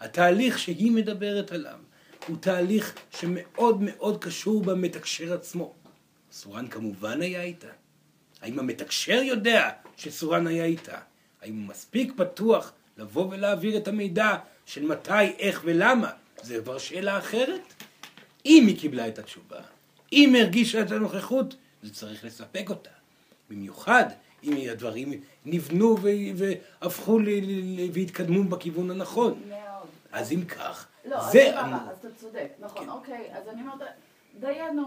[0.01, 1.79] התהליך שהיא מדברת עליו
[2.27, 5.75] הוא תהליך שמאוד מאוד קשור במתקשר עצמו.
[6.33, 7.69] סורן כמובן היה איתה.
[8.43, 10.99] האם המתקשר יודע שסורן היה איתה?
[11.43, 14.37] האם הוא מספיק פתוח לבוא ולהעביר את המידע
[14.67, 16.11] של מתי, איך ולמה?
[16.43, 17.75] זה כבר שאלה אחרת.
[18.47, 19.61] אם היא קיבלה את התשובה,
[20.13, 23.02] אם הרגישה את הנוכחות, זה צריך לספק אותה.
[23.53, 24.05] במיוחד
[24.45, 25.13] אם הדברים
[25.47, 25.97] נבנו
[26.37, 27.19] והפכו
[27.93, 29.43] והתקדמו בכיוון הנכון.
[29.49, 29.89] מאוד.
[30.13, 31.53] אז אם כך, לא, זה...
[31.53, 33.81] סבבה, אז אתה צודק, נכון, אוקיי, אז אני אומרת,
[34.41, 34.83] דיינו,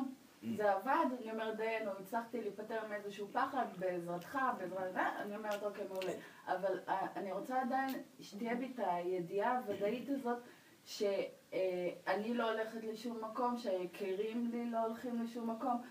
[0.57, 4.95] זה עבד, אני אומרת דיינו, הצלחתי להיפטר מאיזשהו פחד בעזרתך, בעזרת...
[4.95, 6.13] אה, אני אומרת אוקיי, מעולה.
[6.47, 7.89] אבל אה, אני רוצה עדיין
[8.19, 10.37] שתהיה בי את הידיעה הוודאית הזאת,
[10.85, 15.81] שאני לא הולכת לשום מקום, שהיקירים לי לא הולכים לשום מקום,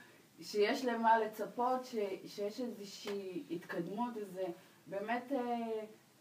[0.45, 4.43] שיש למה לצפות, ש- שיש איזושהי התקדמות, איזה
[4.87, 5.41] באמת אה,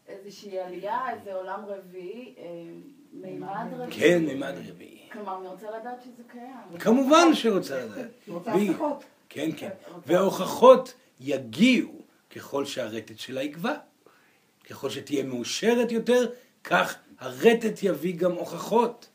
[0.08, 2.44] איזושהי עלייה, איזה עולם רביעי, אה,
[3.12, 4.00] מימד רביעי.
[4.00, 4.98] כן, מימד רביעי.
[5.12, 6.78] כלומר, אני רוצה לדעת שזה קיים.
[6.80, 8.10] כמובן שרוצה לדעת.
[8.28, 9.04] רוצה הבטחות.
[9.28, 9.70] כן, כן.
[10.06, 11.92] וההוכחות יגיעו
[12.36, 13.74] ככל שהרטט שלה יגבה.
[14.70, 16.30] ככל שתהיה מאושרת יותר,
[16.64, 19.08] כך הרטט יביא גם הוכחות.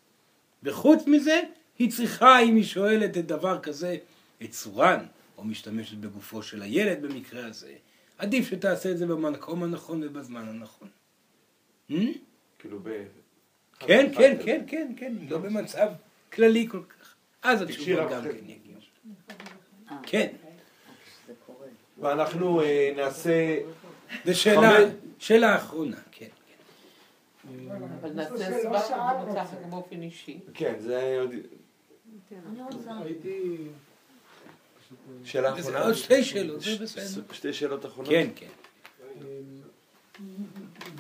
[0.64, 1.42] וחוץ מזה,
[1.80, 3.98] היא צריכה, אם היא שואלת את דבר כזה,
[4.44, 5.06] את צורן,
[5.38, 7.74] או משתמשת בגופו של הילד במקרה הזה,
[8.18, 10.88] עדיף שתעשה את זה במקום הנכון ובזמן הנכון.
[11.92, 11.94] Hmm?
[12.60, 12.90] כאילו ב...
[13.80, 15.88] כן, כן, כן, כן, כן, לא במצב
[16.34, 17.16] כללי כל כך.
[17.44, 18.32] אז התשובות גם כן.
[18.32, 18.80] כן יגיעו.
[20.04, 20.28] כן.
[21.98, 23.60] ואנחנו אה, נעשה...
[24.26, 24.78] זו שאלה,
[25.20, 26.28] שאלה אחרונה, כן.
[28.02, 30.40] אבל נעשה סבבה ונוצח באופן אישי.
[30.54, 31.32] כן, זה עוד...
[32.32, 32.92] אני רוצה...
[33.04, 33.58] הייתי...
[35.24, 35.86] שאלה אחרונה?
[35.86, 37.24] עוד שתי שאלות, זה בסדר.
[37.34, 38.12] שתי שאלות אחרונות?
[38.14, 38.50] כן, כן.
[39.22, 39.62] אמ,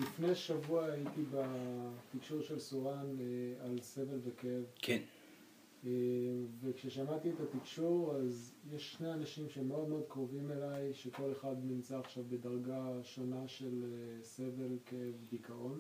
[0.01, 4.63] לפני שבוע הייתי בתקשור של סורן אה, על סבל וכאב.
[4.81, 4.99] כן.
[5.85, 5.89] אה,
[6.61, 12.23] וכששמעתי את התקשור, אז יש שני אנשים שמאוד מאוד קרובים אליי, שכל אחד נמצא עכשיו
[12.29, 15.79] בדרגה שונה של אה, סבל, כאב, דיכאון.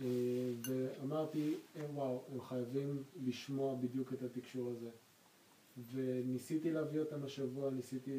[0.00, 0.06] אה,
[0.68, 4.90] ואמרתי, "אה, וואו, הם חייבים לשמוע בדיוק את התקשור הזה.
[5.92, 8.10] וניסיתי להביא אותם השבוע, ניסיתי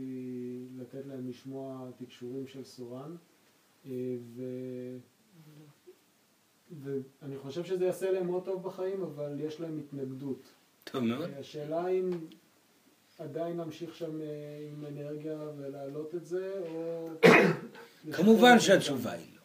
[0.77, 3.15] לתת להם לשמוע תקשורים של סורן,
[3.85, 3.91] אה,
[4.35, 4.43] ו...
[6.81, 10.49] ואני חושב שזה יעשה להם מאוד טוב בחיים, אבל יש להם התנגדות.
[10.83, 11.29] טוב מאוד.
[11.29, 12.09] אה, השאלה אם
[13.19, 14.27] עדיין להמשיך שם אה,
[14.71, 17.07] עם אנרגיה ולהעלות את זה, או...
[18.15, 19.41] כמובן שהתשובה היא לא.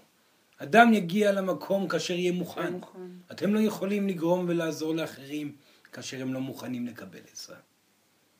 [0.56, 2.74] אדם יגיע למקום כאשר יהיה מוכן.
[3.30, 5.56] אתם לא יכולים לגרום ולעזור לאחרים
[5.92, 7.56] כאשר הם לא מוכנים לקבל עזרה.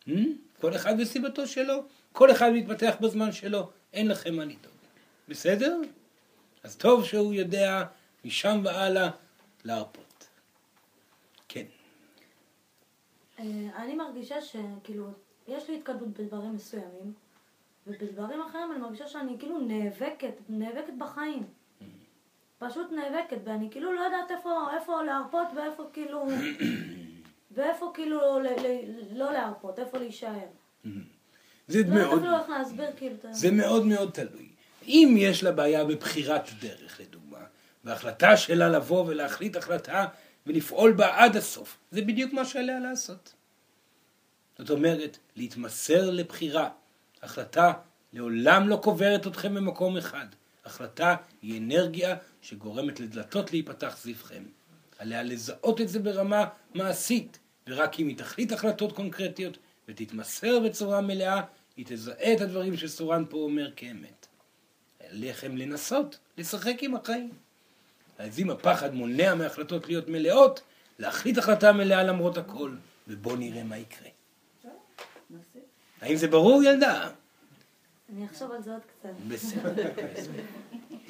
[0.08, 0.12] Hmm?
[0.60, 1.82] כל אחד וסיבתו שלו,
[2.12, 4.74] כל אחד מתפתח בזמן שלו, אין לכם מה לדאוג.
[5.28, 5.80] בסדר?
[6.64, 7.84] אז טוב שהוא יודע
[8.24, 9.10] משם והלאה
[9.64, 10.28] להרפות.
[11.48, 11.64] כן.
[13.38, 13.44] אה,
[13.76, 15.06] אני מרגישה שכאילו,
[15.48, 17.12] יש לי התקדמות בדברים מסוימים,
[17.86, 21.42] ובדברים אחרים אני מרגישה שאני כאילו נאבקת, נאבקת בחיים.
[22.58, 26.26] פשוט נאבקת, ואני כאילו לא יודעת איפה, איפה להרפות ואיפה כאילו,
[27.58, 28.80] ואיפה כאילו ל, ל,
[29.18, 30.46] לא להרפות, איפה להישאר.
[31.68, 33.34] זה לא מאוד, אפילו איך להסביר כאילו את.
[33.34, 34.48] זה מאוד מאוד תלוי.
[34.86, 37.38] אם יש לה בעיה בבחירת דרך, לדוגמה,
[37.84, 40.06] וההחלטה שלה לבוא ולהחליט החלטה
[40.46, 43.34] ולפעול בה עד הסוף, זה בדיוק מה שעליה לעשות.
[44.58, 46.68] זאת אומרת, להתמסר לבחירה.
[47.22, 47.72] החלטה
[48.12, 50.26] לעולם לא קוברת אתכם במקום אחד.
[50.64, 54.42] החלטה היא אנרגיה שגורמת לדלתות להיפתח סביבכם.
[54.98, 56.44] עליה לזהות את זה ברמה
[56.74, 57.38] מעשית,
[57.68, 59.58] ורק אם היא תחליט החלטות קונקרטיות
[59.88, 61.42] ותתמסר בצורה מלאה,
[61.76, 64.26] היא תזהה את הדברים שסורן פה אומר כאמת.
[65.10, 67.30] עליכם לנסות לשחק עם החיים.
[68.18, 70.60] אז אם הפחד מונע מהחלטות להיות מלאות,
[70.98, 72.74] להחליט החלטה מלאה למרות הכל,
[73.08, 74.08] ובואו נראה מה יקרה.
[76.00, 77.10] האם זה ברור, ילדה?
[78.12, 79.08] אני אחשוב על זה עוד קצת.
[79.28, 79.90] בסדר.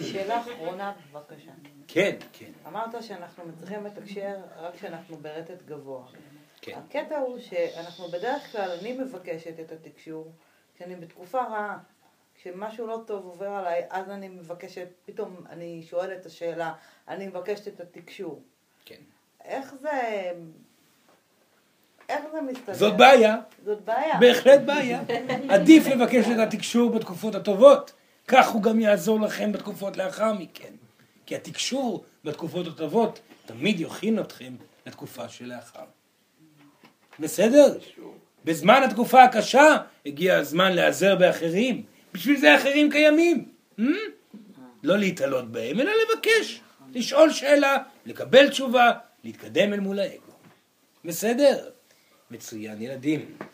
[0.01, 1.51] שאלה אחרונה, בבקשה.
[1.89, 2.51] כן, כן.
[2.67, 6.03] אמרת שאנחנו מצליחים לתקשר רק כשאנחנו ברטט גבוה.
[6.61, 6.79] כן.
[6.79, 10.33] הקטע הוא שאנחנו בדרך כלל, אני מבקשת את התקשור
[10.77, 11.79] כשאני בתקופה רעה.
[12.41, 16.73] כשמשהו לא טוב עובר עליי, אז אני מבקשת, פתאום אני שואלת את השאלה,
[17.09, 18.43] אני מבקשת את התקשור.
[18.85, 19.01] כן.
[19.45, 20.31] איך זה...
[22.09, 22.75] איך זה מסתדר?
[22.75, 23.37] זאת בעיה.
[23.65, 24.19] זאת בעיה.
[24.21, 25.01] בהחלט בעיה.
[25.49, 27.93] עדיף לבקש את התקשור בתקופות הטובות,
[28.29, 30.73] כך הוא גם יעזור לכם בתקופות לאחר מכן.
[31.27, 34.57] כי התקשור בתקופות הטובות תמיד יכין אתכם
[34.87, 35.85] לתקופה שלאחר.
[37.21, 37.79] בסדר?
[38.45, 39.77] בזמן התקופה הקשה
[40.07, 41.83] הגיע הזמן להיעזר באחרים.
[42.15, 43.49] בשביל זה אחרים קיימים.
[43.81, 43.83] Hmm?
[44.83, 46.61] לא להתעלות בהם, אלא לבקש.
[46.95, 47.77] לשאול שאלה,
[48.07, 48.93] לקבל תשובה,
[49.25, 50.33] להתקדם אל מול האגו.
[51.05, 51.69] בסדר?
[52.31, 53.39] מצוין, ילדים.